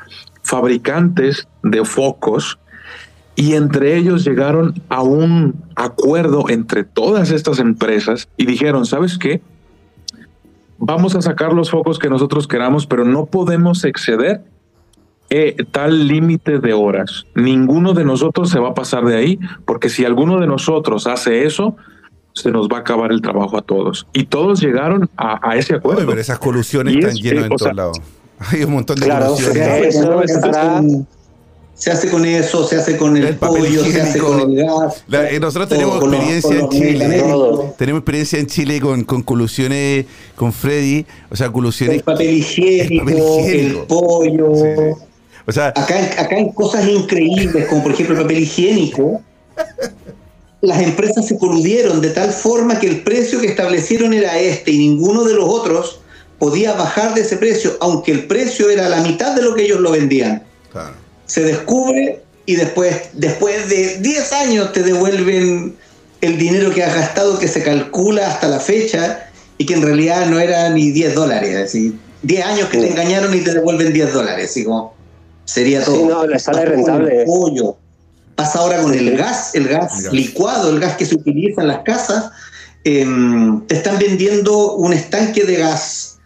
fabricantes 0.44 1.48
de 1.64 1.84
focos 1.84 2.56
y 3.36 3.54
entre 3.54 3.96
ellos 3.96 4.24
llegaron 4.24 4.74
a 4.88 5.02
un 5.02 5.54
acuerdo 5.74 6.48
entre 6.48 6.84
todas 6.84 7.30
estas 7.30 7.58
empresas 7.58 8.28
y 8.36 8.46
dijeron, 8.46 8.86
¿sabes 8.86 9.18
qué? 9.18 9.40
vamos 10.78 11.14
a 11.14 11.22
sacar 11.22 11.52
los 11.52 11.70
focos 11.70 11.98
que 11.98 12.10
nosotros 12.10 12.46
queramos, 12.46 12.86
pero 12.86 13.04
no 13.04 13.26
podemos 13.26 13.84
exceder 13.84 14.42
eh, 15.30 15.56
tal 15.70 16.06
límite 16.06 16.58
de 16.58 16.74
horas. 16.74 17.24
Ninguno 17.34 17.94
de 17.94 18.04
nosotros 18.04 18.50
se 18.50 18.58
va 18.58 18.70
a 18.70 18.74
pasar 18.74 19.04
de 19.04 19.16
ahí, 19.16 19.38
porque 19.64 19.88
si 19.88 20.04
alguno 20.04 20.38
de 20.40 20.46
nosotros 20.46 21.06
hace 21.06 21.44
eso, 21.44 21.76
se 22.34 22.50
nos 22.50 22.68
va 22.68 22.78
a 22.78 22.80
acabar 22.80 23.12
el 23.12 23.22
trabajo 23.22 23.56
a 23.56 23.62
todos. 23.62 24.06
Y 24.12 24.24
todos 24.26 24.60
llegaron 24.60 25.08
a, 25.16 25.56
ese 25.56 25.76
acuerdo. 25.76 26.06
pero 26.06 26.20
esas 26.20 26.38
colusiones 26.38 26.96
están 26.96 27.14
llenas 27.14 27.44
en 27.44 27.56
todos 27.56 27.74
lados. 27.74 28.00
Hay 28.38 28.64
un 28.64 28.72
montón 28.72 28.96
de 28.96 29.06
claro, 29.06 29.26
colusiones. 29.26 29.96
Eso 29.96 30.22
estará 30.22 30.82
se 31.84 31.90
hace 31.90 32.08
con 32.08 32.24
eso, 32.24 32.66
se 32.66 32.76
hace 32.76 32.96
con 32.96 33.14
el, 33.14 33.36
pollo, 33.36 33.84
se 33.84 34.00
hace 34.00 34.18
con 34.18 34.40
el 34.40 34.56
gas. 34.56 35.04
Eh, 35.12 35.38
nosotros 35.38 35.68
tenemos 35.68 36.02
experiencia 36.02 36.58
en 36.58 36.68
Chile. 36.70 37.24
Tenemos 37.76 37.98
experiencia 37.98 38.38
en 38.38 38.46
Chile 38.46 38.80
con, 38.80 39.04
con 39.04 39.22
colusiones 39.22 40.06
con 40.34 40.54
Freddy, 40.54 41.04
o 41.30 41.36
sea, 41.36 41.52
colusiones. 41.52 41.96
El 41.96 42.02
papel 42.02 42.38
higiénico, 42.38 43.38
el, 43.44 43.76
pollo. 43.86 44.50
O 45.44 45.52
sea, 45.52 45.66
acá, 45.68 45.98
acá 46.16 46.34
hay 46.34 46.50
cosas 46.54 46.88
increíbles, 46.88 47.66
como 47.66 47.82
por 47.82 47.92
ejemplo 47.92 48.16
el 48.16 48.22
papel 48.22 48.38
higiénico. 48.38 49.20
Las 50.62 50.80
empresas 50.80 51.28
se 51.28 51.36
coludieron 51.36 52.00
de 52.00 52.08
tal 52.08 52.32
forma 52.32 52.80
que 52.80 52.86
el 52.86 53.02
precio 53.02 53.42
que 53.42 53.48
establecieron 53.48 54.14
era 54.14 54.38
este 54.38 54.70
y 54.70 54.78
ninguno 54.78 55.24
de 55.24 55.34
los 55.34 55.44
otros 55.46 56.00
podía 56.38 56.72
bajar 56.72 57.12
de 57.12 57.20
ese 57.20 57.36
precio, 57.36 57.72
aunque 57.80 58.10
el 58.10 58.24
precio 58.24 58.70
era 58.70 58.88
la 58.88 59.02
mitad 59.02 59.36
de 59.36 59.42
lo 59.42 59.54
que 59.54 59.64
ellos 59.64 59.80
lo 59.80 59.90
vendían. 59.90 60.44
Claro 60.72 61.03
se 61.26 61.42
descubre 61.42 62.24
y 62.46 62.56
después, 62.56 63.10
después 63.14 63.68
de 63.68 63.98
10 64.00 64.32
años 64.32 64.72
te 64.72 64.82
devuelven 64.82 65.76
el 66.20 66.38
dinero 66.38 66.70
que 66.72 66.82
has 66.82 66.94
gastado 66.94 67.38
que 67.38 67.48
se 67.48 67.62
calcula 67.62 68.28
hasta 68.28 68.48
la 68.48 68.60
fecha 68.60 69.30
y 69.58 69.66
que 69.66 69.74
en 69.74 69.82
realidad 69.82 70.26
no 70.26 70.38
era 70.38 70.68
ni 70.70 70.90
10 70.90 71.14
dólares. 71.14 71.56
Así, 71.56 71.98
10 72.22 72.46
años 72.46 72.68
que 72.68 72.78
te 72.78 72.90
engañaron 72.90 73.34
y 73.34 73.40
te 73.40 73.54
devuelven 73.54 73.92
10 73.92 74.12
dólares. 74.12 74.50
Así 74.50 74.64
como 74.64 74.94
sería 75.44 75.84
todo. 75.84 75.96
Sí, 75.96 76.04
no, 76.04 76.26
le 76.26 76.38
sale 76.38 76.64
rentable. 76.64 77.26
Pasa 78.34 78.58
ahora 78.58 78.82
con 78.82 78.92
el 78.92 79.16
gas, 79.16 79.54
el 79.54 79.68
gas 79.68 80.12
licuado, 80.12 80.70
el 80.70 80.80
gas 80.80 80.96
que 80.96 81.06
se 81.06 81.14
utiliza 81.14 81.62
en 81.62 81.68
las 81.68 81.82
casas. 81.84 82.30
Em, 82.82 83.64
te 83.66 83.76
están 83.76 83.98
vendiendo 83.98 84.74
un 84.74 84.92
estanque 84.92 85.44
de 85.44 85.56
gas 85.56 86.18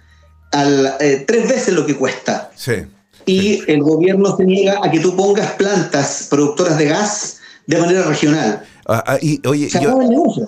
al, 0.50 0.96
eh, 1.00 1.24
tres 1.26 1.48
veces 1.48 1.74
lo 1.74 1.84
que 1.84 1.96
cuesta. 1.96 2.50
Sí 2.56 2.86
y 3.28 3.62
el 3.70 3.82
gobierno 3.82 4.34
se 4.36 4.44
niega 4.44 4.80
a 4.82 4.90
que 4.90 5.00
tú 5.00 5.14
pongas 5.14 5.52
plantas 5.52 6.28
productoras 6.30 6.78
de 6.78 6.86
gas 6.86 7.40
de 7.66 7.78
manera 7.78 8.02
regional. 8.02 8.64
Ah, 8.86 9.04
ah, 9.06 9.18
y, 9.20 9.46
oye, 9.46 9.68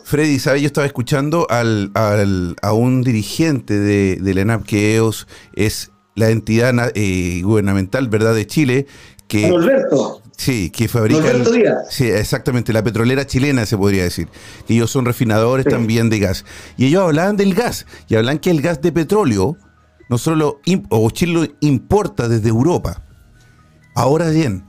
Freddy, 0.05 0.39
¿sabes? 0.39 0.62
Yo 0.62 0.66
estaba 0.66 0.87
escuchando 0.87 1.47
al, 1.51 1.91
a 1.95 2.72
un 2.72 3.03
dirigente 3.03 3.78
de, 3.78 4.16
de 4.16 4.35
la 4.35 4.41
ENAP, 4.41 4.64
que 4.64 4.97
EOS 4.97 5.26
es 5.55 5.91
la 6.14 6.31
entidad 6.31 6.74
eh, 6.95 7.43
gubernamental, 7.45 8.09
¿verdad?, 8.09 8.35
de 8.35 8.47
Chile, 8.47 8.87
que... 9.28 9.47
Alberto. 9.47 10.22
Sí, 10.39 10.70
que 10.70 10.89
fabrica. 10.89 11.20
Sí, 11.91 12.07
exactamente, 12.07 12.72
la 12.72 12.83
petrolera 12.83 13.26
chilena 13.26 13.66
se 13.66 13.76
podría 13.76 14.05
decir. 14.05 14.28
Que 14.66 14.72
ellos 14.72 14.91
son 14.91 15.05
refinadores 15.05 15.66
también 15.66 16.09
de 16.09 16.18
gas. 16.18 16.47
Y 16.78 16.87
ellos 16.87 17.03
hablaban 17.03 17.37
del 17.37 17.53
gas, 17.53 17.85
y 18.09 18.14
hablan 18.14 18.39
que 18.39 18.49
el 18.49 18.62
gas 18.62 18.81
de 18.81 18.91
petróleo 18.91 19.59
nosotros 20.11 20.39
lo, 20.39 20.61
o 20.91 21.11
Chile 21.11 21.33
lo 21.33 21.47
importa 21.61 22.29
desde 22.29 22.49
Europa. 22.49 23.03
Ahora 23.95 24.29
bien, 24.29 24.65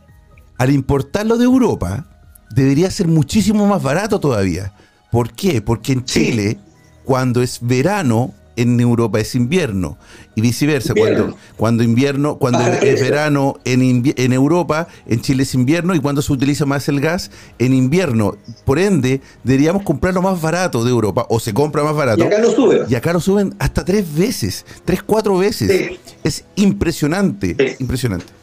al 0.58 0.70
importarlo 0.70 1.38
de 1.38 1.46
Europa, 1.46 2.06
debería 2.52 2.92
ser 2.92 3.08
muchísimo 3.08 3.66
más 3.68 3.82
barato 3.82 4.20
todavía. 4.20 4.74
¿Por 5.12 5.34
qué? 5.34 5.62
Porque 5.62 5.94
en 5.94 6.06
Chile, 6.06 6.60
cuando 7.04 7.42
es 7.42 7.58
verano, 7.60 8.34
en 8.56 8.80
Europa 8.80 9.20
es 9.20 9.36
invierno 9.36 9.98
y 10.36 10.42
viceversa. 10.42 10.94
Cuando, 10.94 11.36
cuando 11.58 11.84
invierno, 11.84 12.38
cuando 12.38 12.60
es 12.60 13.02
verano 13.02 13.60
en, 13.66 14.04
en 14.16 14.34
Europa, 14.34 14.88
en 15.08 15.22
Chile 15.22 15.44
es 15.44 15.54
invierno 15.54 15.96
y 15.96 16.00
cuando 16.00 16.22
se 16.22 16.32
utiliza 16.34 16.66
más 16.66 16.88
el 16.90 17.00
gas 17.02 17.32
en 17.60 17.74
invierno. 17.74 18.38
Por 18.66 18.80
ende, 18.80 19.22
deberíamos 19.44 19.84
comprarlo 19.84 20.22
más 20.22 20.42
barato 20.42 20.84
de 20.84 20.92
Europa 20.92 21.26
o 21.30 21.40
se 21.40 21.54
compra 21.54 21.84
más 21.84 21.96
barato. 21.96 22.24
Y 22.24 22.28
acá 22.28 22.40
lo 22.40 22.52
suben. 22.52 22.82
Y 22.90 22.96
acá 22.96 23.14
lo 23.14 23.20
suben 23.20 23.56
hasta 23.60 23.86
tres 23.86 24.14
veces, 24.14 24.66
tres, 24.86 25.04
cuatro 25.04 25.38
veces. 25.38 26.00
Es 26.24 26.46
impresionante, 26.56 27.76
impresionante. 27.80 28.41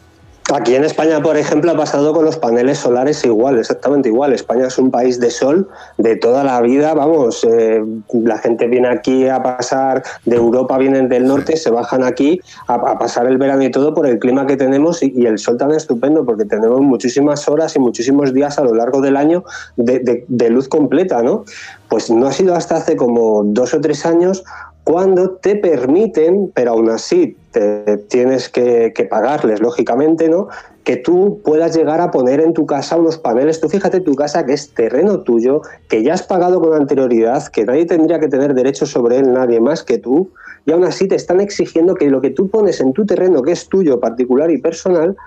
Aquí 0.55 0.75
en 0.75 0.83
España, 0.83 1.21
por 1.21 1.37
ejemplo, 1.37 1.71
ha 1.73 1.77
pasado 1.77 2.15
con 2.15 2.25
los 2.25 2.39
paneles 2.39 2.79
solares 2.79 3.23
igual, 3.23 3.59
exactamente 3.59 4.09
igual. 4.09 4.33
España 4.33 4.69
es 4.69 4.79
un 4.79 4.91
país 4.91 5.21
de 5.21 5.31
sol 5.31 5.69
de 5.99 6.17
toda 6.17 6.43
la 6.43 6.63
vida, 6.63 6.95
vamos, 6.95 7.45
eh, 7.45 7.85
la 8.13 8.39
gente 8.39 8.67
viene 8.67 8.89
aquí 8.89 9.29
a 9.29 9.43
pasar, 9.43 10.03
de 10.25 10.37
Europa 10.37 10.79
vienen 10.79 11.11
del 11.11 11.27
norte, 11.27 11.59
se 11.59 11.69
bajan 11.69 12.03
aquí 12.03 12.41
a, 12.67 12.99
pasar 12.99 13.27
el 13.27 13.37
verano 13.37 13.63
y 13.63 13.71
todo 13.71 13.93
por 13.93 14.07
el 14.07 14.19
clima 14.19 14.47
que 14.47 14.57
tenemos 14.57 15.03
y, 15.03 15.27
el 15.27 15.39
sol 15.39 15.59
tan 15.59 15.73
estupendo, 15.73 16.25
porque 16.25 16.47
tenemos 16.47 16.81
muchísimas 16.81 17.47
horas 17.47 17.77
y 17.77 17.79
muchísimos 17.79 18.33
días 18.33 18.59
a 18.59 18.65
lo 18.65 18.75
largo 18.75 19.03
del 19.03 19.19
año 19.19 19.45
de, 19.77 20.25
de 20.27 20.51
luz 20.51 20.67
completa, 20.67 21.23
¿no? 21.23 21.45
Pues 21.91 22.11
no 22.11 22.27
ha 22.27 22.33
sido 22.33 22.55
hasta 22.55 22.77
hace 22.77 22.97
como 22.97 23.43
dos 23.45 23.75
o 23.75 23.83
tres 23.83 24.07
años 24.07 24.45
cuando 24.89 25.33
te 25.33 25.55
permiten, 25.55 26.51
pero 26.55 26.71
aún 26.71 26.89
así 26.89 27.37
te 27.51 27.99
tienes 28.09 28.49
que, 28.49 28.91
pagarles, 29.11 29.61
lógicamente, 29.61 30.31
¿no? 30.31 30.49
Que 30.83 30.97
tú 30.97 31.43
puedas 31.45 31.77
llegar 31.77 32.01
a 32.01 32.11
poner 32.11 32.41
en 32.41 32.55
tu 32.55 32.65
casa 32.65 32.97
unos 32.97 33.19
paneles. 33.19 33.61
Tú 33.61 33.69
fíjate 33.69 34.01
tu 34.01 34.15
casa 34.15 34.47
que 34.47 34.55
es 34.55 34.73
terreno 34.73 35.21
tuyo, 35.21 35.61
que 35.91 36.03
ya 36.03 36.15
has 36.15 36.23
pagado 36.23 36.59
con 36.63 36.73
anterioridad, 36.73 37.49
que 37.49 37.67
nadie 37.67 37.85
tendría 37.85 38.19
que 38.19 38.29
tener 38.29 38.55
derecho 38.55 38.87
sobre 38.87 39.19
él, 39.19 39.35
nadie 39.35 39.61
más 39.61 39.83
que 39.83 39.99
tú, 39.99 40.31
y 40.65 40.73
aún 40.73 40.85
así 40.85 41.07
te 41.07 41.17
están 41.17 41.43
exigiendo 41.43 41.95
que 41.95 42.09
lo 42.09 42.23
que 42.23 42.31
tú 42.31 42.49
pones 42.49 42.81
en 42.81 42.95
tu 42.95 43.05
terreno, 43.05 43.43
que 43.43 43.53
es 43.53 43.69
tuyo 43.69 44.01
particular 44.01 44.51
y 44.51 44.57
personal, 44.57 45.19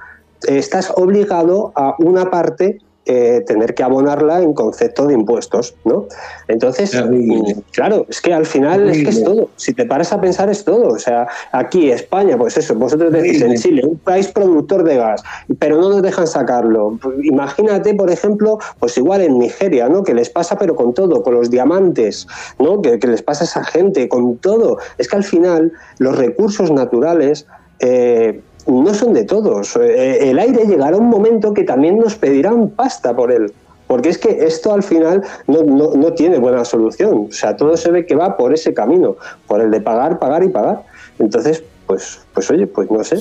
estás 0.47 0.91
obligado 0.95 1.72
a 1.76 1.93
una 1.99 2.32
parte 2.32 2.80
eh, 3.12 3.41
tener 3.41 3.76
que 3.76 3.84
abonarla 3.84 4.41
en 4.41 4.53
concepto 4.53 5.05
de 5.05 5.14
impuestos, 5.14 5.76
¿no? 5.84 6.07
Entonces, 6.47 6.95
claro, 7.72 8.05
es 8.07 8.22
que 8.22 8.34
al 8.34 8.45
final 8.45 8.89
es 8.89 9.03
que 9.03 9.09
es 9.09 9.24
todo. 9.24 9.49
Si 9.57 9.74
te 9.74 9.86
paras 9.86 10.14
a 10.14 10.22
pensar 10.22 10.49
es 10.49 10.64
todo. 10.64 10.88
O 10.88 10.97
sea, 10.97 11.28
aquí 11.51 11.91
España, 11.91 12.38
pues 12.38 12.55
eso, 12.55 12.74
vosotros 12.76 13.12
decís 13.12 13.41
en 13.41 13.55
Chile, 13.55 13.82
un 13.86 13.97
país 13.97 14.30
productor 14.30 14.86
de 14.86 14.95
gas, 14.95 15.24
pero 15.59 15.82
no 15.82 15.89
nos 15.89 16.01
dejan 16.01 16.26
sacarlo. 16.26 16.97
Imagínate, 17.22 17.93
por 17.95 18.09
ejemplo, 18.09 18.59
pues 18.80 18.97
igual 18.97 19.22
en 19.22 19.39
Nigeria, 19.39 19.89
¿no? 19.89 20.03
Que 20.03 20.14
les 20.14 20.30
pasa, 20.30 20.57
pero 20.57 20.76
con 20.76 20.93
todo, 20.93 21.22
con 21.22 21.34
los 21.34 21.51
diamantes, 21.51 22.28
¿no? 22.59 22.82
Que, 22.82 22.97
que 22.97 23.07
les 23.07 23.22
pasa 23.22 23.43
a 23.43 23.47
esa 23.47 23.64
gente, 23.66 24.07
con 24.07 24.38
todo. 24.38 24.78
Es 24.97 25.09
que 25.09 25.18
al 25.18 25.26
final 25.26 25.74
los 25.99 26.18
recursos 26.18 26.72
naturales 26.72 27.45
eh, 27.84 28.41
no 28.68 28.93
son 28.93 29.14
de 29.14 29.24
todos. 29.24 29.76
Eh, 29.76 30.30
el 30.30 30.39
aire 30.39 30.66
llegará 30.66 30.97
un 30.97 31.09
momento 31.09 31.53
que 31.53 31.64
también 31.64 31.97
nos 31.99 32.16
pedirán 32.16 32.70
pasta 32.70 33.16
por 33.16 33.32
él. 33.32 33.53
Porque 33.88 34.07
es 34.07 34.18
que 34.18 34.45
esto 34.45 34.74
al 34.74 34.84
final 34.84 35.22
no, 35.47 36.14
tiene 36.14 36.39
buena 36.39 36.64
solución. 36.64 37.28
O 37.30 37.32
sea, 37.34 37.57
todo 37.57 37.76
se 37.76 37.91
ve 37.91 38.05
que 38.05 38.16
va 38.16 38.38
por 38.38 38.53
ese 38.53 38.74
camino, 38.74 39.18
por 39.47 39.59
el 39.59 39.70
de 39.70 39.82
pagar, 39.82 40.18
pagar 40.18 40.43
y 40.43 40.47
pagar. 40.47 40.86
Entonces, 41.20 41.62
pues, 41.88 42.22
pues 42.34 42.49
oye, 42.51 42.68
pues 42.68 42.89
no 42.89 43.03
sé. 43.03 43.18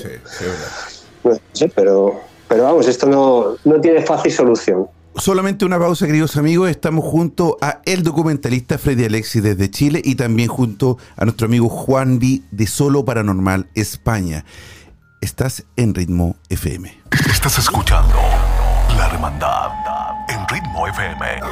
no 1.24 1.32
sé, 1.52 1.72
pero, 1.74 2.20
pero 2.46 2.62
vamos, 2.62 2.86
esto 2.86 3.06
no, 3.06 3.56
no 3.64 3.80
tiene 3.80 4.02
fácil 4.02 4.30
solución. 4.30 4.86
Solamente 5.16 5.64
una 5.64 5.78
pausa, 5.78 6.06
queridos 6.06 6.36
amigos. 6.36 6.70
Estamos 6.70 7.04
junto 7.04 7.58
a 7.60 7.80
el 7.84 8.04
documentalista 8.04 8.78
Freddy 8.78 9.06
Alexis 9.06 9.42
desde 9.42 9.70
Chile 9.70 10.00
y 10.04 10.14
también 10.14 10.48
junto 10.48 10.98
a 11.16 11.24
nuestro 11.24 11.46
amigo 11.46 11.68
Juan 11.68 12.20
B 12.20 12.42
de 12.52 12.66
Solo 12.68 13.04
Paranormal 13.04 13.66
España. 13.74 14.44
Estás 15.20 15.66
en 15.76 15.94
Ritmo 15.94 16.36
FM. 16.48 17.02
Estás 17.30 17.58
escuchando 17.58 18.16
La 18.96 19.06
Hermandad 19.06 19.70
en 20.30 20.48
Ritmo 20.48 20.88
FM. 20.88 21.42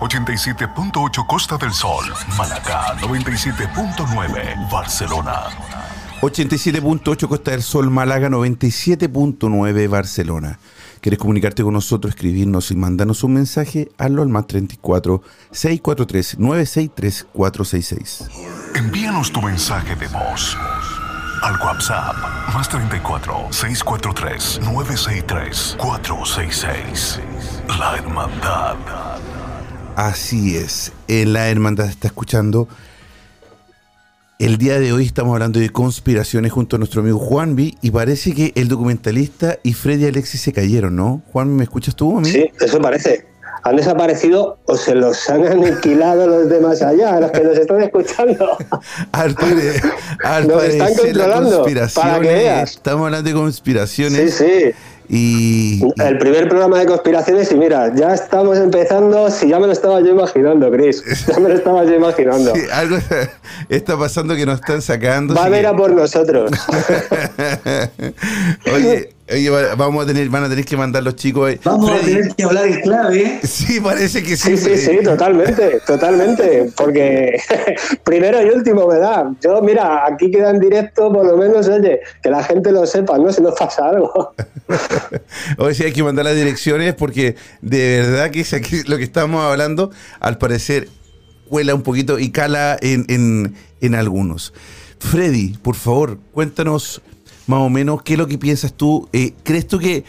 87.8 0.00 1.26
Costa 1.26 1.56
del 1.56 1.72
Sol, 1.72 2.04
Malacá 2.36 2.94
97.9 2.98 4.70
Barcelona. 4.70 5.44
87.8 6.20 7.26
Costa 7.26 7.52
del 7.52 7.62
Sol, 7.62 7.88
Málaga 7.88 8.28
97.9 8.28 9.88
Barcelona. 9.88 10.58
¿Quieres 11.00 11.18
comunicarte 11.18 11.62
con 11.62 11.72
nosotros, 11.72 12.12
escribirnos 12.12 12.70
y 12.72 12.76
mandarnos 12.76 13.24
un 13.24 13.32
mensaje? 13.32 13.90
Hazlo 13.96 14.20
al 14.20 14.28
más 14.28 14.46
34 14.48 15.22
643 15.50 16.38
963 16.38 17.26
466. 17.32 18.28
Envíanos 18.74 19.32
tu 19.32 19.40
mensaje 19.40 19.96
de 19.96 20.08
voz 20.08 20.58
al 21.44 21.60
WhatsApp 21.60 22.16
más 22.54 22.70
34 22.70 23.48
643 23.50 24.60
963 24.62 25.76
466. 25.78 27.20
La 27.78 27.96
Hermandad. 27.98 28.76
Así 29.94 30.56
es, 30.56 30.92
en 31.06 31.34
la 31.34 31.50
Hermandad 31.50 31.88
está 31.88 32.08
escuchando. 32.08 32.66
El 34.38 34.56
día 34.56 34.80
de 34.80 34.94
hoy 34.94 35.04
estamos 35.04 35.34
hablando 35.34 35.60
de 35.60 35.68
conspiraciones 35.68 36.50
junto 36.50 36.76
a 36.76 36.78
nuestro 36.78 37.02
amigo 37.02 37.18
Juanvi 37.18 37.76
y 37.82 37.90
parece 37.90 38.34
que 38.34 38.52
el 38.56 38.68
documentalista 38.68 39.58
y 39.62 39.74
Freddy 39.74 40.06
Alexis 40.06 40.40
se 40.40 40.52
cayeron, 40.52 40.96
¿no? 40.96 41.22
Juan, 41.30 41.54
¿me 41.54 41.64
escuchas 41.64 41.94
tú 41.94 42.16
a 42.16 42.22
mí? 42.22 42.30
Sí, 42.30 42.50
eso 42.58 42.80
parece. 42.80 43.33
Han 43.64 43.76
desaparecido 43.76 44.58
o 44.66 44.76
se 44.76 44.94
los 44.94 45.28
han 45.30 45.46
aniquilado 45.52 46.26
los 46.26 46.48
de 46.48 46.60
más 46.60 46.82
allá, 46.82 47.18
los 47.20 47.30
que 47.30 47.40
nos 47.40 47.56
están 47.58 47.82
escuchando. 47.82 48.56
Al, 49.12 49.34
pare- 49.34 49.80
al 50.22 50.46
Nos 50.48 50.64
están 50.64 50.94
controlando, 50.94 51.66
para 51.94 52.20
que 52.20 52.28
veas. 52.28 52.70
Estamos 52.72 53.06
hablando 53.06 53.24
de 53.28 53.34
Sí, 53.34 53.40
conspiraciones 53.40 54.34
sí. 54.34 54.70
y, 55.08 55.82
y- 55.84 55.92
El 56.02 56.18
primer 56.18 56.48
programa 56.48 56.78
de 56.78 56.86
conspiraciones 56.86 57.50
y 57.52 57.56
mira, 57.56 57.90
ya 57.94 58.12
estamos 58.14 58.58
empezando, 58.58 59.30
si 59.30 59.48
ya 59.48 59.58
me 59.58 59.66
lo 59.66 59.72
estaba 59.72 60.00
yo 60.00 60.08
imaginando, 60.08 60.70
Chris, 60.70 61.02
ya 61.26 61.38
me 61.40 61.48
lo 61.48 61.54
estaba 61.54 61.84
yo 61.84 61.94
imaginando. 61.94 62.54
sí, 62.54 62.60
algo 62.72 62.98
está 63.70 63.96
pasando 63.98 64.34
que 64.36 64.44
nos 64.46 64.60
están 64.60 64.82
sacando. 64.82 65.34
Va 65.34 65.46
a 65.46 65.48
ver 65.48 65.66
a 65.66 65.74
por 65.74 65.90
nosotros. 65.90 66.50
oye, 68.74 69.13
oye, 69.30 69.50
va- 69.50 69.74
vamos 69.74 70.04
a 70.04 70.06
tener, 70.06 70.28
van 70.28 70.44
a 70.44 70.48
tener 70.48 70.64
que 70.64 70.76
mandar 70.76 71.02
los 71.02 71.16
chicos. 71.16 71.50
eh, 71.52 71.60
Vamos 71.64 71.90
a 71.90 71.98
tener 72.00 72.34
que 72.34 72.42
hablar 72.44 72.66
en 72.66 72.80
clave. 72.80 73.40
Sí, 73.44 73.80
parece 73.80 74.22
que 74.22 74.36
sí. 74.36 74.56
Sí, 74.56 74.76
sí, 74.76 74.76
sí, 74.76 74.98
totalmente, 75.02 75.80
totalmente. 75.86 76.70
Porque 76.76 77.40
primero 78.04 78.40
y 78.44 78.50
último, 78.50 78.86
¿verdad? 78.86 79.26
Yo, 79.42 79.60
mira, 79.62 80.04
aquí 80.06 80.30
queda 80.30 80.50
en 80.50 80.58
directo, 80.60 81.12
por 81.12 81.24
lo 81.26 81.36
menos, 81.36 81.68
oye, 81.68 82.00
que 82.22 82.30
la 82.30 82.42
gente 82.42 82.70
lo 82.72 82.86
sepa, 82.86 83.16
¿no? 83.18 83.32
Si 83.32 83.40
nos 83.42 83.54
pasa 83.58 83.88
algo. 83.90 84.34
Hoy 85.58 85.74
sí 85.74 85.84
hay 85.84 85.92
que 85.92 86.02
mandar 86.02 86.24
las 86.24 86.34
direcciones 86.36 86.94
porque 86.94 87.36
de 87.62 88.00
verdad 88.02 88.30
que 88.30 88.40
es 88.40 88.52
aquí 88.52 88.82
lo 88.86 88.96
que 88.96 89.04
estamos 89.04 89.42
hablando, 89.44 89.90
al 90.20 90.38
parecer, 90.38 90.88
cuela 91.48 91.74
un 91.74 91.82
poquito 91.82 92.18
y 92.18 92.30
cala 92.30 92.76
en, 92.80 93.04
en- 93.08 93.54
en 93.80 93.94
algunos. 93.94 94.52
Freddy, 94.98 95.56
por 95.62 95.74
favor, 95.76 96.18
cuéntanos 96.32 97.02
más 97.46 97.60
o 97.60 97.68
menos 97.70 98.02
qué 98.02 98.14
es 98.14 98.18
lo 98.18 98.26
que 98.26 98.38
piensas 98.38 98.72
tú. 98.74 99.08
Eh, 99.12 99.32
¿Crees 99.42 99.66
tú 99.68 99.78
que, 99.78 100.04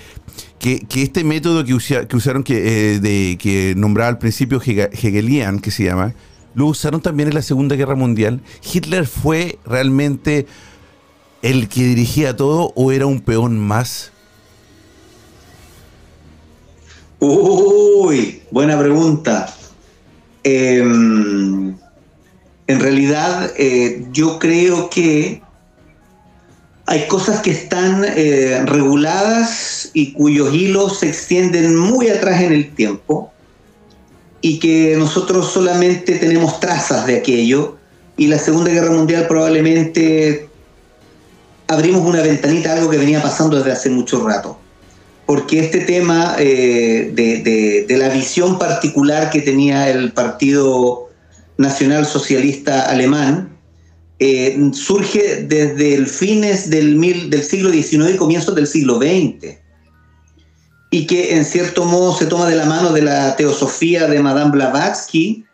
que, 0.60 0.86
este 1.02 1.24
método 1.24 1.64
que, 1.64 1.74
usa- 1.74 2.08
que 2.08 2.16
usaron, 2.16 2.44
que, 2.44 2.94
eh, 2.96 3.00
de, 3.00 3.38
que 3.40 3.74
nombraba 3.78 4.10
al 4.10 4.18
principio 4.18 4.60
Hege- 4.60 4.90
Hegelian, 4.92 5.60
que 5.60 5.72
se 5.72 5.84
llama, 5.84 6.14
lo 6.56 6.68
usaron 6.68 7.02
también 7.02 7.30
en 7.30 7.36
la 7.36 7.42
Segunda 7.42 7.76
Guerra 7.76 7.96
Mundial? 7.96 8.42
¿Hitler 8.74 9.06
fue 9.06 9.60
realmente 9.66 10.46
el 11.42 11.68
que 11.68 11.84
dirigía 11.84 12.36
todo 12.36 12.72
o 12.76 12.92
era 12.92 13.06
un 13.06 13.22
peón 13.22 13.60
más? 13.60 14.12
Uy, 17.20 18.42
buena 18.52 18.78
pregunta. 18.80 19.54
Em, 20.44 21.76
en 22.68 22.80
realidad, 22.80 23.52
eh, 23.58 24.06
yo 24.12 24.38
creo 24.40 24.90
que 24.90 25.42
hay 26.88 27.08
cosas 27.08 27.42
que 27.42 27.52
están 27.52 28.06
eh, 28.06 28.62
reguladas 28.66 29.90
y 29.94 30.14
cuyos 30.14 30.54
hilos 30.54 31.00
se 31.00 31.08
extienden 31.10 31.76
muy 31.76 32.10
atrás 32.10 32.42
en 32.42 32.54
el 32.54 32.74
tiempo 32.76 33.32
y 34.42 34.60
que 34.60 34.96
nosotros 34.98 35.52
solamente 35.52 36.16
tenemos 36.20 36.60
trazas 36.60 37.08
de 37.08 37.18
aquello 37.18 37.78
y 38.18 38.28
la 38.28 38.38
Segunda 38.38 38.72
Guerra 38.72 38.92
Mundial 38.92 39.28
probablemente 39.28 40.48
abrimos 41.68 42.06
una 42.08 42.22
ventanita 42.22 42.74
algo 42.74 42.90
que 42.90 42.98
venía 42.98 43.22
pasando 43.22 43.58
desde 43.58 43.72
hace 43.72 43.90
mucho 43.90 44.26
rato. 44.28 44.60
Porque 45.26 45.60
este 45.60 45.80
tema 45.80 46.36
eh, 46.38 47.12
de- 47.16 47.86
de 47.88 47.98
la 47.98 48.10
visión 48.10 48.60
particular 48.60 49.32
que 49.32 49.42
tenía 49.42 49.90
el 49.90 50.12
Partido 50.12 51.10
Nacional 51.58 52.06
Socialista 52.06 52.88
Alemán 52.88 53.55
eh, 54.20 54.72
surge 54.74 55.44
desde 55.48 55.94
el 55.96 56.08
fines 56.08 56.70
del, 56.70 56.96
mil- 56.96 57.30
del 57.30 57.44
siglo 57.44 57.72
XIX 57.72 58.14
y 58.14 58.18
comienzos 58.18 58.56
del 58.56 58.68
siglo 58.68 58.98
XX 58.98 59.58
y 60.92 61.06
que 61.08 61.36
en 61.36 61.44
cierto 61.44 61.84
modo 61.86 62.16
se 62.16 62.26
toma 62.26 62.48
de 62.48 62.56
la 62.56 62.66
mano 62.66 62.94
de 62.94 63.02
la 63.02 63.36
teosofía 63.36 64.08
de 64.08 64.22
Madame 64.22 64.52
Blavatsky 64.52 65.46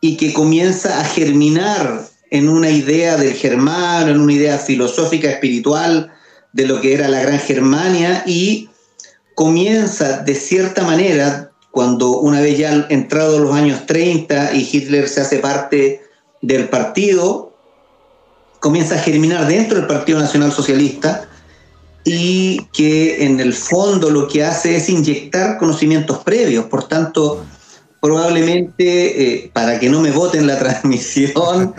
y 0.00 0.16
que 0.16 0.32
comienza 0.32 1.00
a 1.00 1.04
germinar 1.04 2.08
en 2.30 2.48
una 2.48 2.70
idea 2.70 3.16
del 3.16 3.34
germano, 3.34 4.10
en 4.10 4.18
una 4.20 4.32
idea 4.32 4.58
filosófica, 4.58 5.30
espiritual, 5.30 6.10
de 6.52 6.66
lo 6.66 6.80
que 6.80 6.94
era 6.94 7.08
la 7.08 7.20
Gran 7.22 7.38
Germania 7.38 8.24
y 8.26 8.68
comienza 9.34 10.18
de 10.18 10.34
cierta 10.34 10.82
manera, 10.82 11.52
cuando 11.70 12.18
una 12.18 12.40
vez 12.40 12.58
ya 12.58 12.86
entrado 12.90 13.38
los 13.38 13.54
años 13.54 13.86
30 13.86 14.54
y 14.54 14.68
Hitler 14.70 15.08
se 15.08 15.20
hace 15.20 15.38
parte 15.38 16.02
del 16.40 16.68
partido, 16.68 17.51
comienza 18.62 18.94
a 18.94 18.98
germinar 18.98 19.48
dentro 19.48 19.76
del 19.76 19.88
Partido 19.88 20.20
Nacional 20.20 20.52
Socialista 20.52 21.28
y 22.04 22.64
que 22.72 23.24
en 23.24 23.40
el 23.40 23.52
fondo 23.52 24.08
lo 24.08 24.28
que 24.28 24.44
hace 24.44 24.76
es 24.76 24.88
inyectar 24.88 25.58
conocimientos 25.58 26.18
previos. 26.18 26.66
Por 26.66 26.86
tanto, 26.86 27.44
probablemente, 28.00 28.84
eh, 29.44 29.50
para 29.52 29.80
que 29.80 29.90
no 29.90 30.00
me 30.00 30.12
voten 30.12 30.46
la 30.46 30.58
transmisión, 30.60 31.74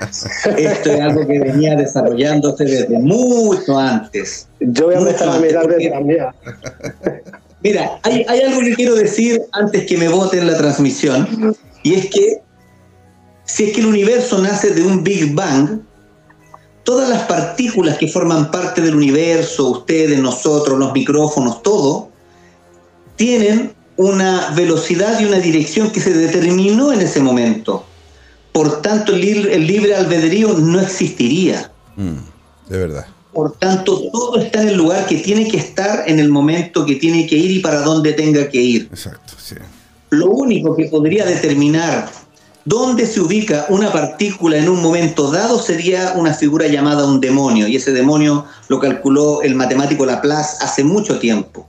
esto 0.57 0.91
es 0.91 0.99
algo 0.99 1.25
que 1.25 1.39
venía 1.39 1.73
desarrollándose 1.75 2.65
desde 2.65 2.99
mucho 2.99 3.79
antes. 3.79 4.49
Yo 4.59 4.87
voy 4.87 4.95
a 4.95 4.99
empezar 4.99 5.29
a 5.29 5.39
mirar 5.39 5.65
desde 5.67 5.89
la 5.89 6.01
mía. 6.01 6.35
Mira, 7.63 7.97
hay, 8.03 8.25
hay 8.27 8.41
algo 8.41 8.59
que 8.59 8.75
quiero 8.75 8.95
decir 8.95 9.41
antes 9.53 9.85
que 9.85 9.97
me 9.97 10.09
voten 10.09 10.47
la 10.47 10.57
transmisión, 10.57 11.55
y 11.81 11.93
es 11.93 12.07
que 12.07 12.41
si 13.45 13.63
es 13.63 13.73
que 13.73 13.79
el 13.79 13.87
universo 13.87 14.37
nace 14.39 14.71
de 14.71 14.83
un 14.83 15.01
Big 15.01 15.33
Bang, 15.33 15.79
todas 16.83 17.09
las 17.09 17.23
partículas 17.23 17.97
que 17.97 18.07
forman 18.07 18.51
parte 18.51 18.81
del 18.81 18.95
universo, 18.95 19.69
ustedes, 19.69 20.19
nosotros, 20.19 20.77
los 20.77 20.93
micrófonos, 20.93 21.63
todo, 21.63 22.09
tienen 23.15 23.73
una 23.95 24.49
velocidad 24.55 25.19
y 25.19 25.25
una 25.25 25.39
dirección 25.39 25.91
que 25.91 25.99
se 25.99 26.13
determinó 26.13 26.91
en 26.91 27.01
ese 27.01 27.19
momento. 27.19 27.85
Por 28.51 28.81
tanto, 28.81 29.13
el 29.13 29.21
libre, 29.21 29.55
el 29.55 29.65
libre 29.65 29.95
albedrío 29.95 30.53
no 30.57 30.79
existiría. 30.79 31.71
Mm, 31.95 32.69
de 32.69 32.77
verdad. 32.77 33.07
Por 33.33 33.53
tanto, 33.53 33.99
todo 34.11 34.37
está 34.37 34.61
en 34.61 34.69
el 34.69 34.77
lugar 34.77 35.07
que 35.07 35.17
tiene 35.17 35.47
que 35.47 35.57
estar 35.57 36.03
en 36.07 36.19
el 36.19 36.29
momento 36.29 36.85
que 36.85 36.95
tiene 36.95 37.25
que 37.25 37.35
ir 37.35 37.49
y 37.49 37.59
para 37.59 37.81
dónde 37.81 38.13
tenga 38.13 38.47
que 38.49 38.61
ir. 38.61 38.89
Exacto, 38.91 39.33
sí. 39.39 39.55
Lo 40.11 40.27
único 40.27 40.75
que 40.75 40.85
podría 40.85 41.25
determinar 41.25 42.07
dónde 42.65 43.05
se 43.05 43.19
ubica 43.19 43.65
una 43.69 43.91
partícula 43.91 44.57
en 44.57 44.69
un 44.69 44.81
momento 44.81 45.31
dado 45.31 45.61
sería 45.61 46.13
una 46.15 46.33
figura 46.33 46.67
llamada 46.67 47.05
un 47.05 47.19
demonio, 47.19 47.67
y 47.67 47.75
ese 47.75 47.91
demonio 47.91 48.45
lo 48.69 48.79
calculó 48.79 49.41
el 49.41 49.55
matemático 49.55 50.05
Laplace 50.05 50.57
hace 50.61 50.83
mucho 50.83 51.19
tiempo. 51.19 51.67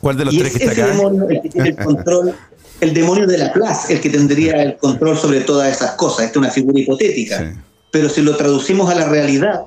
¿Cuál 0.00 0.16
de 0.16 0.24
los 0.24 0.34
Y 0.34 0.38
tres 0.38 0.52
es 0.52 0.58
que 0.58 0.64
está 0.64 0.72
ese 0.72 0.82
acá? 0.82 0.92
demonio 0.92 1.28
el 1.28 1.42
que 1.42 1.48
tiene 1.48 1.68
el 1.68 1.76
control, 1.76 2.34
el 2.80 2.94
demonio 2.94 3.26
de 3.26 3.38
Laplace, 3.38 3.94
el 3.94 4.00
que 4.00 4.10
tendría 4.10 4.62
el 4.62 4.76
control 4.76 5.16
sobre 5.16 5.42
todas 5.42 5.70
esas 5.74 5.92
cosas. 5.92 6.26
Esta 6.26 6.32
es 6.32 6.36
una 6.38 6.50
figura 6.50 6.80
hipotética. 6.80 7.38
Sí. 7.38 7.58
Pero 7.92 8.08
si 8.08 8.22
lo 8.22 8.36
traducimos 8.36 8.90
a 8.90 8.96
la 8.96 9.08
realidad, 9.08 9.66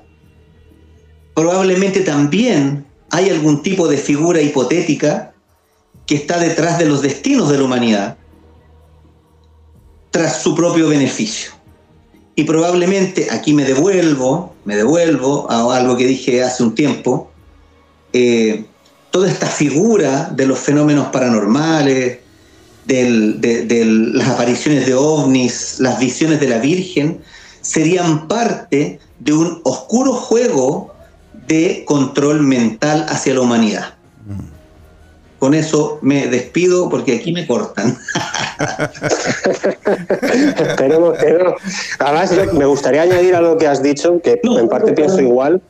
probablemente 1.34 2.02
también 2.02 2.86
hay 3.12 3.30
algún 3.30 3.62
tipo 3.62 3.88
de 3.88 3.98
figura 3.98 4.42
hipotética 4.42 5.34
que 6.06 6.16
está 6.16 6.40
detrás 6.40 6.78
de 6.78 6.86
los 6.86 7.02
destinos 7.02 7.50
de 7.50 7.58
la 7.58 7.64
humanidad, 7.64 8.18
tras 10.16 10.41
su 10.41 10.55
propio 10.55 10.88
beneficio. 10.88 11.51
Y 12.36 12.45
probablemente 12.45 13.28
aquí 13.32 13.53
me 13.53 13.66
devuelvo, 13.66 14.55
me 14.63 14.78
devuelvo 14.78 15.45
a 15.51 15.76
algo 15.76 15.97
que 15.97 16.07
dije 16.07 16.41
hace 16.41 16.63
un 16.63 16.74
tiempo, 16.74 17.30
eh, 18.13 18.63
toda 19.11 19.30
esta 19.30 19.47
figura 19.47 20.30
de 20.34 20.45
los 20.45 20.57
fenómenos 20.57 21.07
paranormales, 21.07 22.20
de, 22.86 23.34
de 23.68 23.86
las 24.13 24.30
apariciones 24.30 24.86
de 24.86 24.93
ovnis, 24.93 25.82
las 25.82 25.99
visiones 25.99 26.39
de 26.39 26.47
la 26.47 26.59
Virgen, 26.59 27.20
serían 27.59 28.30
parte 28.30 29.01
de 29.20 29.34
un 29.34 29.59
oscuro 29.66 30.13
juego 30.13 30.93
de 31.45 31.84
control 31.86 32.41
mental 32.41 33.05
hacia 33.09 33.34
la 33.34 33.41
humanidad. 33.41 33.95
Con 35.40 35.54
eso 35.54 36.00
me 36.02 36.28
despido 36.28 36.90
porque 36.90 37.18
aquí 37.18 37.32
me 37.34 37.46
cortan. 37.46 37.98
Esperemos 40.58 41.18
que 41.18 41.34
no. 41.34 41.56
Además, 42.00 42.54
me 42.54 42.66
gustaría 42.66 43.02
añadir 43.04 43.36
a 43.36 43.42
lo 43.42 43.58
que 43.58 43.68
has 43.68 43.84
dicho, 43.84 44.20
que 44.22 44.40
No, 44.44 44.60
en 44.60 44.70
parte 44.70 44.92
no, 44.92 44.96
pienso 44.96 45.18
no. 45.18 45.24
igual. 45.24 45.62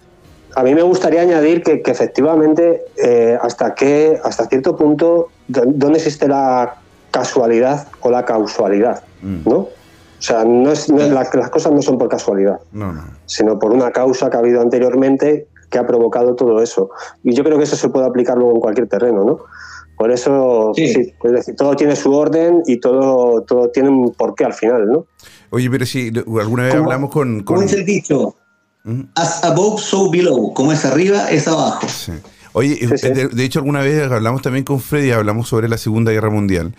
A 0.55 0.63
mí 0.63 0.74
me 0.74 0.84
gustaría 0.84 1.22
añadir 1.22 1.63
que, 1.63 1.82
que 1.82 1.91
efectivamente, 1.91 2.86
eh, 3.03 3.38
hasta, 3.41 3.76
qué, 3.76 4.20
hasta 4.24 4.45
cierto 4.47 4.76
punto, 4.78 5.28
dó- 5.49 5.63
¿dónde 5.66 5.97
existe 5.97 6.28
la 6.30 6.76
casualidad 7.11 7.88
o 8.01 8.09
la 8.09 8.24
causalidad? 8.24 9.03
Mm. 9.22 9.49
¿no? 9.49 9.55
O 9.57 9.70
sea, 10.20 10.45
no 10.45 10.72
es, 10.72 10.89
no 10.89 11.01
es 11.01 11.09
la- 11.11 11.28
las 11.34 11.49
cosas 11.49 11.74
no 11.74 11.82
son 11.82 11.97
por 11.97 12.07
casualidad, 12.07 12.59
No, 12.72 12.93
no. 12.93 13.03
sino 13.26 13.59
por 13.59 13.74
una 13.74 13.91
causa 13.91 14.30
que 14.30 14.38
ha 14.38 14.39
habido 14.39 14.61
anteriormente 14.61 15.47
que 15.76 15.80
ha 15.80 15.86
provocado 15.86 16.36
todo 16.36 16.61
eso. 16.63 16.89
Y 17.23 17.34
yo 17.36 17.43
creo 17.43 17.57
que 17.57 17.65
eso 17.65 17.76
se 17.76 17.89
puede 17.89 18.07
aplicar 18.07 18.38
luego 18.38 18.53
en 18.55 18.61
cualquier 18.61 18.88
terreno, 18.88 19.26
¿no? 19.26 19.39
Por 19.97 20.09
eso, 20.11 20.71
Sí. 20.76 20.88
sí, 20.88 21.13
es 21.23 21.32
decir, 21.32 21.55
todo 21.55 21.76
tiene 21.76 21.95
su 21.97 22.13
orden 22.13 22.61
y 22.65 22.80
todo, 22.80 23.41
todo 23.43 23.69
tiene 23.71 23.89
un 23.89 24.13
porqué 24.13 24.45
al 24.45 24.53
final, 24.53 24.88
¿no? 24.89 25.05
Oye, 25.49 25.69
pero 25.69 25.86
si 25.86 26.11
alguna 26.39 26.63
vez 26.63 26.73
Como- 26.76 26.86
hablamos 26.86 27.11
con... 27.11 27.43
Con- 27.43 27.63
es 27.63 27.73
el 27.73 27.86
dicho, 27.86 28.36
¿Mm? 28.86 29.01
as 29.15 29.43
above, 29.43 29.82
so 29.82 30.09
below. 30.09 30.53
Como 30.53 30.71
es 30.71 30.86
arriba, 30.86 31.30
es 31.30 31.47
abajo. 31.47 31.88
Sí. 31.89 32.11
Oye, 32.53 32.76
Sí, 32.76 32.88
sí. 32.97 33.09
De, 33.09 33.28
de 33.28 33.43
hecho 33.43 33.59
alguna 33.59 33.82
vez 33.82 34.09
hablamos 34.09 34.41
también 34.41 34.63
con 34.63 34.80
Freddy, 34.80 35.11
hablamos 35.11 35.49
sobre 35.49 35.67
la 35.67 35.78
Segunda 35.78 36.11
Guerra 36.13 36.30
Mundial. 36.30 36.73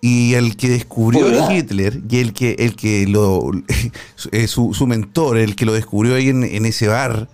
Y 0.00 0.34
el 0.34 0.56
que 0.56 0.68
descubrió 0.68 1.26
a 1.44 1.52
Hitler 1.52 2.00
y 2.08 2.18
el 2.20 2.32
que, 2.32 2.54
el 2.60 2.76
que 2.76 3.06
lo, 3.08 3.50
eh, 4.32 4.46
su, 4.46 4.72
su 4.74 4.86
mentor, 4.86 5.38
el 5.38 5.56
que 5.56 5.64
lo 5.64 5.72
descubrió 5.72 6.14
ahí 6.14 6.28
en, 6.28 6.44
en 6.44 6.66
ese 6.66 6.86
bar, 6.86 7.28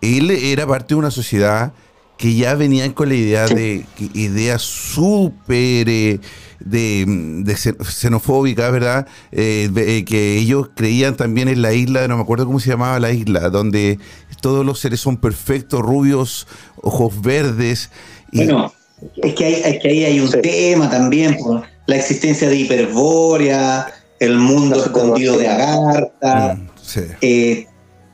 él 0.00 0.30
era 0.30 0.66
parte 0.66 0.94
de 0.94 0.94
una 0.96 1.10
sociedad 1.10 1.72
que 2.16 2.34
ya 2.34 2.54
venían 2.54 2.92
con 2.92 3.08
la 3.08 3.14
idea 3.16 3.46
de 3.46 3.84
ideas 4.14 4.62
súper 4.62 5.88
eh, 5.88 6.20
de, 6.60 7.04
de 7.06 7.56
xenofóbica, 7.56 8.70
¿verdad? 8.70 9.06
Eh, 9.32 9.68
eh, 9.76 10.04
que 10.04 10.38
ellos 10.38 10.70
creían 10.74 11.16
también 11.16 11.48
en 11.48 11.60
la 11.60 11.72
isla, 11.72 12.06
no 12.06 12.16
me 12.16 12.22
acuerdo 12.22 12.46
cómo 12.46 12.60
se 12.60 12.70
llamaba 12.70 13.00
la 13.00 13.10
isla, 13.10 13.50
donde 13.50 13.98
todos 14.40 14.64
los 14.64 14.78
seres 14.78 15.00
son 15.00 15.16
perfectos, 15.16 15.80
rubios, 15.80 16.46
ojos 16.82 17.20
verdes. 17.20 17.90
Bueno, 18.32 18.72
es 19.16 19.34
que, 19.34 19.44
hay, 19.44 19.78
que 19.80 19.88
ahí 19.88 20.04
hay 20.04 20.20
un 20.20 20.30
tema 20.30 20.88
también, 20.88 21.36
por 21.36 21.64
la 21.86 21.96
existencia 21.96 22.48
de 22.48 22.56
Hiperbórea, 22.56 23.86
el 24.20 24.38
mundo 24.38 24.82
escondido 24.82 25.36
de 25.36 25.48
Agartha. 25.48 26.54
Mm, 26.54 26.68
sí 26.80 27.66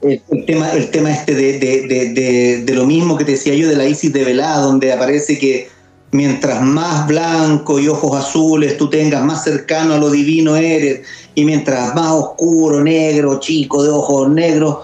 el, 0.02 0.44
tema, 0.46 0.72
el 0.72 0.90
tema 0.90 1.10
este 1.12 1.34
de, 1.34 2.74
lo 2.74 2.86
mismo 2.86 3.16
que 3.16 3.24
te 3.24 3.32
decía 3.32 3.54
yo 3.54 3.68
de 3.68 3.76
la 3.76 3.86
Isis 3.86 4.12
de 4.12 4.24
Velá, 4.24 4.58
donde 4.58 4.92
aparece 4.92 5.38
que 5.38 5.68
mientras 6.12 6.62
más 6.62 7.06
blanco 7.06 7.78
y 7.78 7.88
ojos 7.88 8.16
azules 8.16 8.76
tú 8.76 8.88
tengas, 8.90 9.24
más 9.24 9.44
cercano 9.44 9.94
a 9.94 9.98
lo 9.98 10.10
divino 10.10 10.56
eres, 10.56 11.06
y 11.34 11.44
mientras 11.44 11.94
más 11.94 12.12
oscuro, 12.12 12.82
negro, 12.82 13.40
chico, 13.40 13.82
de 13.82 13.90
ojos 13.90 14.30
negros, 14.30 14.78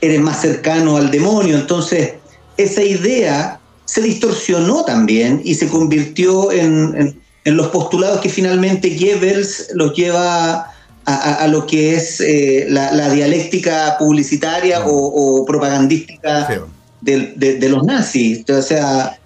eres 0.00 0.20
más 0.20 0.40
cercano 0.40 0.96
al 0.96 1.10
demonio. 1.10 1.56
Entonces, 1.56 2.14
esa 2.56 2.82
idea 2.82 3.60
se 3.84 4.02
distorsionó 4.02 4.84
también 4.84 5.40
y 5.44 5.54
se 5.54 5.68
convirtió 5.68 6.52
en, 6.52 7.16
en 7.44 7.56
los 7.56 7.68
postulados 7.68 8.20
que 8.20 8.28
finalmente 8.28 8.90
Goebbels 8.90 9.70
los 9.74 9.94
lleva 9.94 10.74
a, 11.08 11.46
lo 11.48 11.66
que 11.66 11.94
es 11.94 12.20
eh, 12.20 12.66
la, 12.68 13.08
dialéctica 13.08 13.96
publicitaria 13.98 14.82
o, 14.84 15.44
propagandística 15.46 16.48
de, 17.00 17.68
los 17.68 17.84
nazis. 17.84 18.48
O 18.50 18.62
sea. 18.62 19.18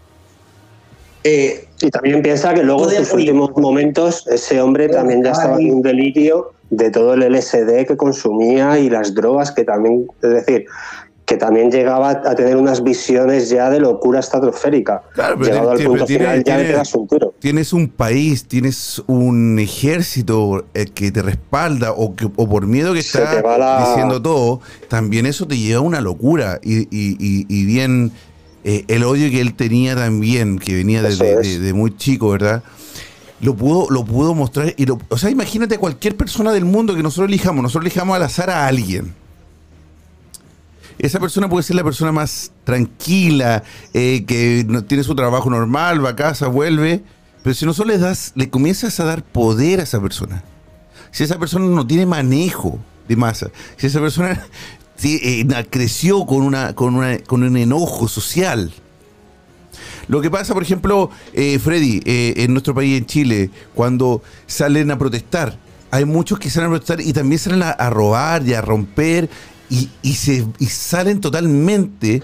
Eh, 1.25 1.67
y 1.81 1.91
también 1.91 2.23
piensa 2.23 2.55
que 2.55 2.63
luego 2.63 2.91
en 2.91 3.05
sus 3.05 3.15
últimos 3.15 3.51
momentos 3.57 4.27
ese 4.29 4.61
hombre 4.61 4.89
también 4.89 5.25
ya 5.25 5.33
estaba 5.33 5.59
en 5.59 5.75
un 5.75 5.83
delirio 5.83 6.53
de 6.71 6.91
todo 6.91 7.15
el 7.15 7.33
LSD 7.33 7.87
que 7.87 7.97
consumía 7.97 8.79
y 8.79 8.89
las 8.89 9.15
drogas 9.15 9.51
que 9.51 9.65
también, 9.65 10.07
es 10.23 10.31
decir, 10.31 10.67
que 11.33 11.39
también 11.39 11.71
llegaba 11.71 12.11
a 12.11 12.35
tener 12.35 12.59
unas 12.59 12.85
visiones 12.85 13.49
ya 13.49 13.71
de 13.71 13.81
locura 13.81 14.21
estratosférica. 14.21 15.03
Claro, 15.15 15.43
Llegado 15.43 15.71
al 15.71 15.83
punto 15.83 16.07
final 16.07 16.45
ya 16.45 16.83
un 16.95 17.09
tiro. 17.09 17.35
Tienes 17.39 17.73
un 17.73 17.89
país, 17.89 18.45
tienes 18.45 19.03
un 19.07 19.59
ejército 19.59 20.67
eh, 20.75 20.85
que 20.85 21.11
te 21.11 21.23
respalda 21.23 21.93
o, 21.93 22.15
que, 22.15 22.27
o 22.27 22.47
por 22.47 22.67
miedo 22.67 22.93
que 22.93 22.99
está 22.99 23.43
diciendo 23.81 24.21
todo, 24.21 24.61
también 24.89 25.25
eso 25.25 25.47
te 25.47 25.57
lleva 25.57 25.79
a 25.79 25.81
una 25.81 26.03
locura. 26.03 26.61
Y, 26.63 26.87
y, 26.91 27.65
bien, 27.65 28.13
eh, 28.65 28.85
el 28.89 29.03
odio 29.03 29.31
que 29.31 29.41
él 29.41 29.55
tenía 29.55 29.97
también, 29.97 30.59
que 30.59 30.75
venía 30.75 31.01
de, 31.01 31.73
muy 31.73 31.97
chico, 31.97 32.29
¿verdad? 32.29 32.63
Lo 33.41 33.57
pudo, 33.57 33.89
lo 33.89 34.05
pudo 34.05 34.35
mostrar. 34.35 34.75
Y 34.77 34.85
o 34.91 35.17
sea, 35.17 35.31
imagínate 35.31 35.77
a 35.77 35.79
cualquier 35.79 36.15
persona 36.15 36.53
del 36.53 36.67
mundo 36.67 36.95
que 36.95 37.03
nosotros 37.03 37.31
elijamos, 37.31 37.63
nosotros 37.63 37.87
elijamos 37.87 38.17
al 38.17 38.23
azar 38.25 38.51
a 38.51 38.67
alguien 38.67 39.22
esa 40.99 41.21
persona 41.21 41.49
puede 41.49 41.63
ser 41.63 41.77
la 41.77 41.85
persona 41.85 42.13
más 42.13 42.53
tranquila, 42.65 43.63
eh, 43.95 44.25
que 44.27 44.65
no, 44.69 44.85
tiene 44.85 45.05
su 45.05 45.15
trabajo 45.15 45.51
normal, 45.51 46.05
va 46.05 46.11
a 46.11 46.17
casa, 46.17 46.49
vuelve, 46.49 47.03
pero 47.43 47.55
si 47.55 47.67
no 47.67 47.75
solo 47.75 47.93
le 47.93 47.99
das, 47.99 48.33
le 48.35 48.51
comienzas 48.51 48.99
a 49.01 49.05
dar 49.05 49.23
poder 49.25 49.81
a 49.81 49.83
esa 49.85 50.01
persona. 50.01 50.43
Si 51.11 51.25
esa 51.25 51.39
persona 51.39 51.67
no 51.67 51.87
tiene 51.87 52.07
manejo 52.07 52.79
de 53.09 53.17
masa, 53.17 53.51
si 53.77 53.87
esa 53.87 54.01
persona 54.01 54.47
eh, 55.03 55.47
creció 55.71 56.25
con, 56.27 56.43
una, 56.43 56.75
con, 56.75 56.95
una, 56.95 57.19
con 57.19 57.43
un 57.43 57.57
enojo 57.57 58.09
social, 58.09 58.73
lo 60.09 60.21
que 60.21 60.31
pasa, 60.31 60.53
por 60.53 60.63
ejemplo, 60.63 61.11
eh, 61.33 61.59
Freddy, 61.59 62.03
en 62.05 62.53
nuestro 62.53 62.75
país, 62.75 62.99
en 62.99 63.07
Chile, 63.07 63.51
cuando 63.73 64.23
salen 64.47 64.91
a 64.91 64.99
protestar, 64.99 65.57
hay 65.93 66.07
muchos 66.07 66.39
que 66.39 66.49
salen 66.49 66.69
a 66.69 66.71
protestar 66.71 67.03
y 67.03 67.13
también 67.13 67.39
salen 67.39 67.63
a, 67.63 67.91
robar 67.91 68.43
y 68.49 68.55
a 68.55 68.63
romper 68.63 69.29
y, 69.71 70.15
se, 70.15 70.47
salen 70.69 71.21
totalmente 71.21 72.23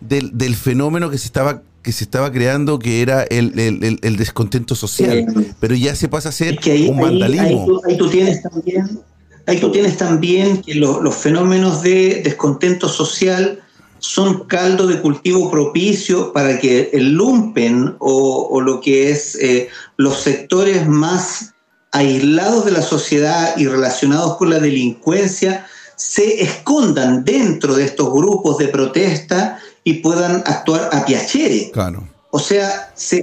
del, 0.00 0.54
fenómeno 0.54 1.10
que 1.10 1.18
se 1.18 1.26
estaba 1.26 1.62
que 1.82 1.92
se 1.92 2.04
estaba 2.04 2.30
creando 2.30 2.78
que 2.78 3.00
era 3.00 3.22
el, 3.22 4.16
descontento 4.18 4.74
social, 4.74 5.24
pero 5.60 5.74
ya 5.74 5.94
se 5.94 6.08
pasa 6.08 6.28
a 6.28 6.32
ser 6.32 6.58
un 6.88 7.00
vandalismo. 7.00 7.80
Ahí, 7.88 7.96
tú, 7.96 8.10
tienes 8.10 8.42
también, 8.42 9.00
ahí 9.46 9.58
tú 9.58 9.72
tienes 9.72 9.96
también 9.96 10.60
que 10.60 10.74
los 10.74 11.16
fenómenos 11.16 11.82
de 11.82 12.20
descontento 12.22 12.88
social 12.88 13.62
son 14.00 14.46
caldo 14.46 14.86
de 14.86 15.00
cultivo 15.00 15.50
propicio 15.50 16.32
para 16.32 16.58
que 16.58 16.90
el 16.92 17.12
lumpen 17.12 17.94
o, 17.98 18.60
lo 18.60 18.80
que 18.80 19.10
es 19.10 19.36
eh, 19.36 19.68
los 19.96 20.20
sectores 20.20 20.88
más 20.88 21.54
aislados 21.92 22.64
de 22.64 22.72
la 22.72 22.82
sociedad 22.82 23.56
y 23.56 23.66
relacionados 23.66 24.36
con 24.36 24.50
la 24.50 24.58
delincuencia 24.58 25.66
se 26.00 26.42
escondan 26.42 27.26
dentro 27.26 27.74
de 27.74 27.84
estos 27.84 28.10
grupos 28.10 28.56
de 28.56 28.68
protesta 28.68 29.58
y 29.84 29.94
puedan 29.94 30.36
actuar 30.46 30.88
a 30.92 31.04
piacere. 31.04 31.70
Claro. 31.72 32.08
O 32.30 32.38
sea, 32.38 32.90
se, 32.94 33.22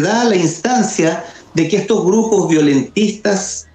da 0.00 0.24
la 0.24 0.34
instancia 0.34 1.24
de 1.54 1.68
que 1.68 1.76
estos 1.76 2.04
grupos 2.04 2.48
violentistas 2.48 3.68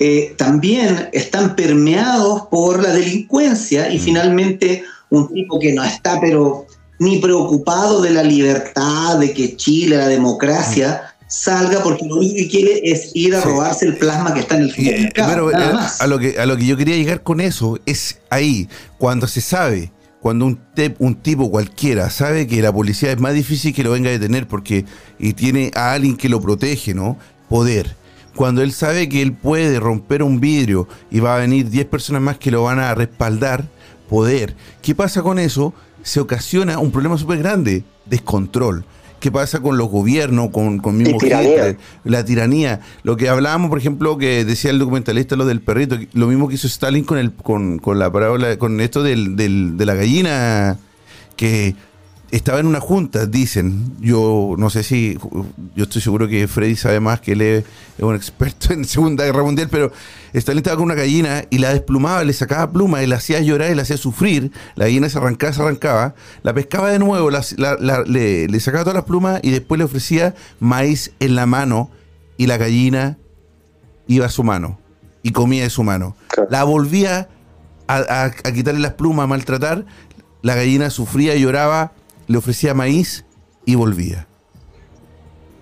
eh, 0.00 0.34
también 0.36 1.08
están 1.12 1.54
permeados 1.54 2.48
por 2.50 2.82
la 2.82 2.90
delincuencia 2.90 3.88
y 3.88 3.98
mm. 3.98 4.00
finalmente 4.00 4.84
un 5.10 5.32
tipo 5.32 5.60
que 5.60 5.72
no 5.72 5.84
está 5.84 6.20
pero 6.20 6.66
ni 6.98 7.20
preocupado 7.20 8.02
de 8.02 8.10
la 8.10 8.24
libertad, 8.24 9.18
de 9.20 9.32
que 9.32 9.56
Chile, 9.56 9.98
la 9.98 10.08
democracia, 10.08 11.13
salga 11.34 11.82
porque 11.82 12.06
lo 12.06 12.16
único 12.16 12.36
que 12.36 12.48
quiere 12.48 12.80
es 12.84 13.10
ir 13.14 13.34
a 13.34 13.40
robarse 13.40 13.86
el 13.86 13.96
plasma 13.96 14.32
que 14.32 14.40
está 14.40 14.56
en 14.56 14.62
el 14.62 14.70
supermercado. 14.70 15.50
Pero 15.50 15.50
eh, 15.50 15.78
A, 15.98 16.06
lo 16.06 16.18
que, 16.18 16.38
a 16.38 16.46
lo 16.46 16.56
que 16.56 16.66
yo 16.66 16.76
quería 16.76 16.96
llegar 16.96 17.22
con 17.22 17.40
eso 17.40 17.78
es 17.86 18.20
ahí, 18.30 18.68
cuando 18.98 19.26
se 19.26 19.40
sabe, 19.40 19.90
cuando 20.20 20.46
un, 20.46 20.60
un 20.98 21.14
tipo 21.16 21.50
cualquiera 21.50 22.08
sabe 22.10 22.46
que 22.46 22.62
la 22.62 22.72
policía 22.72 23.10
es 23.10 23.18
más 23.18 23.34
difícil 23.34 23.74
que 23.74 23.82
lo 23.82 23.90
venga 23.90 24.10
a 24.10 24.12
detener 24.12 24.46
porque 24.46 24.84
y 25.18 25.32
tiene 25.32 25.72
a 25.74 25.92
alguien 25.92 26.16
que 26.16 26.28
lo 26.28 26.40
protege, 26.40 26.94
¿no? 26.94 27.18
Poder. 27.48 27.96
Cuando 28.36 28.62
él 28.62 28.72
sabe 28.72 29.08
que 29.08 29.20
él 29.20 29.32
puede 29.32 29.78
romper 29.80 30.22
un 30.22 30.40
vidrio 30.40 30.88
y 31.10 31.20
va 31.20 31.34
a 31.34 31.38
venir 31.38 31.68
10 31.68 31.86
personas 31.86 32.22
más 32.22 32.38
que 32.38 32.50
lo 32.50 32.62
van 32.62 32.78
a 32.78 32.94
respaldar, 32.94 33.64
poder. 34.08 34.54
¿Qué 34.82 34.94
pasa 34.94 35.22
con 35.22 35.38
eso? 35.38 35.74
Se 36.02 36.20
ocasiona 36.20 36.78
un 36.78 36.90
problema 36.90 37.18
súper 37.18 37.38
grande, 37.38 37.84
descontrol 38.06 38.84
qué 39.24 39.32
pasa 39.32 39.60
con 39.60 39.78
los 39.78 39.88
gobiernos, 39.88 40.50
con, 40.50 40.80
con 40.80 40.98
mismo 40.98 41.16
la 42.04 42.26
tiranía. 42.26 42.80
Lo 43.04 43.16
que 43.16 43.30
hablábamos, 43.30 43.70
por 43.70 43.78
ejemplo, 43.78 44.18
que 44.18 44.44
decía 44.44 44.70
el 44.70 44.78
documentalista, 44.78 45.34
lo 45.34 45.46
del 45.46 45.62
perrito, 45.62 45.96
lo 46.12 46.26
mismo 46.26 46.46
que 46.46 46.56
hizo 46.56 46.66
Stalin 46.66 47.04
con 47.04 47.16
el 47.16 47.32
con, 47.32 47.78
con 47.78 47.98
la 47.98 48.12
parábola, 48.12 48.58
con 48.58 48.82
esto 48.82 49.02
del, 49.02 49.34
del, 49.34 49.78
de 49.78 49.86
la 49.86 49.94
gallina, 49.94 50.76
que 51.36 51.74
estaba 52.36 52.58
en 52.58 52.66
una 52.66 52.80
junta, 52.80 53.26
dicen. 53.26 53.94
Yo 54.00 54.56
no 54.58 54.68
sé 54.68 54.82
si, 54.82 55.16
yo 55.76 55.84
estoy 55.84 56.02
seguro 56.02 56.26
que 56.26 56.48
Freddy 56.48 56.74
sabe 56.74 56.98
más 56.98 57.20
que 57.20 57.32
él 57.32 57.40
es, 57.42 57.64
un 57.98 58.14
experto 58.16 58.72
en 58.72 58.84
Segunda 58.84 59.24
Guerra 59.24 59.44
Mundial, 59.44 59.68
pero 59.70 59.92
Stalin 60.32 60.58
estaba 60.58 60.76
con 60.76 60.86
una 60.86 60.94
gallina 60.94 61.44
y 61.50 61.58
la 61.58 61.72
desplumaba, 61.72 62.24
le 62.24 62.32
sacaba 62.32 62.72
pluma 62.72 63.04
y 63.04 63.06
la 63.06 63.16
hacía 63.16 63.40
llorar 63.40 63.70
y 63.70 63.76
la 63.76 63.82
hacía 63.82 63.96
sufrir. 63.96 64.50
La 64.74 64.86
gallina 64.86 65.08
se 65.08 65.18
arrancaba, 65.18 65.52
se 65.52 65.62
arrancaba, 65.62 66.14
la 66.42 66.52
pescaba 66.54 66.90
de 66.90 66.98
nuevo, 66.98 67.30
le, 67.30 68.60
sacaba 68.60 68.82
todas 68.82 68.96
las 68.96 69.04
plumas 69.04 69.40
y 69.44 69.50
después 69.50 69.78
le 69.78 69.84
ofrecía 69.84 70.34
maíz 70.58 71.12
en 71.20 71.36
la 71.36 71.46
mano 71.46 71.90
y 72.36 72.48
la 72.48 72.56
gallina 72.56 73.16
iba 74.08 74.26
a 74.26 74.30
su 74.30 74.42
mano 74.42 74.80
y 75.22 75.30
comía 75.30 75.62
de 75.62 75.70
su 75.70 75.84
mano. 75.84 76.16
La 76.50 76.64
volvía 76.64 77.28
a, 77.86 78.24
a 78.24 78.52
quitarle 78.52 78.80
las 78.80 78.94
plumas, 78.94 79.24
a 79.24 79.26
maltratar, 79.28 79.86
la 80.42 80.56
gallina 80.56 80.90
sufría, 80.90 81.36
y 81.36 81.42
lloraba 81.42 81.92
le 82.26 82.38
ofrecía 82.38 82.74
maíz 82.74 83.24
y 83.64 83.74
volvía. 83.74 84.26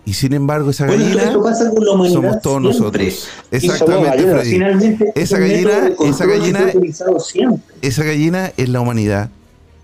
Y 0.04 0.14
sin 0.14 0.32
embargo, 0.32 0.70
esa 0.70 0.86
gallina 0.86 1.32
somos 1.32 2.42
todos 2.42 2.60
nosotros. 2.60 3.28
Exactamente, 3.52 4.22
Freddy. 4.24 4.98
Esa 5.14 5.38
gallina, 5.38 5.92
esa 6.04 6.26
gallina, 6.26 6.72
esa 7.82 8.04
gallina 8.04 8.52
es 8.56 8.68
la 8.68 8.80
humanidad. 8.80 9.30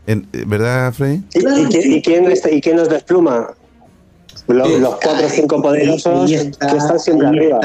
¿Verdad, 0.06 0.92
Freddy? 0.92 1.22
¿Y, 1.34 2.02
quién, 2.02 2.32
¿Y, 2.50 2.60
quién, 2.60 2.76
nos 2.76 2.88
despluma? 2.88 3.54
Los, 4.48 4.96
cuatro 4.96 5.26
o 5.26 5.30
cinco 5.30 5.62
poderosos 5.62 6.30
que 6.30 6.36
están 6.36 6.98
siempre 6.98 7.28
arriba. 7.28 7.60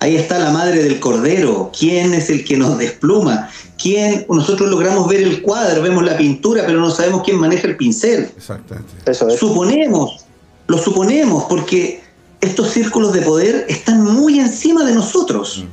Ahí 0.00 0.16
está 0.16 0.38
la 0.38 0.50
madre 0.50 0.82
del 0.82 1.00
cordero. 1.00 1.70
¿Quién 1.76 2.14
es 2.14 2.30
el 2.30 2.44
que 2.44 2.56
nos 2.56 2.78
despluma? 2.78 3.50
quién, 3.80 4.26
nosotros 4.28 4.70
logramos 4.70 5.08
ver 5.08 5.22
el 5.22 5.42
cuadro, 5.42 5.82
vemos 5.82 6.04
la 6.04 6.16
pintura, 6.16 6.64
pero 6.66 6.80
no 6.80 6.90
sabemos 6.90 7.22
quién 7.24 7.38
maneja 7.38 7.68
el 7.68 7.76
pincel. 7.76 8.30
Exactamente. 8.36 9.14
Suponemos, 9.38 10.24
lo 10.66 10.78
suponemos, 10.78 11.44
porque 11.44 12.02
estos 12.40 12.70
círculos 12.70 13.12
de 13.12 13.22
poder 13.22 13.66
están 13.68 14.02
muy 14.02 14.16
muy 14.16 14.40
encima 14.40 14.84
de 14.84 14.94
nosotros. 14.94 15.58
Mm. 15.58 15.68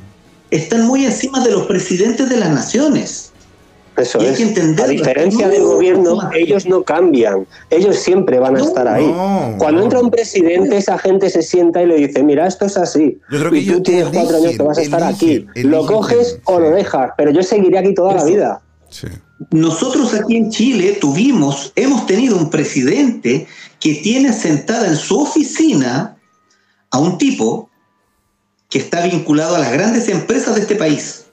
Están 0.52 0.86
muy 0.86 1.06
encima 1.06 1.44
de 1.44 1.52
los 1.52 1.66
presidentes 1.66 2.30
de 2.30 2.38
las 2.38 2.52
naciones. 2.52 3.32
Eso 3.96 4.20
Y 4.22 4.26
hay 4.26 4.32
es. 4.32 4.38
que 4.38 4.44
entenderlo. 4.44 4.86
a 4.86 4.88
diferencia 4.88 5.46
No, 5.48 5.52
del 5.54 5.64
gobierno, 5.64 6.16
no, 6.24 6.32
ellos 6.34 6.66
no 6.66 6.84
cambian. 6.84 7.46
Ellos 7.70 7.98
siempre 7.98 8.40
van 8.40 8.56
a 8.56 8.60
No, 8.60 8.66
estar 8.66 8.88
ahí. 8.88 9.06
no, 9.06 9.56
Cuando 9.60 9.80
no. 9.80 9.84
entra 9.86 10.00
un 10.00 10.10
presidente, 10.10 10.78
esa 10.78 10.98
gente 10.98 11.30
se 11.30 11.42
sienta 11.44 11.82
y 11.84 11.86
le 11.86 11.96
dice, 11.96 12.24
mira, 12.24 12.48
esto 12.48 12.66
es 12.66 12.76
así. 12.78 13.20
Yo 13.32 13.40
creo 13.40 13.52
que 13.52 13.58
y 13.60 13.66
tú 13.68 13.84
tienes 13.84 14.08
cuatro 14.12 14.38
años 14.38 14.52
que 14.58 14.64
vas 14.64 14.78
a 14.78 14.82
estar 14.82 15.02
eligen, 15.04 15.48
aquí. 15.54 15.62
Lo 15.64 15.80
eligen, 15.82 15.96
coges 15.96 16.40
o 16.46 16.60
lo 16.60 16.72
dejas, 16.72 17.12
pero 17.18 17.32
yo 17.32 17.44
seguiré 17.44 17.78
aquí 17.78 17.94
toda 17.94 18.16
la 18.16 18.24
vida. 18.26 18.62
Sí. 18.90 19.08
Nosotros 19.52 20.14
aquí 20.14 20.38
en 20.38 20.50
Chile 20.50 20.98
tuvimos, 21.00 21.72
hemos 21.76 22.06
tenido 22.06 22.38
un 22.38 22.50
presidente 22.50 23.46
que 23.80 23.96
tiene 23.96 24.32
sentada 24.34 24.88
en 24.88 24.96
su 24.96 25.20
oficina 25.20 26.18
a 26.90 27.00
un 27.00 27.18
tipo 27.18 27.70
que 28.70 28.80
está 28.80 29.06
vinculado 29.06 29.56
a 29.56 29.60
las 29.60 29.72
grandes 29.72 30.08
empresas 30.10 30.56
de 30.56 30.62
este 30.62 30.76
país 30.76 31.26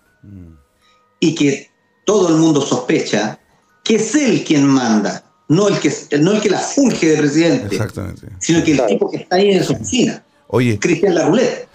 y 1.21 1.35
que 1.35 1.70
todo 2.05 2.29
el 2.29 2.37
mundo 2.37 2.61
sospecha 2.61 3.39
que 3.85 3.97
es 3.97 4.15
él 4.15 4.45
quien 4.45 4.67
manda, 4.67 5.25
no 5.49 5.69
el 5.69 5.79
que, 5.79 5.93
no 6.21 6.33
el 6.33 6.41
que 6.41 6.51
la 6.51 6.59
funge 6.59 7.09
de 7.09 7.17
presidente, 7.17 7.75
Exactamente. 7.75 8.27
sino 8.39 8.63
que 8.63 8.73
el 8.73 8.87
tipo 8.87 9.11
que 9.11 9.19
está 9.19 9.37
ahí 9.37 9.51
en 9.51 9.65
su 9.65 9.73
oficina, 9.73 10.23
Oye, 10.49 10.79
Cristian 10.79 11.15
Larroulet. 11.15 11.69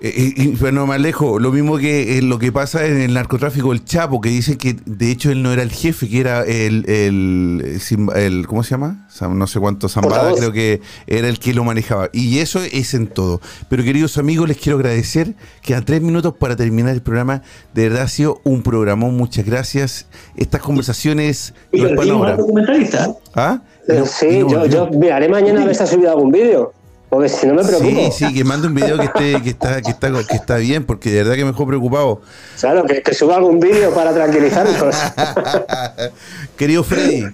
Eh, 0.00 0.32
y, 0.36 0.42
y, 0.42 0.46
bueno, 0.56 0.86
me 0.86 0.94
alejo. 0.94 1.38
Lo 1.40 1.50
mismo 1.50 1.76
que 1.78 2.18
eh, 2.18 2.22
lo 2.22 2.38
que 2.38 2.52
pasa 2.52 2.86
en 2.86 3.00
el 3.00 3.14
narcotráfico, 3.14 3.72
el 3.72 3.84
Chapo, 3.84 4.20
que 4.20 4.28
dice 4.28 4.56
que 4.56 4.76
de 4.86 5.10
hecho 5.10 5.30
él 5.32 5.42
no 5.42 5.52
era 5.52 5.62
el 5.62 5.70
jefe, 5.72 6.08
que 6.08 6.20
era 6.20 6.42
el, 6.44 6.84
el, 6.88 7.62
eh, 7.64 7.80
el- 8.16 8.46
¿cómo 8.46 8.62
se 8.62 8.70
llama? 8.70 9.08
No 9.30 9.46
sé 9.48 9.58
cuánto, 9.58 9.88
Zambada, 9.88 10.32
creo 10.34 10.52
que 10.52 10.80
era 11.08 11.28
el 11.28 11.38
que 11.40 11.52
lo 11.54 11.64
manejaba. 11.64 12.10
Y 12.12 12.38
eso 12.38 12.60
es 12.62 12.94
en 12.94 13.08
todo. 13.08 13.40
Pero 13.68 13.82
queridos 13.82 14.18
amigos, 14.18 14.46
les 14.48 14.56
quiero 14.58 14.78
agradecer. 14.78 15.34
Quedan 15.62 15.84
tres 15.84 16.00
minutos 16.02 16.34
para 16.38 16.54
terminar 16.54 16.94
el 16.94 17.02
programa. 17.02 17.42
De 17.74 17.88
verdad 17.88 18.04
ha 18.04 18.08
sido 18.08 18.40
un 18.44 18.62
programón. 18.62 19.16
Muchas 19.16 19.44
gracias. 19.44 20.06
Estas 20.36 20.60
conversaciones 20.62 21.54
Y 21.72 21.80
no 21.80 21.88
perdimos 21.90 22.18
ahora. 22.20 22.30
al 22.32 22.36
documentalista. 22.38 23.14
¿Ah? 23.34 23.60
Eh, 23.88 23.96
No- 23.98 24.06
sí, 24.06 24.26
y 24.28 24.38
no 24.44 24.48
yo, 24.48 24.66
yo 24.66 24.86
miraré 24.96 25.28
mañana 25.28 25.62
a 25.62 25.66
ver 25.66 25.74
si 25.74 25.82
ha 25.82 25.86
subido 25.86 26.10
algún 26.10 26.30
vídeo. 26.30 26.72
Porque 27.08 27.28
si 27.28 27.46
no 27.46 27.54
me 27.54 27.64
preocupo. 27.64 28.12
Sí, 28.12 28.26
sí, 28.26 28.34
que 28.34 28.44
mande 28.44 28.66
un 28.66 28.74
video 28.74 28.98
que 28.98 29.04
esté, 29.04 29.42
que 29.42 29.50
está, 29.50 29.80
que 29.80 29.90
está, 29.90 30.10
que 30.24 30.36
está 30.36 30.56
bien, 30.56 30.84
porque 30.84 31.10
de 31.10 31.18
verdad 31.18 31.34
que 31.34 31.44
me 31.44 31.50
dejó 31.52 31.66
preocupado. 31.66 32.20
Claro, 32.60 32.84
que, 32.84 33.02
que 33.02 33.14
suba 33.14 33.36
algún 33.36 33.60
vídeo 33.60 33.94
para 33.94 34.12
tranquilizarnos. 34.12 34.94
Querido 36.56 36.84
Freddy, 36.84 37.24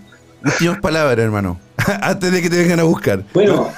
últimas 0.44 0.78
palabras, 0.80 1.18
hermano. 1.18 1.58
Antes 2.02 2.32
de 2.32 2.40
que 2.40 2.48
te 2.48 2.56
vengan 2.56 2.80
a 2.80 2.84
buscar. 2.84 3.24
Bueno, 3.34 3.68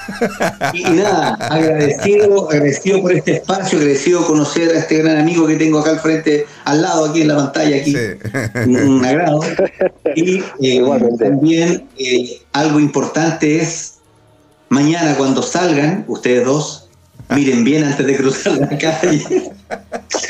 y, 0.73 0.87
y 0.87 0.91
nada, 0.91 1.35
agradecido, 1.35 2.51
agradecido 2.51 3.01
por 3.01 3.13
este 3.13 3.37
espacio, 3.37 3.79
agradecido 3.79 4.27
conocer 4.27 4.71
a 4.71 4.79
este 4.79 4.99
gran 4.99 5.19
amigo 5.19 5.47
que 5.47 5.57
tengo 5.57 5.79
acá 5.79 5.91
al 5.91 6.01
frente, 6.01 6.47
al 6.65 6.83
lado, 6.83 7.07
aquí 7.07 7.23
en 7.23 7.29
la 7.29 7.37
pantalla, 7.37 7.77
aquí. 7.77 7.93
Sí. 7.93 8.69
Un, 8.69 9.05
agrado. 9.05 9.41
Y 10.15 10.43
eh, 10.61 10.83
también 11.19 11.89
eh, 11.99 12.41
algo 12.53 12.81
importante 12.81 13.61
es, 13.61 13.96
mañana 14.69 15.15
cuando 15.17 15.43
salgan, 15.43 16.05
ustedes 16.09 16.45
dos, 16.45 16.89
miren 17.31 17.65
bien 17.65 17.85
antes 17.85 18.07
de 18.07 18.17
cruzar 18.17 18.59
la 18.59 18.79
calle. 18.79 19.53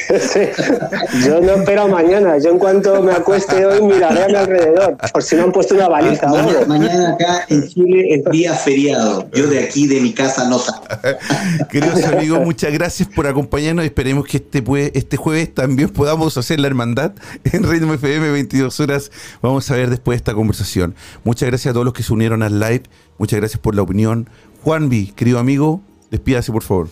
Sí. 0.08 0.40
Yo 1.26 1.40
no 1.40 1.52
espero 1.52 1.88
mañana. 1.88 2.38
Yo 2.38 2.50
en 2.50 2.58
cuanto 2.58 3.02
me 3.02 3.12
acueste 3.12 3.64
hoy 3.66 3.82
miraré 3.82 4.24
a 4.24 4.28
mi 4.28 4.34
alrededor. 4.34 4.96
Por 5.12 5.22
si 5.22 5.36
no 5.36 5.44
han 5.44 5.52
puesto 5.52 5.74
una 5.74 5.88
baliza. 5.88 6.30
o 6.30 6.66
Mañana, 6.66 7.10
acá 7.12 7.44
en 7.48 7.68
Chile 7.68 8.14
es 8.14 8.24
día 8.30 8.54
feriado. 8.54 9.28
Yo 9.32 9.46
de 9.48 9.60
aquí, 9.64 9.86
de 9.86 10.00
mi 10.00 10.12
casa, 10.12 10.48
no 10.48 10.58
salgo. 10.58 10.84
Queridos 11.70 12.04
amigos, 12.04 12.40
muchas 12.44 12.72
gracias 12.72 13.08
por 13.08 13.26
acompañarnos. 13.26 13.84
Esperemos 13.84 14.26
que 14.26 14.36
este, 14.38 14.62
pue- 14.64 14.90
este 14.94 15.16
jueves 15.16 15.52
también 15.54 15.88
podamos 15.90 16.36
hacer 16.36 16.60
la 16.60 16.66
hermandad 16.68 17.12
en 17.44 17.64
Ritmo 17.68 17.94
FM 17.94 18.30
22 18.30 18.80
horas. 18.80 19.10
Vamos 19.42 19.70
a 19.70 19.74
ver 19.76 19.90
después 19.90 20.14
de 20.16 20.18
esta 20.18 20.34
conversación. 20.34 20.94
Muchas 21.24 21.48
gracias 21.48 21.70
a 21.70 21.72
todos 21.72 21.84
los 21.84 21.94
que 21.94 22.02
se 22.02 22.12
unieron 22.12 22.42
al 22.42 22.58
live. 22.60 22.82
Muchas 23.18 23.38
gracias 23.40 23.60
por 23.60 23.74
la 23.74 23.82
opinión. 23.82 24.28
Juanvi, 24.62 25.12
querido 25.16 25.38
amigo, 25.38 25.80
despídase 26.10 26.52
por 26.52 26.62
favor. 26.62 26.88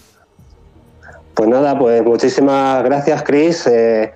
Pues 1.35 1.49
nada, 1.49 1.78
pues 1.78 2.03
muchísimas 2.05 2.85
gracias, 2.85 3.22
Chris. 3.22 3.66
Eh, 3.66 4.12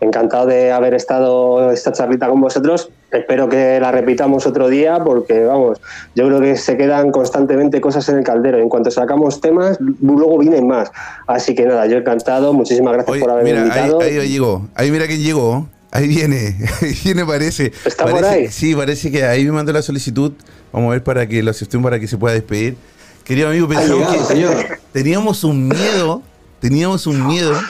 encantado 0.00 0.46
de 0.46 0.70
haber 0.70 0.94
estado 0.94 1.72
esta 1.72 1.92
charlita 1.92 2.28
con 2.28 2.40
vosotros. 2.40 2.90
Espero 3.10 3.48
que 3.48 3.80
la 3.80 3.90
repitamos 3.90 4.46
otro 4.46 4.68
día 4.68 5.02
porque, 5.02 5.44
vamos, 5.44 5.80
yo 6.14 6.26
creo 6.26 6.40
que 6.40 6.56
se 6.56 6.76
quedan 6.76 7.10
constantemente 7.10 7.80
cosas 7.80 8.06
en 8.10 8.18
el 8.18 8.24
caldero. 8.24 8.58
En 8.58 8.68
cuanto 8.68 8.90
sacamos 8.90 9.40
temas, 9.40 9.78
luego 9.80 10.36
vienen 10.38 10.66
más. 10.66 10.90
Así 11.26 11.54
que 11.54 11.64
nada, 11.64 11.86
yo 11.86 11.96
encantado. 11.96 12.52
Muchísimas 12.52 12.92
gracias 12.92 13.12
Oye, 13.12 13.20
por 13.22 13.30
haberme 13.30 13.50
mira, 13.52 13.62
ahí, 13.62 13.68
invitado. 13.90 14.00
ahí 14.02 14.28
llegó. 14.28 14.68
Ahí 14.74 14.90
mira 14.90 15.06
quién 15.06 15.20
llegó. 15.22 15.66
Ahí 15.90 16.06
viene. 16.06 16.54
Ahí 16.82 16.94
viene, 17.02 17.24
parece. 17.24 17.72
¿Está 17.86 18.04
Parece- 18.04 18.14
por 18.22 18.24
ahí? 18.26 18.48
Sí, 18.48 18.74
parece 18.74 19.10
que 19.10 19.24
ahí 19.24 19.46
me 19.46 19.52
mandó 19.52 19.72
la 19.72 19.80
solicitud. 19.80 20.32
Vamos 20.70 20.88
a 20.88 20.92
ver 20.92 21.02
para 21.02 21.26
que 21.26 21.42
lo 21.42 21.50
aceptemos 21.50 21.82
para 21.82 21.98
que 21.98 22.06
se 22.06 22.18
pueda 22.18 22.34
despedir. 22.34 22.76
Querido 23.24 23.48
amigo, 23.48 23.66
pensamos 23.68 24.06
que 24.14 24.18
señor. 24.24 24.52
teníamos 24.92 25.44
un 25.44 25.66
miedo. 25.66 26.22
Teníamos 26.60 27.06
un 27.06 27.26
miedo. 27.26 27.52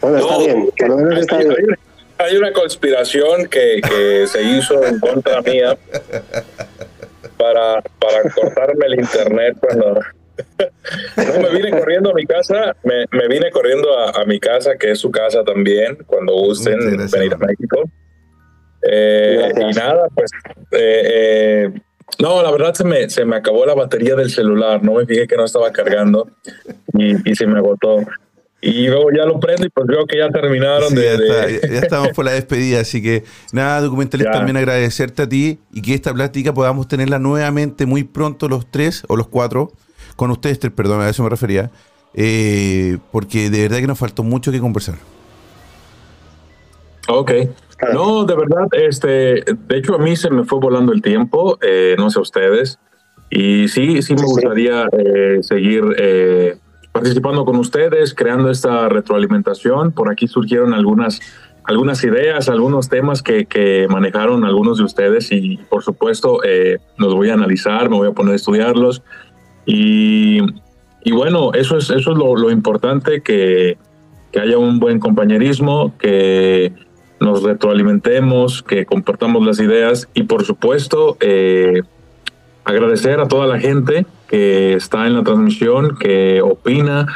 Bueno, 0.00 0.18
está 0.18 0.32
No, 0.32 0.38
bien. 0.40 0.68
Por 0.76 0.88
lo 0.88 0.96
menos 0.96 1.18
está 1.20 1.36
hay, 1.36 1.46
bien. 1.46 1.78
hay- 2.18 2.36
una 2.36 2.52
conspiración 2.52 3.46
que, 3.46 3.80
que 3.88 4.26
se 4.26 4.42
hizo 4.42 4.84
en 4.84 4.98
contra 4.98 5.40
mía 5.42 5.78
para, 7.36 7.80
para 8.00 8.22
cortarme 8.34 8.86
el 8.86 8.94
internet 9.00 9.56
cuando 9.60 9.94
no 11.16 11.40
me 11.40 11.50
vine 11.50 11.70
corriendo 11.70 12.10
a 12.10 12.14
mi 12.14 12.26
casa, 12.26 12.74
me, 12.82 13.06
me 13.12 13.28
vine 13.28 13.50
corriendo 13.52 13.96
a, 13.96 14.10
a 14.22 14.24
mi 14.24 14.40
casa, 14.40 14.76
que 14.76 14.90
es 14.90 14.98
su 14.98 15.10
casa 15.12 15.44
también, 15.44 15.96
cuando 16.06 16.32
gusten 16.34 16.78
gracias, 16.80 17.10
venir 17.12 17.34
a. 17.34 17.38
México. 17.38 17.82
Eh, 18.84 19.52
y 19.56 19.74
nada, 19.74 20.08
pues 20.14 20.30
eh, 20.72 21.68
eh, 21.70 21.70
no, 22.18 22.42
la 22.42 22.50
verdad 22.50 22.74
se 22.74 22.84
me, 22.84 23.08
se 23.10 23.24
me 23.24 23.36
acabó 23.36 23.66
la 23.66 23.74
batería 23.74 24.14
del 24.14 24.30
celular, 24.30 24.82
no 24.82 24.94
me 24.94 25.06
fijé 25.06 25.26
que 25.26 25.36
no 25.36 25.44
estaba 25.44 25.72
cargando 25.72 26.28
y, 26.94 27.30
y 27.30 27.34
se 27.34 27.46
me 27.46 27.58
agotó. 27.58 27.98
Y 28.64 28.86
luego 28.86 29.10
ya 29.10 29.24
lo 29.24 29.40
prendo 29.40 29.66
y 29.66 29.70
pues 29.70 29.88
veo 29.88 30.06
que 30.06 30.18
ya 30.18 30.30
terminaron 30.30 30.90
Sí, 30.90 30.94
de, 30.94 31.02
ya, 31.02 31.14
está, 31.14 31.66
ya 31.68 31.78
estamos 31.80 32.08
por 32.10 32.24
la 32.24 32.30
despedida, 32.30 32.80
así 32.80 33.02
que 33.02 33.24
nada, 33.52 33.80
documentalista, 33.80 34.30
también 34.30 34.56
agradecerte 34.56 35.22
a 35.22 35.28
ti 35.28 35.58
y 35.72 35.82
que 35.82 35.94
esta 35.94 36.14
plática 36.14 36.54
podamos 36.54 36.86
tenerla 36.86 37.18
nuevamente 37.18 37.86
muy 37.86 38.04
pronto 38.04 38.48
los 38.48 38.70
tres 38.70 39.02
o 39.08 39.16
los 39.16 39.26
cuatro, 39.26 39.72
con 40.14 40.30
ustedes 40.30 40.60
tres, 40.60 40.72
perdón, 40.72 41.00
a 41.00 41.08
eso 41.08 41.24
me 41.24 41.28
refería, 41.28 41.72
eh, 42.14 42.98
porque 43.10 43.50
de 43.50 43.62
verdad 43.62 43.78
que 43.78 43.88
nos 43.88 43.98
faltó 43.98 44.22
mucho 44.22 44.52
que 44.52 44.60
conversar. 44.60 44.94
Ok. 47.08 47.32
No, 47.92 48.24
de 48.24 48.36
verdad, 48.36 48.66
este, 48.72 49.06
de 49.44 49.76
hecho 49.76 49.96
a 49.96 49.98
mí 49.98 50.14
se 50.14 50.30
me 50.30 50.44
fue 50.44 50.60
volando 50.60 50.92
el 50.92 51.02
tiempo, 51.02 51.58
eh, 51.62 51.96
no 51.98 52.10
sé 52.10 52.20
ustedes, 52.20 52.78
y 53.28 53.66
sí, 53.68 54.02
sí 54.02 54.14
me 54.14 54.22
gustaría 54.22 54.86
eh, 54.92 55.38
seguir 55.40 55.82
eh, 55.98 56.56
participando 56.92 57.44
con 57.44 57.56
ustedes, 57.56 58.14
creando 58.14 58.50
esta 58.50 58.88
retroalimentación. 58.88 59.92
Por 59.92 60.12
aquí 60.12 60.28
surgieron 60.28 60.74
algunas, 60.74 61.20
algunas 61.64 62.04
ideas, 62.04 62.48
algunos 62.48 62.88
temas 62.88 63.22
que, 63.22 63.46
que 63.46 63.86
manejaron 63.88 64.44
algunos 64.44 64.78
de 64.78 64.84
ustedes. 64.84 65.32
Y 65.32 65.58
por 65.70 65.82
supuesto 65.82 66.40
los 66.98 67.14
voy 67.14 67.30
a 67.30 67.34
analizar, 67.34 67.88
me 67.88 67.96
voy 67.96 68.08
a 68.08 68.12
poner 68.12 68.34
a 68.34 68.36
estudiarlos. 68.36 69.02
Y, 69.64 70.40
y 71.02 71.12
bueno, 71.12 71.54
eso 71.54 71.78
es, 71.78 71.88
eso 71.88 72.12
es 72.12 72.18
lo, 72.18 72.36
lo 72.36 72.50
importante, 72.50 73.22
que, 73.22 73.78
que 74.30 74.40
haya 74.40 74.58
un 74.58 74.78
buen 74.78 75.00
compañerismo, 75.00 75.96
que 75.98 76.74
nos 77.22 77.42
retroalimentemos, 77.42 78.62
que 78.62 78.84
compartamos 78.84 79.46
las 79.46 79.58
ideas 79.60 80.08
y 80.14 80.24
por 80.24 80.44
supuesto 80.44 81.16
eh, 81.20 81.80
agradecer 82.64 83.18
a 83.20 83.28
toda 83.28 83.46
la 83.46 83.58
gente 83.58 84.04
que 84.28 84.74
está 84.74 85.06
en 85.06 85.14
la 85.14 85.22
transmisión, 85.24 85.96
que 85.98 86.40
opina, 86.42 87.06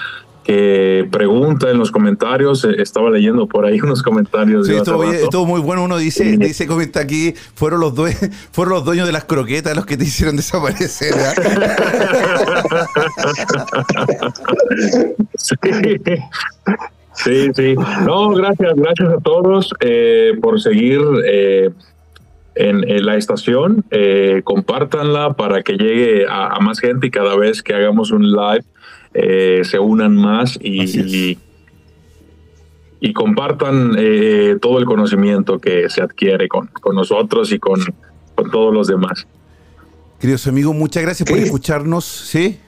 que 0.45 1.09
pregunta 1.11 1.71
en 1.71 1.79
los 1.79 1.91
comentarios. 1.91 2.65
Eh, 2.65 2.77
Estaba 2.79 3.11
leyendo 3.11 3.47
por 3.49 3.65
ahí 3.65 3.81
unos 3.83 4.03
comentarios. 4.03 4.67
Sí, 4.69 4.75
estuvo, 4.77 5.03
estuvo 5.05 5.45
muy 5.47 5.61
bueno. 5.61 5.83
Uno 5.83 5.97
dice, 5.97 6.37
dice, 6.37 6.67
comenta 6.69 7.01
aquí, 7.01 7.35
fueron 7.55 7.81
los, 7.81 7.95
due- 7.95 8.15
fueron 8.53 8.75
los 8.75 8.85
dueños 8.85 9.07
de 9.07 9.13
las 9.13 9.25
croquetas 9.25 9.75
los 9.75 9.87
que 9.87 9.97
te 9.97 10.05
hicieron 10.05 10.37
desaparecer. 10.37 11.15
¿ah? 11.19 11.35
Sí. 15.39 15.57
Sí, 17.17 17.49
sí. 17.55 17.75
No, 18.05 18.31
gracias, 18.31 18.75
gracias 18.77 19.09
a 19.09 19.19
todos 19.21 19.73
eh, 19.81 20.33
por 20.41 20.61
seguir 20.61 21.01
eh, 21.27 21.71
en, 22.55 22.89
en 22.89 23.07
la 23.07 23.17
estación. 23.17 23.85
Eh, 23.91 24.43
compártanla 24.45 25.35
para 25.35 25.63
que 25.63 25.75
llegue 25.75 26.27
a, 26.27 26.49
a 26.55 26.61
más 26.61 26.79
gente 26.79 27.09
y 27.09 27.11
cada 27.11 27.37
vez 27.37 27.63
que 27.63 27.75
hagamos 27.75 28.11
un 28.11 28.31
live 28.31 28.65
eh, 29.15 29.63
se 29.65 29.79
unan 29.79 30.15
más 30.17 30.59
y, 30.61 30.85
y, 30.85 31.39
y 33.01 33.13
compartan 33.13 33.95
eh, 33.99 34.57
todo 34.61 34.79
el 34.79 34.85
conocimiento 34.85 35.59
que 35.59 35.89
se 35.89 36.03
adquiere 36.03 36.49
con, 36.49 36.69
con 36.69 36.95
nosotros 36.97 37.53
y 37.53 37.59
con, 37.59 37.81
con 38.35 38.51
todos 38.51 38.73
los 38.73 38.89
demás. 38.89 39.27
Queridos 40.21 40.47
amigos, 40.47 40.75
muchas 40.75 41.03
gracias 41.03 41.29
por 41.29 41.39
escucharnos. 41.39 42.05
¿Sí? 42.05 42.59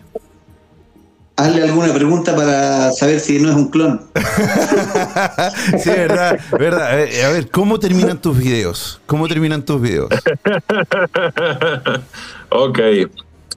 Hazle 1.38 1.62
alguna 1.62 1.94
pregunta 1.94 2.34
para 2.34 2.90
saber 2.90 3.20
si 3.20 3.38
no 3.38 3.50
es 3.50 3.56
un 3.56 3.70
clon. 3.70 4.00
sí, 5.78 5.88
verdad, 5.88 6.38
verdad. 6.58 7.00
Eh, 7.00 7.24
a 7.24 7.30
ver, 7.30 7.48
¿cómo 7.48 7.78
terminan 7.78 8.20
tus 8.20 8.36
videos? 8.36 9.00
¿Cómo 9.06 9.28
terminan 9.28 9.64
tus 9.64 9.80
videos? 9.80 10.10
ok. 12.50 12.78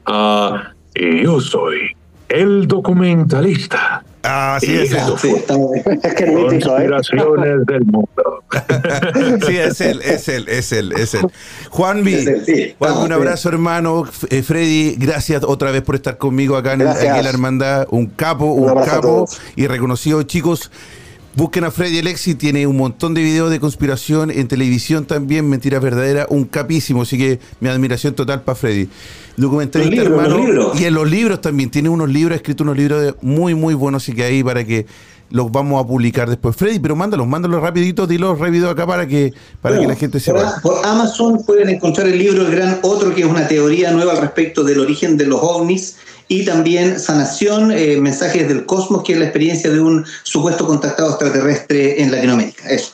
Ah, 0.05 0.73
y 0.93 1.23
yo 1.23 1.41
soy 1.41 1.95
el 2.29 2.67
documentalista. 2.67 4.03
Ah, 4.23 4.59
sí, 4.61 4.77
es. 4.77 4.91
Sí, 5.17 5.31
es 5.31 6.13
que 6.13 6.23
es 6.23 6.31
mítico, 6.31 6.77
¿eh? 6.77 6.87
del 7.65 7.85
mundo. 7.85 8.40
Sí, 9.47 9.57
es 9.57 9.81
él, 9.81 10.01
es 10.03 10.27
él, 10.27 10.47
es 10.47 10.71
él, 10.71 10.91
es 10.93 11.13
él. 11.13 11.27
Juan 11.69 12.03
B, 12.03 12.75
un 12.79 13.11
abrazo, 13.11 13.49
hermano. 13.49 14.05
Eh, 14.29 14.41
Freddy, 14.41 14.95
gracias 14.97 15.43
otra 15.43 15.71
vez 15.71 15.81
por 15.81 15.95
estar 15.95 16.17
conmigo 16.17 16.55
acá 16.57 16.73
en, 16.73 16.87
aquí 16.87 17.05
en 17.05 17.23
la 17.23 17.29
hermandad. 17.29 17.87
Un 17.91 18.07
capo, 18.07 18.45
un, 18.45 18.83
capo 18.83 19.27
y 19.55 19.67
reconocido, 19.67 20.23
chicos. 20.23 20.71
Busquen 21.33 21.63
a 21.63 21.71
Freddy 21.71 21.99
Alexi, 21.99 22.35
tiene 22.35 22.67
un 22.67 22.75
montón 22.75 23.13
de 23.13 23.23
videos 23.23 23.49
de 23.49 23.61
conspiración 23.61 24.31
en 24.31 24.49
televisión 24.49 25.05
también, 25.05 25.49
mentiras 25.49 25.81
verdaderas, 25.81 26.27
un 26.29 26.43
capísimo, 26.43 27.03
así 27.03 27.17
que 27.17 27.39
mi 27.61 27.69
admiración 27.69 28.13
total 28.13 28.41
para 28.41 28.57
Freddy. 28.57 28.89
Documentalista 29.37 30.01
hermano. 30.01 30.73
Y 30.77 30.83
en 30.83 30.93
los 30.93 31.09
libros 31.09 31.39
también, 31.39 31.71
tiene 31.71 31.87
unos 31.87 32.09
libros, 32.09 32.33
ha 32.33 32.35
escrito 32.35 32.63
unos 32.63 32.75
libros 32.75 33.15
muy, 33.21 33.55
muy 33.55 33.73
buenos, 33.75 34.03
así 34.03 34.13
que 34.13 34.25
ahí 34.25 34.43
para 34.43 34.65
que 34.65 34.85
los 35.31 35.51
vamos 35.51 35.83
a 35.83 35.87
publicar 35.87 36.29
después. 36.29 36.55
Freddy, 36.55 36.79
pero 36.79 36.95
mándalos, 36.95 37.27
mándalos 37.27 37.61
rapidito, 37.61 38.05
dilos 38.05 38.37
rápido 38.37 38.69
acá 38.69 38.85
para 38.85 39.07
que, 39.07 39.33
para 39.61 39.79
que 39.79 39.87
la 39.87 39.95
gente 39.95 40.19
sepa. 40.19 40.59
Por 40.61 40.85
Amazon 40.85 41.43
pueden 41.45 41.69
encontrar 41.69 42.07
el 42.07 42.17
libro 42.17 42.45
El 42.45 42.51
Gran 42.51 42.79
Otro, 42.83 43.13
que 43.15 43.21
es 43.21 43.27
una 43.27 43.47
teoría 43.47 43.91
nueva 43.91 44.13
al 44.13 44.19
respecto 44.19 44.63
del 44.63 44.79
origen 44.79 45.17
de 45.17 45.25
los 45.25 45.39
ovnis 45.41 45.97
y 46.27 46.45
también 46.45 46.99
Sanación, 46.99 47.71
eh, 47.71 47.97
Mensajes 47.99 48.47
del 48.47 48.65
Cosmos, 48.65 49.03
que 49.03 49.13
es 49.13 49.19
la 49.19 49.25
experiencia 49.25 49.69
de 49.69 49.81
un 49.81 50.05
supuesto 50.23 50.65
contactado 50.65 51.09
extraterrestre 51.09 52.01
en 52.01 52.11
Latinoamérica. 52.11 52.69
Eso. 52.69 52.93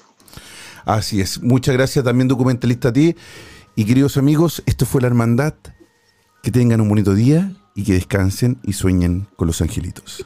Así 0.85 1.21
es. 1.21 1.41
Muchas 1.41 1.75
gracias 1.75 2.03
también, 2.03 2.27
documentalista, 2.27 2.89
a 2.89 2.93
ti. 2.93 3.15
Y 3.75 3.85
queridos 3.85 4.17
amigos, 4.17 4.63
esto 4.65 4.85
fue 4.85 5.01
La 5.01 5.07
Hermandad. 5.07 5.53
Que 6.41 6.51
tengan 6.51 6.81
un 6.81 6.89
bonito 6.89 7.13
día 7.13 7.51
y 7.75 7.83
que 7.83 7.93
descansen 7.93 8.59
y 8.63 8.73
sueñen 8.73 9.27
con 9.35 9.47
los 9.47 9.61
angelitos. 9.61 10.25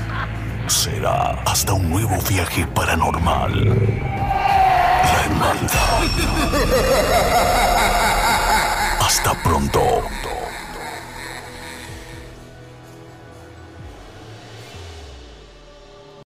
Será 0.71 1.31
hasta 1.45 1.73
un 1.73 1.89
nuevo 1.89 2.17
viaje 2.29 2.65
paranormal. 2.65 3.65
La 3.65 5.25
hermandad. 5.25 5.99
Hasta 9.01 9.33
pronto. 9.43 9.81